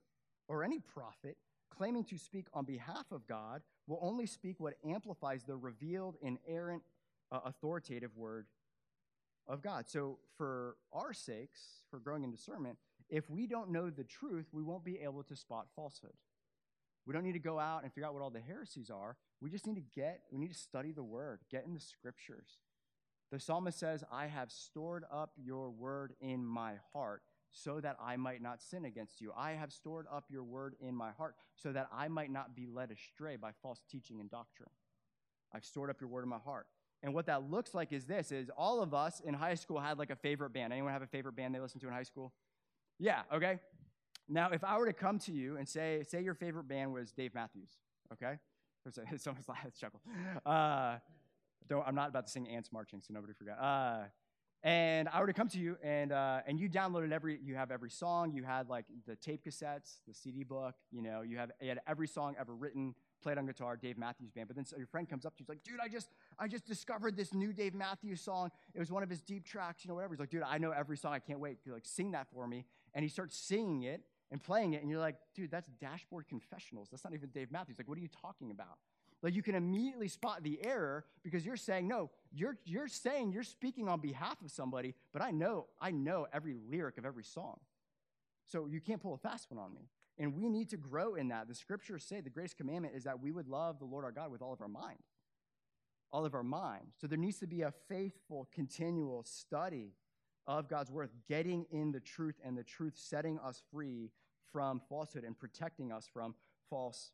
or 0.48 0.62
any 0.62 0.78
prophet 0.78 1.36
claiming 1.70 2.04
to 2.04 2.18
speak 2.18 2.46
on 2.52 2.64
behalf 2.64 3.10
of 3.10 3.26
God 3.26 3.62
will 3.86 3.98
only 4.00 4.26
speak 4.26 4.60
what 4.60 4.74
amplifies 4.88 5.42
the 5.44 5.56
revealed, 5.56 6.16
inerrant, 6.22 6.82
uh, 7.32 7.40
authoritative 7.44 8.16
word 8.16 8.46
of 9.48 9.62
God. 9.62 9.88
So, 9.88 10.18
for 10.36 10.76
our 10.92 11.12
sakes, 11.12 11.60
for 11.90 11.98
growing 11.98 12.22
in 12.22 12.30
discernment, 12.30 12.78
if 13.08 13.28
we 13.28 13.46
don't 13.46 13.70
know 13.70 13.90
the 13.90 14.04
truth, 14.04 14.46
we 14.52 14.62
won't 14.62 14.84
be 14.84 15.00
able 15.00 15.22
to 15.24 15.36
spot 15.36 15.66
falsehood. 15.74 16.14
We 17.06 17.12
don't 17.12 17.24
need 17.24 17.32
to 17.32 17.38
go 17.38 17.58
out 17.58 17.82
and 17.82 17.92
figure 17.92 18.06
out 18.06 18.14
what 18.14 18.22
all 18.22 18.30
the 18.30 18.40
heresies 18.40 18.90
are. 18.90 19.16
We 19.40 19.50
just 19.50 19.66
need 19.66 19.76
to 19.76 20.00
get, 20.00 20.22
we 20.30 20.38
need 20.38 20.52
to 20.52 20.58
study 20.58 20.92
the 20.92 21.02
word, 21.02 21.40
get 21.50 21.64
in 21.66 21.74
the 21.74 21.80
scriptures. 21.80 22.58
The 23.30 23.40
psalmist 23.40 23.78
says, 23.78 24.04
I 24.12 24.26
have 24.26 24.50
stored 24.50 25.04
up 25.12 25.32
your 25.36 25.70
word 25.70 26.14
in 26.20 26.44
my 26.44 26.74
heart 26.92 27.22
so 27.50 27.80
that 27.80 27.96
I 28.02 28.16
might 28.16 28.42
not 28.42 28.62
sin 28.62 28.84
against 28.84 29.20
you. 29.20 29.32
I 29.36 29.52
have 29.52 29.72
stored 29.72 30.06
up 30.12 30.24
your 30.30 30.44
word 30.44 30.74
in 30.80 30.94
my 30.94 31.12
heart 31.12 31.36
so 31.54 31.72
that 31.72 31.88
I 31.92 32.08
might 32.08 32.30
not 32.30 32.56
be 32.56 32.66
led 32.66 32.90
astray 32.90 33.36
by 33.36 33.50
false 33.62 33.82
teaching 33.90 34.20
and 34.20 34.30
doctrine. 34.30 34.70
I've 35.52 35.64
stored 35.64 35.90
up 35.90 36.00
your 36.00 36.10
word 36.10 36.24
in 36.24 36.28
my 36.28 36.38
heart. 36.38 36.66
And 37.02 37.12
what 37.12 37.26
that 37.26 37.50
looks 37.50 37.74
like 37.74 37.92
is 37.92 38.06
this 38.06 38.32
is 38.32 38.50
all 38.56 38.82
of 38.82 38.94
us 38.94 39.20
in 39.20 39.34
high 39.34 39.54
school 39.54 39.78
had 39.78 39.98
like 39.98 40.10
a 40.10 40.16
favorite 40.16 40.50
band. 40.50 40.72
Anyone 40.72 40.92
have 40.92 41.02
a 41.02 41.06
favorite 41.06 41.36
band 41.36 41.54
they 41.54 41.60
listened 41.60 41.82
to 41.82 41.86
in 41.86 41.92
high 41.92 42.02
school? 42.02 42.32
Yeah, 42.98 43.22
okay. 43.32 43.58
Now, 44.28 44.50
if 44.50 44.64
I 44.64 44.78
were 44.78 44.86
to 44.86 44.92
come 44.92 45.18
to 45.20 45.32
you 45.32 45.56
and 45.56 45.68
say, 45.68 46.02
say 46.08 46.22
your 46.22 46.34
favorite 46.34 46.66
band 46.66 46.92
was 46.92 47.12
Dave 47.12 47.34
Matthews, 47.34 47.70
okay? 48.12 48.38
Like 49.48 49.64
a 49.66 49.70
chuckle. 49.70 50.00
Uh, 50.44 50.96
don't, 51.68 51.86
I'm 51.86 51.94
not 51.94 52.10
about 52.10 52.26
to 52.26 52.32
sing 52.32 52.46
ants 52.48 52.70
marching, 52.70 53.00
so 53.00 53.14
nobody 53.14 53.32
forget. 53.32 53.58
Uh, 53.58 54.04
and 54.64 55.10
I 55.10 55.20
were 55.20 55.26
to 55.26 55.34
come 55.34 55.48
to 55.48 55.58
you 55.58 55.76
and 55.82 56.10
uh, 56.10 56.40
and 56.46 56.58
you 56.58 56.70
downloaded 56.70 57.12
every 57.12 57.38
you 57.44 57.54
have 57.54 57.70
every 57.70 57.90
song. 57.90 58.32
You 58.32 58.44
had 58.44 58.70
like 58.70 58.86
the 59.06 59.14
tape 59.14 59.44
cassettes 59.44 59.98
the 60.08 60.14
CD 60.14 60.42
book 60.42 60.74
you 60.90 61.02
know 61.02 61.20
you 61.20 61.36
have 61.36 61.50
you 61.60 61.68
had 61.68 61.80
every 61.86 62.08
song 62.08 62.34
ever 62.40 62.54
written 62.54 62.94
played 63.22 63.36
on 63.36 63.44
guitar 63.44 63.76
Dave 63.76 63.98
Matthews 63.98 64.30
band. 64.30 64.48
But 64.48 64.56
then 64.56 64.64
so 64.64 64.78
your 64.78 64.86
friend 64.86 65.08
comes 65.08 65.26
up 65.26 65.36
to 65.36 65.40
you 65.40 65.44
he's 65.44 65.48
like 65.50 65.62
dude 65.62 65.80
I 65.82 65.88
just 65.88 66.08
I 66.38 66.48
just 66.48 66.64
discovered 66.64 67.14
this 67.14 67.34
new 67.34 67.52
Dave 67.52 67.74
Matthews 67.74 68.22
song. 68.22 68.50
It 68.74 68.78
was 68.78 68.90
one 68.90 69.02
of 69.02 69.10
his 69.10 69.20
deep 69.20 69.44
tracks 69.44 69.84
you 69.84 69.88
know 69.90 69.96
whatever. 69.96 70.14
He's 70.14 70.20
like 70.20 70.30
dude 70.30 70.42
I 70.42 70.56
know 70.56 70.70
every 70.70 70.96
song. 70.96 71.12
I 71.12 71.18
can't 71.18 71.40
wait. 71.40 71.62
To 71.64 71.72
like 71.74 71.84
sing 71.84 72.12
that 72.12 72.28
for 72.32 72.48
me? 72.48 72.64
And 72.94 73.02
he 73.02 73.10
starts 73.10 73.36
singing 73.36 73.82
it 73.82 74.00
and 74.34 74.42
playing 74.42 74.74
it 74.74 74.82
and 74.82 74.90
you're 74.90 75.00
like 75.00 75.14
dude 75.34 75.50
that's 75.50 75.68
Dashboard 75.80 76.26
Confessionals 76.28 76.88
that's 76.90 77.04
not 77.04 77.14
even 77.14 77.28
Dave 77.30 77.52
Matthews 77.52 77.78
like 77.78 77.88
what 77.88 77.96
are 77.96 78.02
you 78.02 78.10
talking 78.20 78.50
about 78.50 78.76
like 79.24 79.34
you 79.34 79.42
can 79.42 79.54
immediately 79.54 80.08
spot 80.08 80.42
the 80.42 80.60
error 80.62 81.06
because 81.22 81.46
you're 81.46 81.56
saying, 81.56 81.88
no, 81.88 82.10
you're, 82.30 82.58
you're 82.66 82.88
saying 82.88 83.32
you're 83.32 83.42
speaking 83.42 83.88
on 83.88 84.00
behalf 84.00 84.36
of 84.44 84.50
somebody, 84.50 84.94
but 85.14 85.22
I 85.22 85.30
know, 85.30 85.64
I 85.80 85.92
know 85.92 86.26
every 86.30 86.54
lyric 86.70 86.98
of 86.98 87.06
every 87.06 87.24
song. 87.24 87.58
So 88.46 88.66
you 88.66 88.82
can't 88.82 89.00
pull 89.00 89.14
a 89.14 89.16
fast 89.16 89.50
one 89.50 89.58
on 89.58 89.72
me. 89.72 89.88
And 90.18 90.34
we 90.34 90.50
need 90.50 90.68
to 90.70 90.76
grow 90.76 91.14
in 91.14 91.28
that. 91.28 91.48
The 91.48 91.54
scriptures 91.54 92.04
say 92.04 92.20
the 92.20 92.28
greatest 92.28 92.58
commandment 92.58 92.94
is 92.94 93.04
that 93.04 93.18
we 93.18 93.32
would 93.32 93.48
love 93.48 93.78
the 93.78 93.86
Lord 93.86 94.04
our 94.04 94.12
God 94.12 94.30
with 94.30 94.42
all 94.42 94.52
of 94.52 94.60
our 94.60 94.68
mind. 94.68 94.98
All 96.12 96.26
of 96.26 96.34
our 96.34 96.44
mind. 96.44 96.88
So 97.00 97.06
there 97.06 97.18
needs 97.18 97.38
to 97.38 97.46
be 97.46 97.62
a 97.62 97.72
faithful, 97.88 98.46
continual 98.52 99.24
study 99.24 99.94
of 100.46 100.68
God's 100.68 100.90
word, 100.90 101.08
getting 101.30 101.64
in 101.70 101.92
the 101.92 102.00
truth 102.00 102.34
and 102.44 102.58
the 102.58 102.62
truth 102.62 102.92
setting 102.98 103.38
us 103.38 103.62
free 103.72 104.10
from 104.54 104.80
falsehood 104.88 105.24
and 105.24 105.36
protecting 105.36 105.90
us 105.90 106.08
from 106.10 106.32
false 106.70 107.10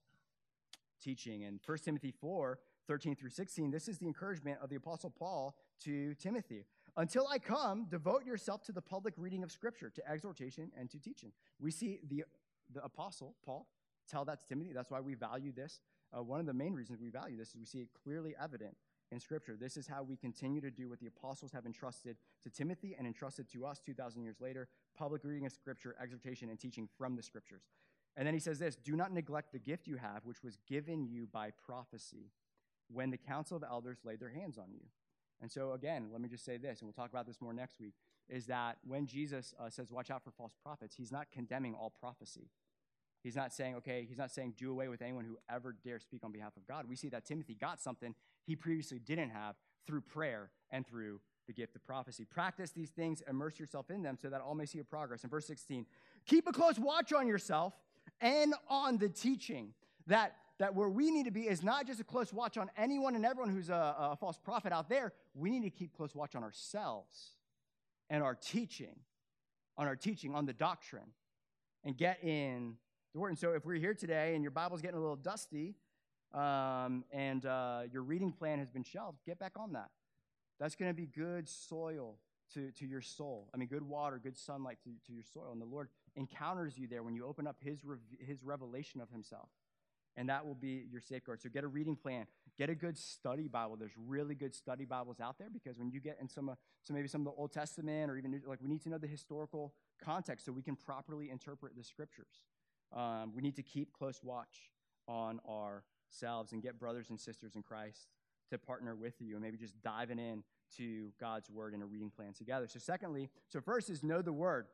teaching. 1.02 1.44
And 1.44 1.58
1 1.64 1.78
Timothy 1.78 2.12
4 2.12 2.58
13 2.86 3.14
through 3.14 3.30
16, 3.30 3.70
this 3.70 3.88
is 3.88 3.98
the 3.98 4.06
encouragement 4.06 4.58
of 4.60 4.68
the 4.68 4.76
Apostle 4.76 5.10
Paul 5.10 5.54
to 5.84 6.12
Timothy. 6.14 6.66
Until 6.96 7.26
I 7.28 7.38
come, 7.38 7.86
devote 7.88 8.26
yourself 8.26 8.64
to 8.64 8.72
the 8.72 8.82
public 8.82 9.14
reading 9.16 9.44
of 9.44 9.52
Scripture, 9.52 9.90
to 9.90 10.10
exhortation, 10.10 10.72
and 10.76 10.90
to 10.90 10.98
teaching. 10.98 11.30
We 11.60 11.70
see 11.70 12.00
the, 12.08 12.24
the 12.74 12.82
Apostle 12.84 13.36
Paul 13.46 13.68
tell 14.10 14.24
that 14.24 14.40
to 14.40 14.46
Timothy. 14.46 14.72
That's 14.72 14.90
why 14.90 15.00
we 15.00 15.14
value 15.14 15.52
this. 15.52 15.80
Uh, 16.12 16.22
one 16.22 16.40
of 16.40 16.46
the 16.46 16.52
main 16.52 16.74
reasons 16.74 17.00
we 17.00 17.10
value 17.10 17.36
this 17.36 17.50
is 17.50 17.56
we 17.56 17.64
see 17.64 17.78
it 17.78 17.88
clearly 18.02 18.34
evident 18.42 18.76
in 19.12 19.20
Scripture. 19.20 19.56
This 19.58 19.76
is 19.76 19.86
how 19.86 20.02
we 20.02 20.16
continue 20.16 20.60
to 20.60 20.70
do 20.70 20.88
what 20.88 21.00
the 21.00 21.06
apostles 21.06 21.52
have 21.52 21.66
entrusted 21.66 22.16
to 22.42 22.50
Timothy 22.50 22.94
and 22.96 23.06
entrusted 23.06 23.50
to 23.52 23.66
us 23.66 23.80
2,000 23.80 24.22
years 24.22 24.40
later 24.40 24.68
public 24.96 25.24
reading 25.24 25.46
of 25.46 25.52
Scripture, 25.52 25.96
exhortation, 26.00 26.48
and 26.48 26.58
teaching 26.58 26.88
from 26.98 27.16
the 27.16 27.22
Scriptures. 27.22 27.62
And 28.16 28.26
then 28.26 28.34
he 28.34 28.40
says 28.40 28.58
this 28.58 28.76
Do 28.76 28.96
not 28.96 29.12
neglect 29.12 29.52
the 29.52 29.58
gift 29.58 29.86
you 29.86 29.96
have, 29.96 30.24
which 30.24 30.42
was 30.42 30.58
given 30.68 31.06
you 31.06 31.26
by 31.26 31.50
prophecy 31.50 32.32
when 32.88 33.10
the 33.10 33.18
council 33.18 33.56
of 33.56 33.64
elders 33.64 33.98
laid 34.04 34.20
their 34.20 34.30
hands 34.30 34.58
on 34.58 34.72
you. 34.72 34.82
And 35.40 35.50
so, 35.50 35.72
again, 35.72 36.08
let 36.12 36.20
me 36.20 36.28
just 36.28 36.44
say 36.44 36.58
this, 36.58 36.80
and 36.80 36.86
we'll 36.86 36.92
talk 36.92 37.10
about 37.10 37.26
this 37.26 37.40
more 37.40 37.54
next 37.54 37.80
week 37.80 37.94
is 38.28 38.46
that 38.46 38.76
when 38.86 39.06
Jesus 39.06 39.54
uh, 39.58 39.68
says, 39.68 39.90
Watch 39.90 40.10
out 40.10 40.22
for 40.22 40.30
false 40.30 40.52
prophets, 40.62 40.94
he's 40.96 41.12
not 41.12 41.26
condemning 41.32 41.74
all 41.74 41.90
prophecy. 41.90 42.48
He's 43.22 43.36
not 43.36 43.52
saying, 43.52 43.76
okay, 43.76 44.06
he's 44.08 44.18
not 44.18 44.30
saying 44.30 44.54
do 44.56 44.70
away 44.70 44.88
with 44.88 45.02
anyone 45.02 45.24
who 45.24 45.36
ever 45.48 45.76
dare 45.84 45.98
speak 45.98 46.24
on 46.24 46.32
behalf 46.32 46.56
of 46.56 46.66
God. 46.66 46.86
We 46.88 46.96
see 46.96 47.08
that 47.10 47.24
Timothy 47.24 47.54
got 47.54 47.80
something 47.80 48.14
he 48.46 48.56
previously 48.56 48.98
didn't 48.98 49.30
have 49.30 49.56
through 49.86 50.00
prayer 50.02 50.50
and 50.70 50.86
through 50.86 51.20
the 51.46 51.52
gift 51.52 51.76
of 51.76 51.84
prophecy. 51.84 52.24
Practice 52.24 52.70
these 52.70 52.90
things, 52.90 53.22
immerse 53.28 53.58
yourself 53.58 53.90
in 53.90 54.02
them 54.02 54.16
so 54.20 54.30
that 54.30 54.40
all 54.40 54.54
may 54.54 54.66
see 54.66 54.78
your 54.78 54.84
progress. 54.84 55.24
In 55.24 55.30
verse 55.30 55.46
16, 55.46 55.84
keep 56.26 56.48
a 56.48 56.52
close 56.52 56.78
watch 56.78 57.12
on 57.12 57.26
yourself 57.26 57.74
and 58.20 58.54
on 58.68 58.98
the 58.98 59.08
teaching. 59.08 59.74
That, 60.06 60.36
that 60.58 60.74
where 60.74 60.88
we 60.88 61.10
need 61.10 61.24
to 61.24 61.30
be 61.30 61.42
is 61.42 61.62
not 61.62 61.86
just 61.86 62.00
a 62.00 62.04
close 62.04 62.32
watch 62.32 62.56
on 62.56 62.70
anyone 62.76 63.14
and 63.16 63.26
everyone 63.26 63.52
who's 63.52 63.68
a, 63.68 63.94
a 63.98 64.16
false 64.16 64.38
prophet 64.38 64.72
out 64.72 64.88
there. 64.88 65.12
We 65.34 65.50
need 65.50 65.62
to 65.62 65.70
keep 65.70 65.96
close 65.96 66.14
watch 66.14 66.34
on 66.34 66.42
ourselves 66.42 67.32
and 68.08 68.22
our 68.22 68.34
teaching, 68.34 68.96
on 69.76 69.86
our 69.86 69.96
teaching, 69.96 70.34
on 70.34 70.46
the 70.46 70.52
doctrine, 70.52 71.12
and 71.84 71.96
get 71.96 72.22
in. 72.22 72.76
So 73.12 73.52
if 73.54 73.64
we're 73.64 73.74
here 73.74 73.92
today 73.92 74.34
and 74.36 74.42
your 74.42 74.52
Bible's 74.52 74.80
getting 74.80 74.96
a 74.96 75.00
little 75.00 75.16
dusty 75.16 75.74
um, 76.32 77.04
and 77.12 77.44
uh, 77.44 77.82
your 77.92 78.02
reading 78.02 78.30
plan 78.30 78.60
has 78.60 78.70
been 78.70 78.84
shelved, 78.84 79.18
get 79.26 79.36
back 79.36 79.54
on 79.56 79.72
that. 79.72 79.90
That's 80.60 80.76
going 80.76 80.90
to 80.90 80.94
be 80.94 81.06
good 81.06 81.48
soil 81.48 82.18
to, 82.54 82.70
to 82.70 82.86
your 82.86 83.00
soul. 83.00 83.48
I 83.52 83.56
mean, 83.56 83.66
good 83.66 83.82
water, 83.82 84.20
good 84.22 84.38
sunlight 84.38 84.78
to, 84.84 84.90
to 85.08 85.12
your 85.12 85.24
soil. 85.24 85.48
And 85.50 85.60
the 85.60 85.66
Lord 85.66 85.88
encounters 86.14 86.78
you 86.78 86.86
there 86.86 87.02
when 87.02 87.14
you 87.14 87.26
open 87.26 87.48
up 87.48 87.56
his, 87.60 87.80
his 88.20 88.44
revelation 88.44 89.00
of 89.00 89.10
himself. 89.10 89.48
And 90.16 90.28
that 90.28 90.46
will 90.46 90.54
be 90.54 90.84
your 90.88 91.00
safeguard. 91.00 91.42
So 91.42 91.48
get 91.48 91.64
a 91.64 91.68
reading 91.68 91.96
plan. 91.96 92.26
Get 92.56 92.70
a 92.70 92.76
good 92.76 92.96
study 92.96 93.48
Bible. 93.48 93.76
There's 93.76 93.96
really 93.96 94.36
good 94.36 94.54
study 94.54 94.84
Bibles 94.84 95.18
out 95.18 95.36
there 95.36 95.48
because 95.52 95.78
when 95.78 95.90
you 95.90 95.98
get 95.98 96.18
in 96.20 96.28
some, 96.28 96.48
uh, 96.48 96.54
so 96.84 96.94
maybe 96.94 97.08
some 97.08 97.22
of 97.22 97.24
the 97.24 97.40
Old 97.40 97.50
Testament 97.52 98.08
or 98.08 98.16
even 98.16 98.40
like 98.46 98.60
we 98.62 98.68
need 98.68 98.82
to 98.82 98.88
know 98.88 98.98
the 98.98 99.08
historical 99.08 99.74
context 100.00 100.46
so 100.46 100.52
we 100.52 100.62
can 100.62 100.76
properly 100.76 101.28
interpret 101.28 101.76
the 101.76 101.82
scriptures. 101.82 102.44
Um, 102.92 103.32
we 103.34 103.42
need 103.42 103.56
to 103.56 103.62
keep 103.62 103.92
close 103.92 104.20
watch 104.22 104.70
on 105.06 105.40
ourselves 105.48 106.52
and 106.52 106.62
get 106.62 106.78
brothers 106.78 107.10
and 107.10 107.18
sisters 107.18 107.54
in 107.54 107.62
Christ 107.62 108.08
to 108.50 108.58
partner 108.58 108.94
with 108.94 109.14
you 109.20 109.34
and 109.34 109.42
maybe 109.42 109.56
just 109.56 109.80
diving 109.82 110.18
in 110.18 110.42
to 110.76 111.12
God's 111.20 111.50
word 111.50 111.74
in 111.74 111.82
a 111.82 111.86
reading 111.86 112.10
plan 112.10 112.32
together. 112.32 112.66
So, 112.68 112.78
secondly, 112.78 113.30
so 113.48 113.60
first 113.60 113.90
is 113.90 114.02
know 114.02 114.22
the 114.22 114.32
word. 114.32 114.66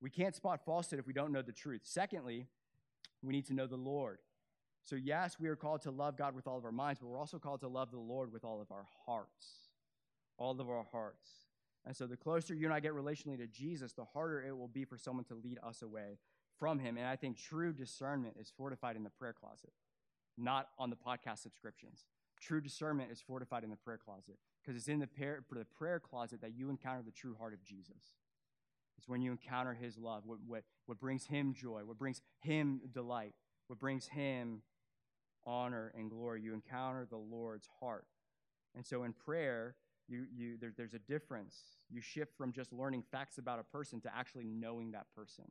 We 0.00 0.10
can't 0.10 0.34
spot 0.34 0.64
falsehood 0.64 0.98
if 0.98 1.06
we 1.06 1.12
don't 1.12 1.32
know 1.32 1.42
the 1.42 1.52
truth. 1.52 1.82
Secondly, 1.84 2.46
we 3.22 3.32
need 3.32 3.46
to 3.46 3.54
know 3.54 3.66
the 3.66 3.76
Lord. 3.76 4.18
So, 4.82 4.94
yes, 4.94 5.36
we 5.40 5.48
are 5.48 5.56
called 5.56 5.82
to 5.82 5.90
love 5.90 6.16
God 6.16 6.34
with 6.34 6.46
all 6.46 6.58
of 6.58 6.64
our 6.64 6.72
minds, 6.72 7.00
but 7.00 7.08
we're 7.08 7.18
also 7.18 7.38
called 7.38 7.60
to 7.60 7.68
love 7.68 7.90
the 7.90 7.98
Lord 7.98 8.32
with 8.32 8.44
all 8.44 8.60
of 8.60 8.70
our 8.70 8.86
hearts. 9.06 9.70
All 10.38 10.60
of 10.60 10.68
our 10.68 10.86
hearts. 10.92 11.28
And 11.84 11.96
so, 11.96 12.06
the 12.06 12.16
closer 12.16 12.54
you 12.54 12.66
and 12.66 12.74
I 12.74 12.80
get 12.80 12.92
relationally 12.92 13.38
to 13.38 13.46
Jesus, 13.46 13.92
the 13.92 14.04
harder 14.04 14.42
it 14.42 14.56
will 14.56 14.68
be 14.68 14.84
for 14.84 14.96
someone 14.96 15.24
to 15.24 15.34
lead 15.34 15.58
us 15.66 15.82
away 15.82 16.18
from 16.58 16.78
Him. 16.78 16.96
And 16.96 17.06
I 17.06 17.16
think 17.16 17.38
true 17.38 17.72
discernment 17.72 18.36
is 18.38 18.52
fortified 18.56 18.96
in 18.96 19.04
the 19.04 19.10
prayer 19.10 19.32
closet, 19.32 19.72
not 20.36 20.68
on 20.78 20.90
the 20.90 20.96
podcast 20.96 21.38
subscriptions. 21.38 22.04
True 22.40 22.60
discernment 22.60 23.10
is 23.10 23.20
fortified 23.20 23.64
in 23.64 23.70
the 23.70 23.76
prayer 23.76 23.98
closet 24.02 24.36
because 24.60 24.76
it's 24.76 24.88
in 24.88 24.98
the 24.98 25.06
prayer, 25.06 25.44
the 25.50 25.64
prayer 25.64 26.00
closet 26.00 26.40
that 26.42 26.54
you 26.54 26.68
encounter 26.68 27.02
the 27.02 27.12
true 27.12 27.34
heart 27.38 27.54
of 27.54 27.64
Jesus. 27.64 28.14
It's 28.98 29.08
when 29.08 29.22
you 29.22 29.30
encounter 29.30 29.74
his 29.74 29.98
love, 29.98 30.22
what, 30.24 30.38
what, 30.46 30.64
what 30.86 30.98
brings 30.98 31.26
him 31.26 31.54
joy, 31.54 31.82
what 31.84 31.98
brings 31.98 32.20
him 32.40 32.80
delight, 32.92 33.34
what 33.68 33.78
brings 33.78 34.06
him 34.06 34.62
honor 35.46 35.92
and 35.96 36.10
glory. 36.10 36.42
You 36.42 36.54
encounter 36.54 37.06
the 37.08 37.16
Lord's 37.16 37.68
heart. 37.80 38.06
And 38.74 38.84
so 38.84 39.04
in 39.04 39.12
prayer, 39.12 39.76
you, 40.08 40.26
you, 40.34 40.56
there, 40.60 40.72
there's 40.76 40.94
a 40.94 40.98
difference. 40.98 41.56
You 41.90 42.00
shift 42.00 42.36
from 42.36 42.52
just 42.52 42.72
learning 42.72 43.04
facts 43.10 43.38
about 43.38 43.58
a 43.58 43.64
person 43.64 44.00
to 44.02 44.10
actually 44.16 44.44
knowing 44.44 44.92
that 44.92 45.06
person 45.14 45.44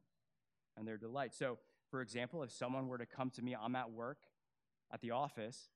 and 0.77 0.87
their 0.87 0.97
delight. 0.97 1.33
So, 1.33 1.57
for 1.89 2.01
example, 2.01 2.43
if 2.43 2.51
someone 2.51 2.87
were 2.87 2.97
to 2.97 3.05
come 3.05 3.29
to 3.31 3.41
me, 3.41 3.55
I'm 3.55 3.75
at 3.75 3.91
work 3.91 4.19
at 4.91 5.01
the 5.01 5.11
office, 5.11 5.69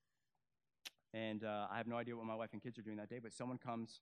and 1.12 1.44
uh, 1.44 1.66
I 1.70 1.76
have 1.78 1.86
no 1.86 1.96
idea 1.96 2.16
what 2.16 2.26
my 2.26 2.34
wife 2.34 2.50
and 2.52 2.62
kids 2.62 2.78
are 2.78 2.82
doing 2.82 2.96
that 2.98 3.08
day, 3.08 3.18
but 3.22 3.32
someone 3.32 3.58
comes 3.58 4.00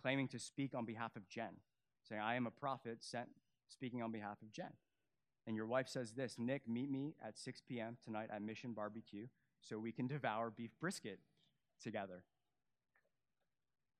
claiming 0.00 0.28
to 0.28 0.38
speak 0.38 0.74
on 0.74 0.84
behalf 0.84 1.16
of 1.16 1.28
Jen 1.28 1.56
saying, 2.08 2.20
I 2.20 2.34
am 2.34 2.46
a 2.46 2.50
prophet 2.50 2.98
sent 3.00 3.28
speaking 3.68 4.02
on 4.02 4.12
behalf 4.12 4.40
of 4.42 4.52
Jen. 4.52 4.72
And 5.46 5.56
your 5.56 5.66
wife 5.66 5.88
says 5.88 6.12
this 6.12 6.36
Nick, 6.38 6.68
meet 6.68 6.90
me 6.90 7.14
at 7.24 7.38
6 7.38 7.62
p.m. 7.68 7.96
tonight 8.04 8.28
at 8.32 8.42
Mission 8.42 8.72
Barbecue 8.72 9.26
so 9.60 9.78
we 9.78 9.92
can 9.92 10.06
devour 10.06 10.50
beef 10.50 10.70
brisket 10.80 11.18
together. 11.82 12.22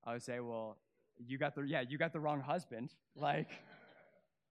I 0.03 0.13
would 0.13 0.23
say, 0.23 0.39
well, 0.39 0.77
you 1.17 1.37
got 1.37 1.55
the 1.55 1.63
yeah, 1.63 1.81
you 1.87 1.97
got 1.97 2.13
the 2.13 2.19
wrong 2.19 2.41
husband. 2.41 2.93
Like, 3.15 3.49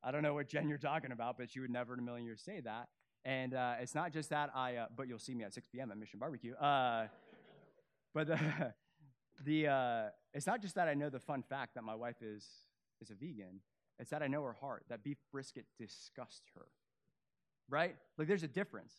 I 0.06 0.12
don't 0.12 0.22
know 0.22 0.34
what 0.34 0.46
Jen 0.46 0.68
you're 0.68 0.78
talking 0.78 1.10
about, 1.10 1.36
but 1.36 1.50
she 1.50 1.58
would 1.58 1.70
never 1.70 1.92
in 1.92 1.98
a 1.98 2.02
million 2.02 2.24
years 2.24 2.40
say 2.40 2.60
that. 2.60 2.88
And 3.24 3.54
uh, 3.54 3.74
it's 3.80 3.92
not 3.92 4.12
just 4.12 4.30
that 4.30 4.50
I, 4.54 4.76
uh, 4.76 4.86
but 4.96 5.08
you'll 5.08 5.18
see 5.18 5.34
me 5.34 5.42
at 5.42 5.52
6 5.52 5.66
p.m. 5.66 5.90
at 5.90 5.98
Mission 5.98 6.20
Barbecue. 6.20 6.54
Uh, 6.54 7.08
but 8.14 8.28
the, 8.28 8.38
the 9.44 9.66
uh, 9.66 10.02
it's 10.32 10.46
not 10.46 10.62
just 10.62 10.76
that 10.76 10.86
I 10.86 10.94
know 10.94 11.10
the 11.10 11.18
fun 11.18 11.42
fact 11.42 11.74
that 11.74 11.82
my 11.82 11.96
wife 11.96 12.22
is 12.22 12.46
is 13.02 13.10
a 13.10 13.14
vegan. 13.14 13.60
It's 13.98 14.10
that 14.10 14.22
I 14.22 14.28
know 14.28 14.44
her 14.44 14.52
heart, 14.52 14.84
that 14.90 15.02
beef 15.02 15.18
brisket 15.32 15.64
disgusts 15.76 16.42
her. 16.54 16.66
Right? 17.68 17.96
Like 18.16 18.28
there's 18.28 18.44
a 18.44 18.48
difference. 18.48 18.94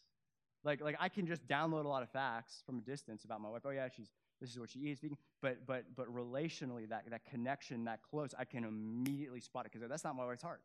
Like, 0.65 0.81
like 0.81 0.97
I 0.99 1.07
can 1.07 1.25
just 1.25 1.47
download 1.47 1.85
a 1.85 1.87
lot 1.87 2.03
of 2.03 2.09
facts 2.09 2.63
from 2.65 2.79
a 2.79 2.81
distance 2.81 3.23
about 3.23 3.39
my 3.39 3.47
wife. 3.47 3.61
Oh 3.63 3.69
yeah, 3.69 3.87
she's 3.95 4.09
this 4.41 4.51
is 4.51 4.59
what 4.59 4.69
she 4.69 4.79
eats, 4.79 4.99
vegan. 4.99 5.17
But 5.41 5.65
but 5.65 5.85
but 5.95 6.13
relationally, 6.13 6.89
that 6.89 7.09
that 7.09 7.23
connection, 7.23 7.85
that 7.85 8.01
close, 8.03 8.31
I 8.37 8.43
can 8.43 8.65
immediately 8.65 9.39
spot 9.39 9.65
it 9.65 9.71
because 9.71 9.87
that's 9.87 10.03
not 10.03 10.17
my 10.17 10.25
wife's 10.25 10.41
heart. 10.41 10.61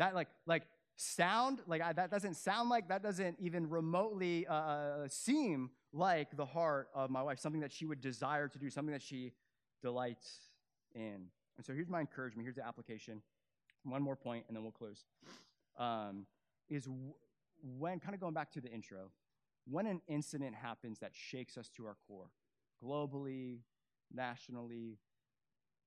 That 0.00 0.14
like 0.14 0.28
like 0.46 0.62
sound 0.96 1.60
like 1.66 1.82
I, 1.82 1.92
that 1.92 2.10
doesn't 2.10 2.34
sound 2.34 2.70
like 2.70 2.88
that 2.88 3.02
doesn't 3.02 3.36
even 3.38 3.68
remotely 3.68 4.46
uh, 4.46 4.54
uh, 4.54 5.08
seem 5.08 5.70
like 5.92 6.34
the 6.38 6.46
heart 6.46 6.88
of 6.94 7.10
my 7.10 7.22
wife. 7.22 7.38
Something 7.38 7.60
that 7.60 7.70
she 7.70 7.84
would 7.84 8.00
desire 8.00 8.48
to 8.48 8.58
do. 8.58 8.70
Something 8.70 8.94
that 8.94 9.02
she 9.02 9.32
delights 9.82 10.48
in. 10.94 11.28
And 11.58 11.66
so 11.66 11.74
here's 11.74 11.90
my 11.90 12.00
encouragement. 12.00 12.46
Here's 12.46 12.56
the 12.56 12.66
application. 12.66 13.20
One 13.84 14.02
more 14.02 14.16
point, 14.16 14.46
and 14.48 14.56
then 14.56 14.62
we'll 14.62 14.72
close. 14.72 15.04
Um, 15.78 16.24
is 16.70 16.88
when 17.78 18.00
kind 18.00 18.14
of 18.14 18.20
going 18.20 18.32
back 18.32 18.50
to 18.52 18.60
the 18.62 18.70
intro, 18.70 19.10
when 19.70 19.86
an 19.86 20.00
incident 20.08 20.54
happens 20.54 20.98
that 21.00 21.10
shakes 21.12 21.58
us 21.58 21.68
to 21.76 21.84
our 21.84 21.96
core, 22.06 22.30
globally, 22.82 23.58
nationally, 24.10 24.98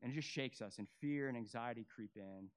and 0.03 0.11
it 0.11 0.15
just 0.15 0.27
shakes 0.27 0.61
us, 0.61 0.77
and 0.77 0.87
fear 1.01 1.29
and 1.29 1.35
anxiety 1.35 1.85
creep 1.95 2.11
in. 2.15 2.49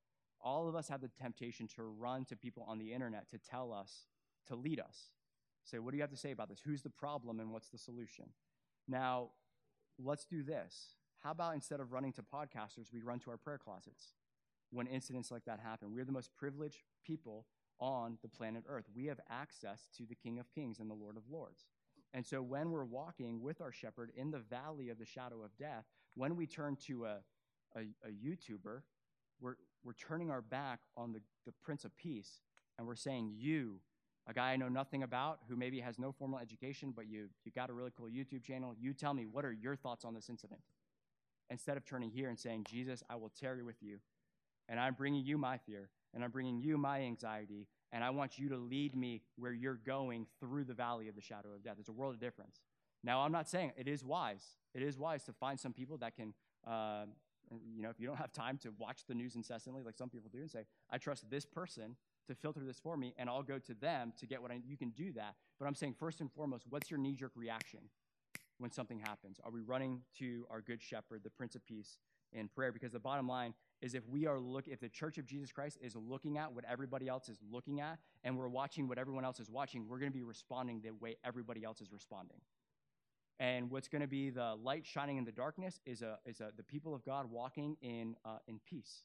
All 0.47 0.69
of 0.69 0.77
us 0.77 0.87
have 0.87 1.01
the 1.01 1.11
temptation 1.21 1.67
to 1.75 1.83
run 1.83 2.25
to 2.27 2.37
people 2.37 2.65
on 2.69 2.79
the 2.79 2.93
internet 2.93 3.29
to 3.31 3.39
tell 3.39 3.73
us, 3.73 4.07
to 4.47 4.55
lead 4.55 4.79
us. 4.79 5.11
Say, 5.65 5.81
what 5.81 5.91
do 5.91 5.97
you 5.97 6.05
have 6.05 6.13
to 6.13 6.17
say 6.17 6.31
about 6.31 6.49
this? 6.49 6.61
Who's 6.65 6.83
the 6.83 6.89
problem 6.89 7.41
and 7.41 7.51
what's 7.51 7.69
the 7.69 7.79
solution? 7.79 8.27
Now, 8.87 9.31
let's 9.99 10.25
do 10.25 10.45
this. 10.45 10.95
How 11.19 11.33
about 11.33 11.55
instead 11.55 11.81
of 11.81 11.93
running 11.93 12.13
to 12.13 12.23
podcasters, 12.23 12.93
we 12.93 13.01
run 13.03 13.19
to 13.21 13.31
our 13.31 13.37
prayer 13.37 13.59
closets 13.59 14.13
when 14.71 14.87
incidents 14.87 15.33
like 15.33 15.45
that 15.47 15.59
happen? 15.59 15.93
We're 15.93 16.05
the 16.05 16.13
most 16.13 16.31
privileged 16.39 16.85
people 17.05 17.47
on 17.81 18.17
the 18.23 18.29
planet 18.29 18.63
Earth. 18.69 18.85
We 18.95 19.07
have 19.07 19.19
access 19.29 19.89
to 19.97 20.07
the 20.07 20.15
King 20.15 20.39
of 20.39 20.49
Kings 20.55 20.79
and 20.79 20.89
the 20.89 20.95
Lord 20.95 21.17
of 21.17 21.25
Lords. 21.29 21.65
And 22.15 22.25
so 22.25 22.41
when 22.41 22.71
we're 22.71 22.85
walking 22.85 23.43
with 23.43 23.61
our 23.61 23.73
shepherd 23.73 24.13
in 24.17 24.31
the 24.31 24.39
valley 24.39 24.91
of 24.91 24.99
the 25.01 25.05
shadow 25.05 25.43
of 25.43 25.57
death, 25.59 25.87
when 26.15 26.37
we 26.37 26.47
turn 26.47 26.77
to 26.87 27.07
a, 27.07 27.17
a, 27.75 27.81
a 28.05 28.13
YouTuber, 28.25 28.83
we're, 29.41 29.57
we're 29.87 29.93
turning 29.93 30.31
our 30.31 30.43
back 30.43 30.81
on 30.97 31.13
the, 31.13 31.21
the 31.47 31.53
Prince 31.63 31.85
of 31.85 31.97
Peace 31.97 32.41
and 32.77 32.87
we're 32.87 32.97
saying, 32.97 33.33
You, 33.37 33.77
a 34.27 34.35
guy 34.35 34.53
I 34.53 34.57
know 34.57 34.69
nothing 34.69 35.05
about 35.05 35.39
who 35.49 35.57
maybe 35.57 35.79
has 35.81 35.99
no 35.99 36.13
formal 36.13 36.41
education, 36.41 36.93
but 36.95 37.07
you, 37.07 37.29
you 37.45 37.53
got 37.53 37.71
a 37.71 37.73
really 37.73 37.93
cool 37.97 38.09
YouTube 38.09 38.43
channel, 38.43 38.75
you 38.79 38.93
tell 38.93 39.15
me, 39.15 39.25
what 39.25 39.45
are 39.45 39.53
your 39.53 39.77
thoughts 39.77 40.05
on 40.05 40.15
this 40.15 40.29
incident? 40.29 40.61
Instead 41.49 41.77
of 41.77 41.85
turning 41.85 42.11
here 42.11 42.29
and 42.29 42.39
saying, 42.39 42.67
Jesus, 42.69 43.05
I 43.09 43.15
will 43.15 43.31
tarry 43.41 43.63
with 43.63 43.77
you, 43.81 43.99
and 44.69 44.81
I'm 44.81 44.95
bringing 44.95 45.25
you 45.25 45.39
my 45.39 45.59
fear, 45.59 45.91
and 46.13 46.25
I'm 46.25 46.33
bringing 46.33 46.59
you 46.61 46.77
my 46.77 47.03
anxiety, 47.03 47.69
and 47.93 48.03
I 48.03 48.11
want 48.11 48.37
you 48.37 48.49
to 48.49 48.57
lead 48.57 48.97
me 48.97 49.23
where 49.37 49.53
you're 49.53 49.79
going 49.87 50.27
through 50.41 50.65
the 50.65 50.75
valley 50.75 51.09
of 51.09 51.15
the 51.15 51.21
shadow 51.21 51.51
of 51.55 51.63
death. 51.63 51.77
It's 51.79 51.89
a 51.89 51.93
world 51.93 52.15
of 52.15 52.21
difference. 52.21 52.61
Now, 53.05 53.21
I'm 53.21 53.31
not 53.31 53.49
saying 53.49 53.73
it 53.77 53.87
is 53.87 54.05
wise. 54.05 54.43
It 54.75 54.83
is 54.83 54.99
wise 54.99 55.23
to 55.25 55.33
find 55.33 55.61
some 55.61 55.73
people 55.73 55.99
that 55.99 56.17
can, 56.17 56.35
uh, 56.67 57.05
you 57.51 57.83
know, 57.83 57.91
if 57.91 58.01
you 58.01 58.07
don't 58.07 58.17
have 58.17 58.33
time 58.33 58.59
to 58.59 58.71
watch 58.79 59.05
the 59.07 59.15
news 59.15 59.37
incessantly, 59.37 59.83
like 59.83 59.97
some 59.97 60.09
people 60.09 60.31
do, 60.33 60.39
and 60.41 60.51
say, 60.51 60.65
I 60.91 60.99
trust 60.99 61.31
this 61.31 61.45
person 61.45 61.97
to 62.27 62.35
filter 62.35 62.61
this 62.65 62.79
for 62.79 62.97
me, 62.97 63.15
and 63.17 63.29
I'll 63.29 63.43
go 63.43 63.59
to 63.59 63.75
them 63.75 64.13
to 64.19 64.27
get 64.27 64.43
what 64.43 64.51
I, 64.51 64.61
you 64.67 64.77
can 64.77 64.91
do 64.91 65.13
that. 65.13 65.35
But 65.59 65.67
I'm 65.67 65.75
saying, 65.75 65.95
first 65.99 66.21
and 66.21 66.31
foremost, 66.33 66.65
what's 66.69 66.91
your 66.91 66.99
knee 66.99 67.15
jerk 67.15 67.33
reaction 67.37 67.81
when 68.59 68.71
something 68.71 68.99
happens? 68.99 69.39
Are 69.45 69.51
we 69.51 69.61
running 69.61 70.01
to 70.19 70.47
our 70.51 70.61
good 70.61 70.83
shepherd, 70.83 71.23
the 71.23 71.31
Prince 71.31 71.55
of 71.55 71.65
Peace, 71.65 71.99
in 72.33 72.49
prayer? 72.49 72.73
Because 72.73 72.93
the 72.93 72.99
bottom 72.99 73.29
line 73.29 73.55
is 73.81 73.95
if 73.95 74.09
we 74.09 74.27
are 74.27 74.41
look 74.41 74.67
if 74.67 74.81
the 74.81 74.89
church 74.89 75.19
of 75.19 75.27
Jesus 75.27 75.53
Christ 75.53 75.79
is 75.81 75.95
looking 75.95 76.39
at 76.39 76.53
what 76.53 76.65
everybody 76.69 77.09
else 77.09 77.29
is 77.29 77.39
looking 77.51 77.81
at 77.81 77.99
and 78.25 78.37
we're 78.37 78.49
watching 78.49 78.89
what 78.89 78.99
everyone 78.99 79.25
else 79.25 79.39
is 79.39 79.51
watching, 79.51 79.87
we're 79.87 79.99
going 79.99 80.11
to 80.11 80.17
be 80.17 80.25
responding 80.25 80.81
the 80.81 80.91
way 80.93 81.17
everybody 81.25 81.63
else 81.63 81.81
is 81.81 81.93
responding. 81.93 82.39
And 83.39 83.71
what's 83.71 83.89
going 83.89 84.01
to 84.01 84.09
be 84.09 84.31
the 84.31 84.55
light 84.55 84.87
shining 84.87 85.19
in 85.19 85.25
the 85.25 85.33
darkness 85.33 85.79
is 85.85 86.03
a 86.03 86.19
is 86.25 86.41
a 86.41 86.53
the 86.57 86.63
people 86.63 86.95
of 86.95 87.05
God 87.05 87.31
walking 87.31 87.77
in 87.83 88.17
uh, 88.25 88.39
in 88.49 88.61
peace. 88.69 89.05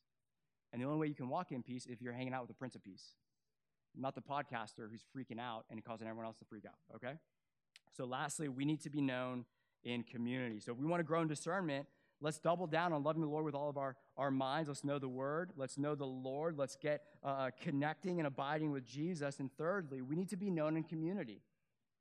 And 0.72 0.82
the 0.82 0.86
only 0.86 1.00
way 1.00 1.08
you 1.08 1.16
can 1.16 1.28
walk 1.28 1.52
in 1.52 1.64
peace 1.64 1.86
if 1.86 2.02
you're 2.02 2.14
hanging 2.14 2.34
out 2.34 2.42
with 2.42 2.48
the 2.48 2.56
Prince 2.56 2.76
of 2.76 2.84
Peace, 2.84 3.16
not 3.96 4.16
the 4.16 4.22
podcaster 4.22 4.90
who's 4.90 5.04
freaking 5.16 5.40
out 5.40 5.66
and 5.70 5.84
causing 5.84 6.08
everyone 6.08 6.26
else 6.26 6.38
to 6.38 6.46
freak 6.46 6.66
out. 6.66 6.96
Okay. 6.96 7.16
So 7.92 8.06
lastly, 8.06 8.48
we 8.48 8.64
need 8.64 8.82
to 8.84 8.90
be 8.90 9.02
known 9.02 9.44
in 9.84 10.04
community. 10.04 10.62
So 10.62 10.72
if 10.72 10.78
we 10.78 10.86
want 10.86 11.02
to 11.02 11.04
grow 11.04 11.22
in 11.22 11.28
discernment, 11.28 11.88
Let's 12.24 12.38
double 12.38 12.68
down 12.68 12.94
on 12.94 13.02
loving 13.02 13.24
the 13.24 13.28
Lord 13.28 13.46
with 13.46 13.56
all 13.56 13.68
of 13.68 13.78
our, 13.78 13.96
our 14.16 14.30
minds. 14.30 14.70
Let's 14.70 14.84
know 14.84 15.00
the 15.00 15.10
Word. 15.10 15.54
Let's 15.56 15.80
know 15.80 15.96
the 15.96 16.06
Lord. 16.06 16.56
Let's 16.56 16.76
get 16.76 17.02
uh, 17.24 17.28
uh, 17.28 17.50
connecting 17.60 18.20
and 18.20 18.28
abiding 18.28 18.72
with 18.72 18.86
Jesus. 18.86 19.40
And 19.40 19.50
thirdly, 19.58 20.04
we 20.04 20.16
need 20.16 20.30
to 20.30 20.38
be 20.38 20.52
known 20.52 20.78
in 20.78 20.84
community. 20.84 21.42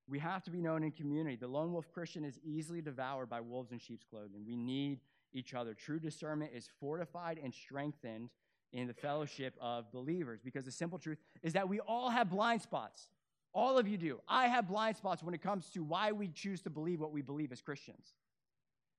We 0.09 0.19
have 0.19 0.43
to 0.45 0.51
be 0.51 0.61
known 0.61 0.83
in 0.83 0.91
community. 0.91 1.37
The 1.37 1.47
lone 1.47 1.73
wolf 1.73 1.91
Christian 1.93 2.25
is 2.25 2.39
easily 2.43 2.81
devoured 2.81 3.29
by 3.29 3.41
wolves 3.41 3.73
in 3.73 3.79
sheep's 3.79 4.05
clothing. 4.05 4.45
We 4.47 4.57
need 4.57 5.01
each 5.33 5.55
other. 5.55 5.75
True 5.75 6.01
discernment 6.01 6.53
is 6.55 6.69
fortified 6.81 7.39
and 7.43 7.55
strengthened 7.55 8.31
in 8.73 8.87
the 8.87 8.95
fellowship 8.95 9.55
of 9.61 9.91
believers 9.93 10.41
because 10.43 10.65
the 10.65 10.73
simple 10.73 10.99
truth 10.99 11.19
is 11.43 11.53
that 11.53 11.69
we 11.69 11.81
all 11.81 12.11
have 12.11 12.31
blind 12.31 12.63
spots. 12.63 13.09
All 13.53 13.79
of 13.79 13.89
you 13.89 13.97
do. 13.97 14.21
I 14.29 14.47
have 14.47 14.69
blind 14.69 14.97
spots 14.97 15.23
when 15.23 15.35
it 15.35 15.43
comes 15.43 15.71
to 15.71 15.83
why 15.83 16.13
we 16.13 16.29
choose 16.29 16.63
to 16.63 16.71
believe 16.71 17.01
what 17.01 17.13
we 17.13 17.23
believe 17.23 17.51
as 17.51 17.61
Christians. 17.61 18.15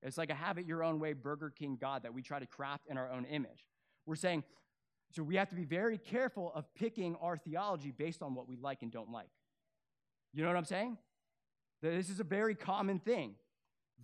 It's 0.03 0.17
like 0.17 0.29
a 0.29 0.33
have 0.33 0.57
it 0.57 0.65
your 0.65 0.83
own 0.83 0.99
way 0.99 1.13
Burger 1.13 1.49
King 1.49 1.77
God 1.79 2.03
that 2.03 2.13
we 2.13 2.21
try 2.21 2.39
to 2.39 2.45
craft 2.45 2.87
in 2.89 2.97
our 2.97 3.09
own 3.09 3.25
image. 3.25 3.65
We're 4.05 4.15
saying, 4.15 4.43
so 5.11 5.23
we 5.23 5.35
have 5.35 5.49
to 5.49 5.55
be 5.55 5.63
very 5.63 5.97
careful 5.97 6.51
of 6.55 6.73
picking 6.73 7.15
our 7.21 7.37
theology 7.37 7.91
based 7.91 8.21
on 8.21 8.33
what 8.33 8.47
we 8.47 8.55
like 8.55 8.81
and 8.81 8.91
don't 8.91 9.11
like. 9.11 9.29
You 10.33 10.43
know 10.43 10.49
what 10.49 10.57
I'm 10.57 10.65
saying? 10.65 10.97
This 11.81 12.09
is 12.09 12.19
a 12.19 12.23
very 12.23 12.55
common 12.55 12.99
thing. 12.99 13.35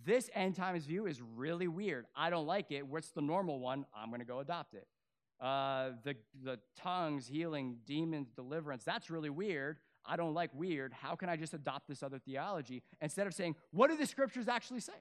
This 0.04 0.30
end 0.34 0.56
times 0.56 0.84
view 0.84 1.06
is 1.06 1.20
really 1.20 1.68
weird. 1.68 2.06
I 2.14 2.30
don't 2.30 2.46
like 2.46 2.70
it. 2.70 2.86
What's 2.86 3.10
the 3.10 3.20
normal 3.20 3.58
one? 3.60 3.86
I'm 3.96 4.08
going 4.08 4.20
to 4.20 4.26
go 4.26 4.40
adopt 4.40 4.74
it. 4.74 4.86
Uh, 5.40 5.90
the, 6.04 6.16
the 6.42 6.58
tongues, 6.76 7.26
healing, 7.28 7.78
demons, 7.86 8.30
deliverance, 8.34 8.84
that's 8.84 9.10
really 9.10 9.30
weird. 9.30 9.78
I 10.04 10.16
don't 10.16 10.34
like 10.34 10.50
weird. 10.54 10.92
How 10.92 11.14
can 11.14 11.28
I 11.28 11.36
just 11.36 11.54
adopt 11.54 11.88
this 11.88 12.02
other 12.02 12.18
theology 12.18 12.82
instead 13.00 13.26
of 13.26 13.34
saying, 13.34 13.54
what 13.70 13.90
do 13.90 13.96
the 13.96 14.06
scriptures 14.06 14.48
actually 14.48 14.80
say? 14.80 14.92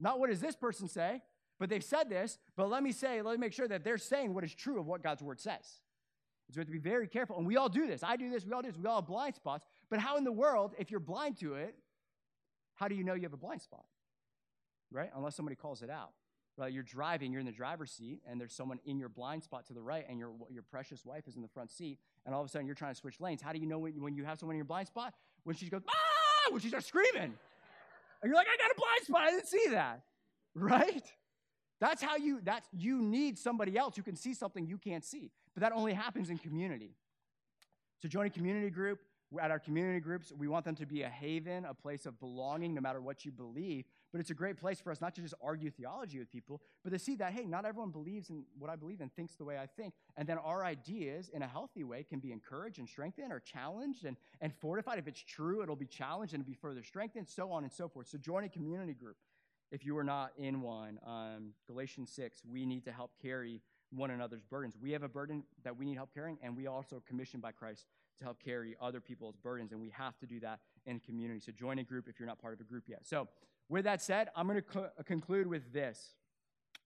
Not 0.00 0.20
what 0.20 0.30
does 0.30 0.40
this 0.40 0.54
person 0.54 0.88
say, 0.88 1.22
but 1.58 1.68
they've 1.68 1.82
said 1.82 2.08
this, 2.08 2.38
but 2.56 2.68
let 2.68 2.82
me 2.82 2.92
say, 2.92 3.20
let 3.22 3.32
me 3.32 3.38
make 3.38 3.52
sure 3.52 3.66
that 3.66 3.82
they're 3.82 3.98
saying 3.98 4.32
what 4.32 4.44
is 4.44 4.54
true 4.54 4.78
of 4.78 4.86
what 4.86 5.02
God's 5.02 5.22
word 5.22 5.40
says. 5.40 5.80
So 6.50 6.56
we 6.56 6.60
have 6.60 6.66
to 6.66 6.72
be 6.72 6.78
very 6.78 7.08
careful. 7.08 7.36
And 7.36 7.46
we 7.46 7.56
all 7.56 7.68
do 7.68 7.86
this. 7.86 8.02
I 8.02 8.16
do 8.16 8.30
this. 8.30 8.46
We 8.46 8.52
all 8.52 8.62
do 8.62 8.68
this. 8.68 8.78
We 8.78 8.86
all 8.86 8.96
have 8.96 9.06
blind 9.06 9.34
spots. 9.34 9.66
But 9.90 10.00
how 10.00 10.16
in 10.16 10.24
the 10.24 10.32
world, 10.32 10.74
if 10.78 10.90
you're 10.90 11.00
blind 11.00 11.38
to 11.40 11.54
it, 11.54 11.74
how 12.74 12.88
do 12.88 12.94
you 12.94 13.04
know 13.04 13.14
you 13.14 13.22
have 13.22 13.32
a 13.32 13.38
blind 13.38 13.62
spot? 13.62 13.84
Right? 14.90 15.10
Unless 15.14 15.36
somebody 15.36 15.56
calls 15.56 15.82
it 15.82 15.90
out. 15.90 16.10
Right? 16.56 16.72
You're 16.72 16.82
driving, 16.82 17.30
you're 17.30 17.40
in 17.40 17.46
the 17.46 17.52
driver's 17.52 17.92
seat, 17.92 18.20
and 18.28 18.40
there's 18.40 18.52
someone 18.52 18.80
in 18.84 18.98
your 18.98 19.08
blind 19.08 19.44
spot 19.44 19.66
to 19.66 19.72
the 19.72 19.80
right, 19.82 20.04
and 20.08 20.18
your, 20.18 20.32
your 20.50 20.64
precious 20.64 21.04
wife 21.04 21.28
is 21.28 21.36
in 21.36 21.42
the 21.42 21.48
front 21.48 21.70
seat, 21.70 21.98
and 22.26 22.34
all 22.34 22.40
of 22.40 22.46
a 22.46 22.50
sudden 22.50 22.66
you're 22.66 22.74
trying 22.74 22.94
to 22.94 22.98
switch 22.98 23.20
lanes. 23.20 23.40
How 23.40 23.52
do 23.52 23.60
you 23.60 23.66
know 23.66 23.78
when, 23.78 24.00
when 24.02 24.14
you 24.14 24.24
have 24.24 24.38
someone 24.38 24.54
in 24.54 24.58
your 24.58 24.64
blind 24.64 24.88
spot? 24.88 25.14
When 25.44 25.54
she 25.54 25.68
goes, 25.68 25.82
ah, 25.88 26.50
when 26.50 26.60
she 26.60 26.68
starts 26.68 26.86
screaming. 26.86 27.32
And 28.20 28.24
you're 28.24 28.34
like, 28.34 28.48
I 28.52 28.56
got 28.56 28.72
a 28.72 28.74
blind 28.76 29.04
spot. 29.04 29.20
I 29.22 29.30
didn't 29.30 29.46
see 29.46 29.66
that. 29.70 30.02
Right? 30.54 31.04
That's 31.80 32.02
how 32.02 32.16
you, 32.16 32.40
that's, 32.42 32.68
you 32.72 33.00
need 33.00 33.38
somebody 33.38 33.78
else 33.78 33.94
who 33.94 34.02
can 34.02 34.16
see 34.16 34.34
something 34.34 34.66
you 34.66 34.78
can't 34.78 35.04
see. 35.04 35.30
But 35.54 35.60
that 35.60 35.72
only 35.72 35.92
happens 35.92 36.28
in 36.30 36.38
community. 36.38 36.96
So 38.02 38.08
join 38.08 38.26
a 38.26 38.30
community 38.30 38.70
group. 38.70 38.98
At 39.38 39.50
our 39.50 39.58
community 39.58 40.00
groups, 40.00 40.32
we 40.36 40.48
want 40.48 40.64
them 40.64 40.74
to 40.76 40.86
be 40.86 41.02
a 41.02 41.08
haven, 41.08 41.66
a 41.66 41.74
place 41.74 42.06
of 42.06 42.18
belonging, 42.18 42.74
no 42.74 42.80
matter 42.80 43.00
what 43.00 43.26
you 43.26 43.30
believe. 43.30 43.84
But 44.10 44.22
it's 44.22 44.30
a 44.30 44.34
great 44.34 44.56
place 44.56 44.80
for 44.80 44.90
us 44.90 45.02
not 45.02 45.14
to 45.16 45.20
just 45.20 45.34
argue 45.42 45.70
theology 45.70 46.18
with 46.18 46.30
people, 46.30 46.62
but 46.82 46.90
to 46.90 46.98
see 46.98 47.14
that, 47.16 47.34
hey, 47.34 47.44
not 47.44 47.66
everyone 47.66 47.90
believes 47.90 48.30
in 48.30 48.44
what 48.58 48.70
I 48.70 48.76
believe 48.76 49.02
and 49.02 49.12
thinks 49.14 49.34
the 49.34 49.44
way 49.44 49.58
I 49.58 49.66
think. 49.66 49.92
And 50.16 50.26
then 50.26 50.38
our 50.38 50.64
ideas, 50.64 51.28
in 51.28 51.42
a 51.42 51.46
healthy 51.46 51.84
way, 51.84 52.04
can 52.08 52.20
be 52.20 52.32
encouraged 52.32 52.78
and 52.78 52.88
strengthened 52.88 53.30
or 53.30 53.40
challenged 53.40 54.06
and, 54.06 54.16
and 54.40 54.54
fortified. 54.54 54.98
If 54.98 55.06
it's 55.06 55.20
true, 55.20 55.62
it'll 55.62 55.76
be 55.76 55.86
challenged 55.86 56.32
and 56.32 56.44
be 56.46 56.54
further 56.54 56.82
strengthened, 56.82 57.28
so 57.28 57.52
on 57.52 57.64
and 57.64 57.72
so 57.72 57.86
forth. 57.86 58.06
So 58.08 58.16
join 58.16 58.44
a 58.44 58.48
community 58.48 58.94
group 58.94 59.16
if 59.70 59.84
you 59.84 59.98
are 59.98 60.04
not 60.04 60.32
in 60.38 60.62
one. 60.62 60.98
Um, 61.06 61.52
Galatians 61.66 62.10
6, 62.12 62.40
we 62.50 62.64
need 62.64 62.84
to 62.86 62.92
help 62.92 63.10
carry 63.20 63.60
one 63.90 64.10
another's 64.10 64.42
burdens. 64.42 64.76
We 64.80 64.92
have 64.92 65.02
a 65.02 65.08
burden 65.08 65.44
that 65.64 65.76
we 65.76 65.84
need 65.84 65.96
help 65.96 66.14
carrying, 66.14 66.38
and 66.42 66.56
we 66.56 66.66
also 66.66 67.02
commissioned 67.06 67.42
by 67.42 67.52
Christ 67.52 67.86
to 68.18 68.24
help 68.24 68.42
carry 68.42 68.76
other 68.80 69.00
people's 69.00 69.36
burdens, 69.36 69.72
and 69.72 69.80
we 69.80 69.90
have 69.90 70.18
to 70.18 70.26
do 70.26 70.40
that 70.40 70.60
in 70.86 71.00
community. 71.00 71.40
So 71.40 71.52
join 71.52 71.78
a 71.78 71.84
group 71.84 72.08
if 72.08 72.18
you're 72.18 72.28
not 72.28 72.40
part 72.40 72.54
of 72.54 72.60
a 72.60 72.64
group 72.64 72.84
yet. 72.88 73.06
So 73.06 73.28
with 73.68 73.84
that 73.84 74.02
said, 74.02 74.28
I'm 74.34 74.46
going 74.46 74.56
to 74.56 74.62
co- 74.62 74.90
conclude 75.04 75.46
with 75.46 75.72
this. 75.72 76.14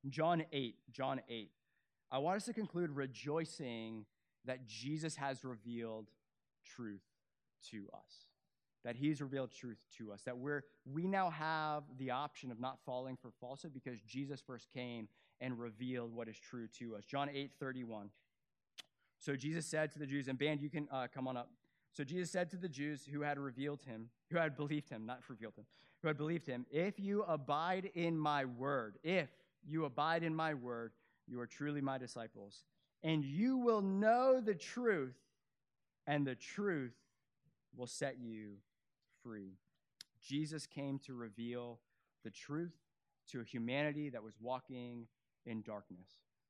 John 0.09 0.45
8, 0.53 0.75
John 0.91 1.21
8. 1.29 1.51
I 2.11 2.19
want 2.19 2.37
us 2.37 2.45
to 2.47 2.53
conclude 2.53 2.91
rejoicing 2.91 4.05
that 4.45 4.67
Jesus 4.67 5.17
has 5.17 5.45
revealed 5.45 6.09
truth 6.65 7.03
to 7.71 7.89
us. 7.95 8.27
That 8.85 8.97
he's 8.97 9.23
revealed 9.23 9.53
truth 9.53 9.79
to 9.99 10.13
us. 10.13 10.23
That 10.23 10.39
we're 10.39 10.65
we 10.93 11.07
now 11.07 11.31
have 11.31 11.85
the 11.99 12.11
option 12.11 12.51
of 12.51 12.59
not 12.59 12.79
falling 12.85 13.17
for 13.17 13.31
falsehood 13.41 13.73
because 13.73 14.01
Jesus 14.01 14.43
first 14.45 14.69
came 14.75 15.07
and 15.41 15.59
revealed 15.59 16.13
what 16.13 16.29
is 16.29 16.37
true 16.37 16.67
to 16.79 16.97
us. 16.97 17.05
John 17.05 17.29
8, 17.33 17.53
31. 17.61 18.11
So 19.23 19.37
Jesus 19.37 19.65
said 19.67 19.93
to 19.93 20.01
the 20.01 20.07
Jews, 20.07 20.27
and 20.27 20.37
band, 20.37 20.61
you 20.61 20.69
can 20.69 20.89
uh, 20.91 21.07
come 21.15 21.29
on 21.29 21.37
up. 21.37 21.49
So 21.93 22.03
Jesus 22.03 22.29
said 22.29 22.51
to 22.51 22.57
the 22.57 22.69
Jews 22.69 23.07
who 23.11 23.21
had 23.21 23.39
revealed 23.39 23.81
him, 23.83 24.09
who 24.31 24.37
had 24.37 24.57
believed 24.57 24.91
him, 24.91 25.07
not 25.07 25.21
revealed 25.29 25.55
him, 25.57 25.65
who 26.01 26.09
had 26.09 26.17
believed 26.17 26.45
him, 26.45 26.67
If 26.73 26.99
you 26.99 27.23
abide 27.23 27.93
in 27.95 28.19
my 28.19 28.45
word, 28.45 28.97
if 29.05 29.29
you 29.65 29.85
abide 29.85 30.25
in 30.25 30.35
my 30.35 30.55
word, 30.55 30.91
you 31.29 31.39
are 31.39 31.47
truly 31.47 31.81
my 31.81 31.99
disciples, 31.99 32.65
and 33.05 33.25
you 33.25 33.59
will 33.59 33.81
know 33.81 34.41
the 34.41 34.57
truth, 34.57 35.15
and 36.05 36.27
the 36.27 36.35
truth 36.35 36.97
will 37.77 37.87
set 37.87 38.17
you 38.19 38.55
free. 39.23 39.53
Jesus 40.21 40.67
came 40.67 40.99
to 41.01 41.15
reveal 41.15 41.79
the 42.25 42.31
truth 42.31 42.75
to 43.31 43.41
a 43.41 43.45
humanity 43.45 44.11
that 44.11 44.25
was 44.25 44.35
walking 44.41 45.07
in 45.47 45.63
darkness, 45.63 46.09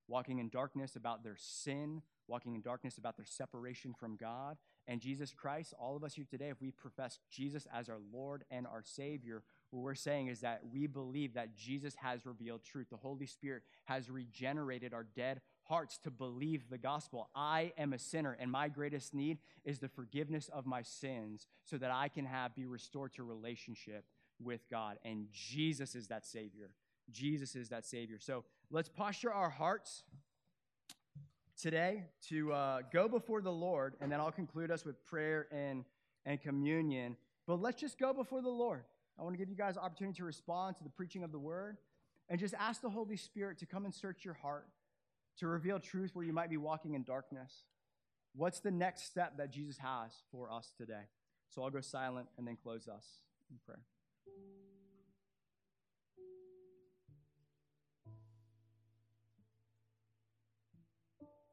walking 0.08 0.38
in 0.38 0.48
darkness 0.48 0.96
about 0.96 1.22
their 1.22 1.36
sin, 1.36 2.00
walking 2.32 2.54
in 2.54 2.62
darkness 2.62 2.96
about 2.96 3.14
their 3.14 3.26
separation 3.26 3.92
from 3.92 4.16
God. 4.16 4.56
And 4.88 5.02
Jesus 5.02 5.34
Christ, 5.34 5.74
all 5.78 5.96
of 5.96 6.02
us 6.02 6.14
here 6.14 6.24
today, 6.28 6.48
if 6.48 6.62
we 6.62 6.70
profess 6.70 7.18
Jesus 7.30 7.66
as 7.70 7.90
our 7.90 8.00
Lord 8.10 8.44
and 8.50 8.66
our 8.66 8.82
Savior, 8.82 9.42
what 9.70 9.82
we're 9.82 9.94
saying 9.94 10.28
is 10.28 10.40
that 10.40 10.62
we 10.72 10.86
believe 10.86 11.34
that 11.34 11.54
Jesus 11.54 11.94
has 11.96 12.24
revealed 12.24 12.62
truth. 12.64 12.86
The 12.90 12.96
Holy 12.96 13.26
Spirit 13.26 13.64
has 13.84 14.08
regenerated 14.08 14.94
our 14.94 15.06
dead 15.14 15.42
hearts 15.64 15.98
to 16.04 16.10
believe 16.10 16.70
the 16.70 16.78
gospel. 16.78 17.28
I 17.34 17.74
am 17.76 17.92
a 17.92 17.98
sinner, 17.98 18.34
and 18.40 18.50
my 18.50 18.68
greatest 18.68 19.12
need 19.12 19.36
is 19.66 19.78
the 19.78 19.90
forgiveness 19.90 20.48
of 20.48 20.64
my 20.64 20.80
sins 20.80 21.46
so 21.64 21.76
that 21.76 21.90
I 21.90 22.08
can 22.08 22.24
have 22.24 22.54
be 22.54 22.64
restored 22.64 23.12
to 23.14 23.24
relationship 23.24 24.06
with 24.42 24.70
God. 24.70 24.96
And 25.04 25.26
Jesus 25.32 25.94
is 25.94 26.08
that 26.08 26.24
Savior. 26.24 26.70
Jesus 27.10 27.54
is 27.56 27.68
that 27.68 27.84
Savior. 27.84 28.18
So 28.18 28.44
let's 28.70 28.88
posture 28.88 29.32
our 29.32 29.50
hearts 29.50 30.02
today 31.62 32.02
to 32.28 32.52
uh, 32.52 32.78
go 32.92 33.08
before 33.08 33.40
the 33.40 33.52
Lord, 33.52 33.94
and 34.00 34.10
then 34.10 34.18
I'll 34.18 34.32
conclude 34.32 34.70
us 34.72 34.84
with 34.84 35.02
prayer 35.06 35.46
and, 35.52 35.84
and 36.26 36.42
communion. 36.42 37.16
But 37.46 37.62
let's 37.62 37.80
just 37.80 37.98
go 37.98 38.12
before 38.12 38.42
the 38.42 38.50
Lord. 38.50 38.82
I 39.18 39.22
want 39.22 39.34
to 39.34 39.38
give 39.38 39.48
you 39.48 39.54
guys 39.54 39.76
opportunity 39.76 40.16
to 40.16 40.24
respond 40.24 40.76
to 40.78 40.84
the 40.84 40.90
preaching 40.90 41.22
of 41.22 41.30
the 41.30 41.38
word 41.38 41.76
and 42.28 42.40
just 42.40 42.54
ask 42.58 42.80
the 42.82 42.90
Holy 42.90 43.16
Spirit 43.16 43.58
to 43.58 43.66
come 43.66 43.84
and 43.84 43.94
search 43.94 44.24
your 44.24 44.34
heart, 44.34 44.66
to 45.38 45.46
reveal 45.46 45.78
truth 45.78 46.10
where 46.14 46.24
you 46.24 46.32
might 46.32 46.50
be 46.50 46.56
walking 46.56 46.94
in 46.94 47.04
darkness. 47.04 47.52
What's 48.34 48.60
the 48.60 48.70
next 48.70 49.04
step 49.04 49.36
that 49.36 49.52
Jesus 49.52 49.78
has 49.78 50.10
for 50.32 50.50
us 50.50 50.72
today? 50.76 51.04
So 51.50 51.62
I'll 51.62 51.70
go 51.70 51.80
silent 51.80 52.26
and 52.38 52.46
then 52.46 52.56
close 52.60 52.88
us 52.88 53.04
in 53.50 53.58
prayer. 53.64 53.82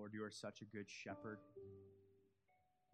Lord, 0.00 0.14
you 0.14 0.24
are 0.24 0.30
such 0.30 0.62
a 0.62 0.64
good 0.64 0.86
shepherd. 0.88 1.36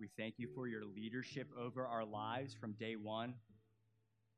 We 0.01 0.09
thank 0.19 0.41
you 0.41 0.49
for 0.57 0.67
your 0.67 0.85
leadership 0.85 1.47
over 1.57 1.87
our 1.87 2.05
lives 2.05 2.53
from 2.53 2.73
day 2.73 2.97
one. 2.97 3.35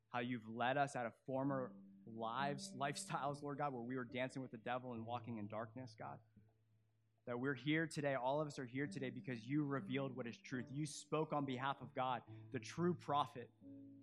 How 0.09 0.19
you've 0.19 0.47
led 0.47 0.77
us 0.77 0.95
out 0.95 1.07
of 1.07 1.13
former 1.25 1.71
lives, 2.15 2.71
lifestyles, 2.79 3.41
Lord 3.41 3.57
God, 3.57 3.73
where 3.73 3.81
we 3.81 3.95
were 3.95 4.03
dancing 4.03 4.43
with 4.43 4.51
the 4.51 4.57
devil 4.57 4.93
and 4.93 5.03
walking 5.03 5.39
in 5.39 5.47
darkness, 5.47 5.95
God. 5.97 6.19
That 7.25 7.39
we're 7.39 7.55
here 7.55 7.87
today, 7.87 8.13
all 8.13 8.39
of 8.39 8.47
us 8.47 8.59
are 8.59 8.65
here 8.65 8.85
today 8.85 9.09
because 9.09 9.43
you 9.47 9.65
revealed 9.65 10.15
what 10.15 10.27
is 10.27 10.37
truth. 10.37 10.65
You 10.71 10.85
spoke 10.85 11.33
on 11.33 11.45
behalf 11.45 11.77
of 11.81 11.87
God, 11.95 12.21
the 12.53 12.59
true 12.59 12.93
prophet, 12.93 13.49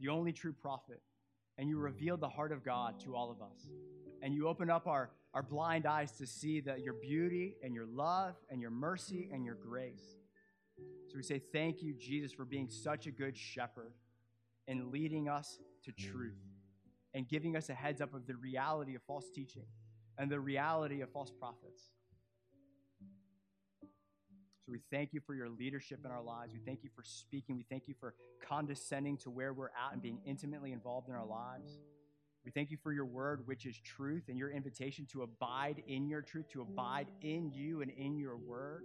the 0.01 0.09
only 0.09 0.33
true 0.33 0.53
prophet, 0.53 1.01
and 1.57 1.69
you 1.69 1.79
revealed 1.79 2.19
the 2.19 2.29
heart 2.29 2.51
of 2.51 2.65
God 2.65 2.99
to 3.05 3.15
all 3.15 3.31
of 3.31 3.41
us. 3.41 3.69
And 4.23 4.35
you 4.35 4.49
opened 4.49 4.73
up 4.73 4.89
our, 4.89 5.11
our 5.37 5.43
blind 5.43 5.85
eyes 5.85 6.13
to 6.13 6.27
see 6.27 6.61
that 6.61 6.81
your 6.81 6.95
beauty 6.95 7.57
and 7.63 7.75
your 7.75 7.85
love 7.85 8.37
and 8.49 8.59
your 8.59 8.71
mercy 8.71 9.29
and 9.31 9.45
your 9.45 9.55
grace. 9.55 10.17
So 11.09 11.17
we 11.19 11.23
say, 11.23 11.43
Thank 11.53 11.83
you, 11.83 11.93
Jesus, 11.93 12.33
for 12.33 12.47
being 12.47 12.71
such 12.71 13.07
a 13.07 13.11
good 13.11 13.37
shepherd 13.37 13.93
and 14.67 14.91
leading 14.91 15.29
us 15.29 15.59
to 15.85 15.93
truth 15.93 16.39
and 17.13 17.29
giving 17.29 17.55
us 17.55 17.69
a 17.69 17.75
heads 17.75 18.01
up 18.01 18.15
of 18.15 18.27
the 18.27 18.35
reality 18.35 18.95
of 18.95 19.03
false 19.03 19.27
teaching 19.29 19.67
and 20.17 20.31
the 20.31 20.41
reality 20.41 21.03
of 21.03 21.11
false 21.13 21.31
prophets. 21.39 21.83
So 24.65 24.73
we 24.73 24.81
thank 24.91 25.13
you 25.13 25.21
for 25.21 25.35
your 25.35 25.51
leadership 25.51 26.01
in 26.03 26.11
our 26.11 26.23
lives. 26.23 26.55
We 26.55 26.61
thank 26.65 26.83
you 26.83 26.89
for 26.97 27.03
speaking. 27.05 27.59
We 27.59 27.67
thank 27.69 27.89
you 27.89 27.95
for 28.01 28.15
condescending 28.49 29.19
to 29.19 29.31
where 29.31 29.53
we're 29.53 29.67
at 29.67 29.93
and 29.93 30.01
being 30.01 30.19
intimately 30.25 30.73
involved 30.73 31.11
in 31.11 31.15
our 31.15 31.27
lives. 31.27 31.79
We 32.47 32.53
thank 32.53 32.71
you 32.71 32.79
for 32.81 32.93
your 32.93 33.05
word, 33.05 33.43
which 33.47 33.67
is 33.67 33.77
truth, 33.77 34.29
and 34.29 34.39
your 34.39 34.51
invitation 34.51 35.05
to 35.07 35.23
abide 35.23 35.83
in 35.89 36.09
your 36.09 36.23
truth, 36.23 36.49
to 36.53 36.63
abide 36.63 37.09
in 37.21 37.51
you 37.51 37.83
and 37.83 37.91
in 37.91 38.17
your 38.17 38.37
word, 38.37 38.85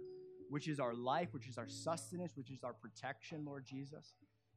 which 0.50 0.66
is 0.66 0.80
our 0.80 0.94
life, 0.94 1.28
which 1.30 1.46
is 1.46 1.58
our 1.58 1.68
sustenance, 1.68 2.36
which 2.36 2.50
is 2.50 2.64
our 2.64 2.72
protection, 2.72 3.44
Lord 3.46 3.64
Jesus. 3.64 4.14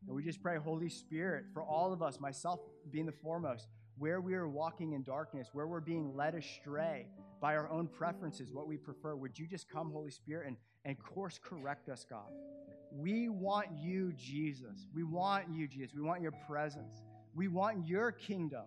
And 0.08 0.16
we 0.16 0.24
just 0.24 0.42
pray, 0.42 0.58
Holy 0.58 0.90
Spirit, 0.90 1.46
for 1.54 1.62
all 1.62 1.94
of 1.94 2.02
us, 2.02 2.20
myself 2.20 2.60
being 2.90 3.06
the 3.06 3.12
foremost, 3.12 3.68
where 4.00 4.22
we 4.22 4.34
are 4.34 4.48
walking 4.48 4.94
in 4.94 5.04
darkness, 5.04 5.50
where 5.54 5.68
we're 5.68 5.82
being 5.82 6.16
led 6.16 6.34
astray 6.34 7.06
by 7.40 7.56
our 7.56 7.70
own 7.70 7.88
preferences, 7.88 8.52
what 8.52 8.68
we 8.68 8.76
prefer, 8.76 9.16
would 9.16 9.38
you 9.38 9.46
just 9.46 9.70
come, 9.70 9.92
Holy 9.92 10.10
Spirit, 10.10 10.48
and, 10.48 10.58
and 10.84 10.98
course 10.98 11.40
correct 11.44 11.90
us, 11.90 12.08
God? 12.10 12.32
We 12.92 13.30
want 13.30 13.68
you, 13.80 14.14
Jesus. 14.14 14.88
We 14.96 15.04
want 15.04 15.46
you, 15.54 15.68
Jesus. 15.68 15.94
We 15.94 16.02
want 16.02 16.24
your 16.24 16.34
presence. 16.48 17.04
We 17.36 17.50
want 17.50 17.88
your 17.88 18.12
kingdom, 18.12 18.64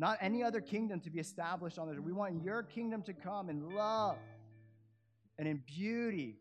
not 0.00 0.16
any 0.22 0.42
other 0.42 0.62
kingdom 0.62 0.98
to 1.00 1.10
be 1.10 1.20
established 1.20 1.78
on 1.78 1.86
this. 1.86 1.98
We 1.98 2.12
want 2.12 2.42
your 2.42 2.62
kingdom 2.62 3.02
to 3.02 3.12
come 3.12 3.50
in 3.50 3.74
love 3.74 4.16
and 5.38 5.46
in 5.46 5.62
beauty 5.66 6.38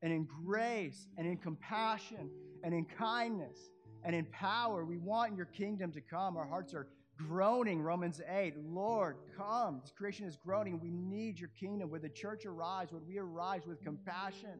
and 0.00 0.10
in 0.10 0.26
grace 0.46 1.06
and 1.18 1.26
in 1.26 1.36
compassion 1.36 2.30
and 2.64 2.72
in 2.72 2.86
kindness 2.86 3.58
and 4.02 4.16
in 4.16 4.24
power. 4.24 4.86
We 4.86 4.96
want 4.96 5.36
your 5.36 5.44
kingdom 5.44 5.92
to 5.92 6.00
come. 6.00 6.38
Our 6.38 6.46
hearts 6.46 6.72
are 6.72 6.88
groaning, 7.18 7.82
Romans 7.82 8.22
8. 8.26 8.54
Lord, 8.64 9.16
come. 9.36 9.80
This 9.82 9.92
creation 9.92 10.26
is 10.26 10.38
groaning. 10.38 10.80
We 10.80 10.90
need 10.90 11.38
your 11.38 11.50
kingdom. 11.60 11.90
Would 11.90 12.00
the 12.00 12.08
church 12.08 12.46
arise? 12.46 12.92
Would 12.92 13.06
we 13.06 13.18
arise 13.18 13.66
with 13.66 13.84
compassion 13.84 14.58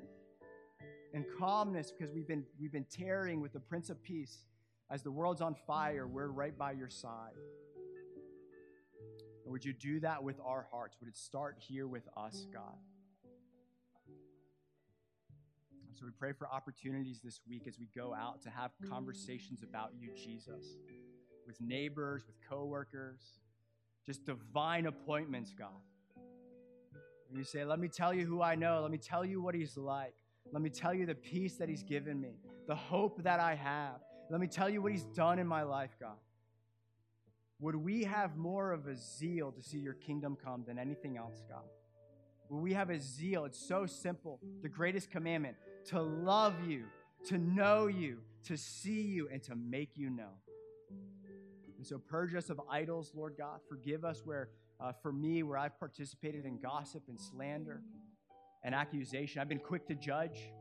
and 1.15 1.25
calmness 1.39 1.91
because 1.91 2.13
we've 2.13 2.29
been, 2.29 2.45
we've 2.61 2.73
been 2.73 2.87
tearing 2.91 3.41
with 3.41 3.55
the 3.55 3.61
Prince 3.61 3.89
of 3.89 4.03
Peace? 4.03 4.45
As 4.91 5.03
the 5.03 5.11
world's 5.11 5.41
on 5.41 5.57
fire, 5.67 6.07
we're 6.07 6.29
right 6.29 6.57
by 6.59 6.73
your 6.73 6.91
side. 6.91 7.33
Would 9.53 9.67
you 9.67 9.75
do 9.75 10.01
that 10.01 10.25
with 10.25 10.41
our 10.43 10.67
hearts? 10.73 10.97
Would 11.01 11.11
it 11.11 11.17
start 11.17 11.57
here 11.59 11.87
with 11.87 12.09
us, 12.17 12.47
God? 12.51 12.79
So 15.93 16.07
we 16.07 16.11
pray 16.19 16.33
for 16.33 16.49
opportunities 16.49 17.21
this 17.23 17.43
week 17.47 17.67
as 17.69 17.79
we 17.79 17.87
go 17.95 18.15
out 18.15 18.41
to 18.45 18.51
have 18.51 18.71
conversations 18.89 19.63
about 19.63 19.91
you, 20.01 20.09
Jesus, 20.17 20.79
with 21.47 21.61
neighbors, 21.61 22.25
with 22.27 22.37
coworkers, 22.49 23.21
just 24.07 24.25
divine 24.25 24.87
appointments, 24.87 25.53
God. 25.57 25.69
And 27.29 27.37
you 27.37 27.45
say, 27.45 27.63
Let 27.67 27.79
me 27.79 27.89
tell 27.89 28.15
you 28.15 28.25
who 28.25 28.41
I 28.41 28.55
know. 28.55 28.81
Let 28.81 28.91
me 28.91 28.97
tell 28.97 29.23
you 29.23 29.43
what 29.43 29.55
he's 29.55 29.77
like. 29.77 30.15
Let 30.51 30.63
me 30.63 30.71
tell 30.71 30.95
you 30.95 31.05
the 31.05 31.15
peace 31.15 31.57
that 31.57 31.69
he's 31.69 31.83
given 31.83 32.19
me, 32.19 32.37
the 32.67 32.75
hope 32.75 33.23
that 33.23 33.39
I 33.39 33.55
have. 33.55 34.01
Let 34.31 34.41
me 34.41 34.47
tell 34.47 34.71
you 34.71 34.81
what 34.81 34.93
he's 34.93 35.05
done 35.05 35.39
in 35.39 35.47
my 35.47 35.63
life, 35.63 35.95
God. 36.01 36.17
Would 37.63 37.77
we 37.77 38.03
have 38.03 38.37
more 38.37 38.73
of 38.73 38.89
a 38.89 38.97
zeal 38.97 39.53
to 39.53 39.63
see 39.63 39.79
your 39.79 39.95
kingdom 39.95 40.37
come 40.37 40.65
than 40.67 40.81
anything 40.81 41.17
else, 41.17 41.45
God? 41.49 41.63
Would 42.49 42.61
we 42.61 42.73
have 42.73 42.91
a 42.91 42.99
zeal? 42.99 43.45
It's 43.45 43.69
so 43.69 43.87
simple. 43.87 44.41
The 44.63 44.69
greatest 44.69 45.13
commandment 45.13 45.55
to 45.87 46.03
love 46.03 46.55
you, 46.67 46.87
to 47.27 47.39
know 47.39 47.87
you, 47.87 48.19
to 48.47 48.57
see 48.57 49.03
you, 49.03 49.29
and 49.33 49.41
to 49.45 49.55
make 49.55 49.91
you 49.95 50.11
know. 50.11 50.33
And 51.79 51.87
so, 51.87 51.99
purge 51.99 52.35
us 52.35 52.51
of 52.51 52.61
idols, 52.69 53.13
Lord 53.15 53.35
God. 53.39 53.61
Forgive 53.69 54.05
us 54.05 54.23
where, 54.25 54.49
uh, 54.81 54.91
for 55.01 55.13
me, 55.13 55.45
where 55.45 55.57
I've 55.57 55.79
participated 55.79 56.45
in 56.45 56.59
gossip 56.59 57.05
and 57.07 57.21
slander 57.21 57.81
and 58.65 58.75
accusation. 58.75 59.41
I've 59.41 59.49
been 59.49 59.61
quick 59.61 59.87
to 59.87 59.95
judge, 59.95 60.53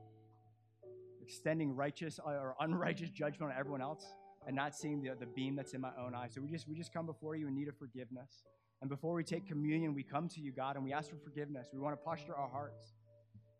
extending 1.19 1.75
righteous 1.75 2.19
or 2.23 2.55
unrighteous 2.59 3.09
judgment 3.09 3.51
on 3.51 3.57
everyone 3.57 3.81
else, 3.81 4.05
and 4.47 4.55
not 4.55 4.75
seeing 4.75 5.01
the, 5.01 5.11
the 5.19 5.25
beam 5.25 5.55
that's 5.55 5.73
in 5.73 5.81
my 5.81 5.91
own 5.99 6.15
eye. 6.15 6.27
So 6.29 6.41
we 6.41 6.49
just 6.49 6.67
we 6.67 6.75
just 6.75 6.93
come 6.93 7.05
before 7.05 7.35
you 7.35 7.47
in 7.47 7.55
need 7.55 7.67
of 7.67 7.77
forgiveness. 7.77 8.43
And 8.81 8.89
before 8.89 9.13
we 9.13 9.23
take 9.23 9.45
communion, 9.45 9.93
we 9.93 10.03
come 10.03 10.27
to 10.29 10.41
you, 10.41 10.51
God, 10.51 10.75
and 10.75 10.83
we 10.83 10.91
ask 10.91 11.09
for 11.09 11.17
forgiveness. 11.17 11.67
We 11.71 11.79
want 11.79 11.93
to 11.93 12.03
posture 12.03 12.35
our 12.35 12.49
hearts. 12.49 12.93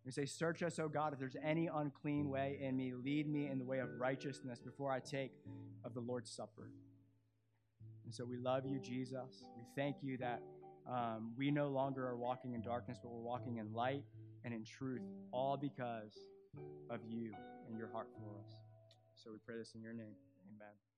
We 0.04 0.12
say, 0.12 0.26
Search 0.26 0.64
us, 0.64 0.80
O 0.80 0.88
God, 0.88 1.14
if 1.14 1.20
there's 1.20 1.36
any 1.44 1.70
unclean 1.72 2.30
way 2.30 2.58
in 2.60 2.76
me, 2.76 2.94
lead 2.94 3.30
me 3.30 3.48
in 3.48 3.60
the 3.60 3.66
way 3.66 3.80
of 3.80 3.90
righteousness 4.00 4.60
before 4.60 4.92
I 4.92 5.00
take 5.00 5.32
of 5.84 5.94
the 5.94 6.00
Lord's 6.00 6.32
Supper. 6.32 6.72
And 8.06 8.14
so 8.14 8.26
we 8.26 8.38
love 8.38 8.66
you, 8.66 8.80
Jesus. 8.80 9.44
We 9.56 9.64
thank 9.76 9.98
you 10.02 10.18
that 10.18 10.42
um, 10.90 11.34
we 11.38 11.52
no 11.52 11.68
longer 11.68 12.06
are 12.08 12.18
walking 12.18 12.54
in 12.54 12.62
darkness, 12.62 12.98
but 13.02 13.12
we're 13.12 13.22
walking 13.22 13.58
in 13.58 13.72
light 13.74 14.04
and 14.44 14.54
in 14.54 14.64
truth, 14.64 15.04
all 15.32 15.56
because 15.56 16.18
of 16.90 17.00
you 17.08 17.32
and 17.68 17.78
your 17.78 17.90
heart 17.92 18.08
for 18.18 18.40
us. 18.40 18.56
So 19.16 19.32
we 19.32 19.38
pray 19.46 19.58
this 19.58 19.74
in 19.76 19.82
your 19.82 19.94
name. 19.94 20.16
Amen. 20.52 20.91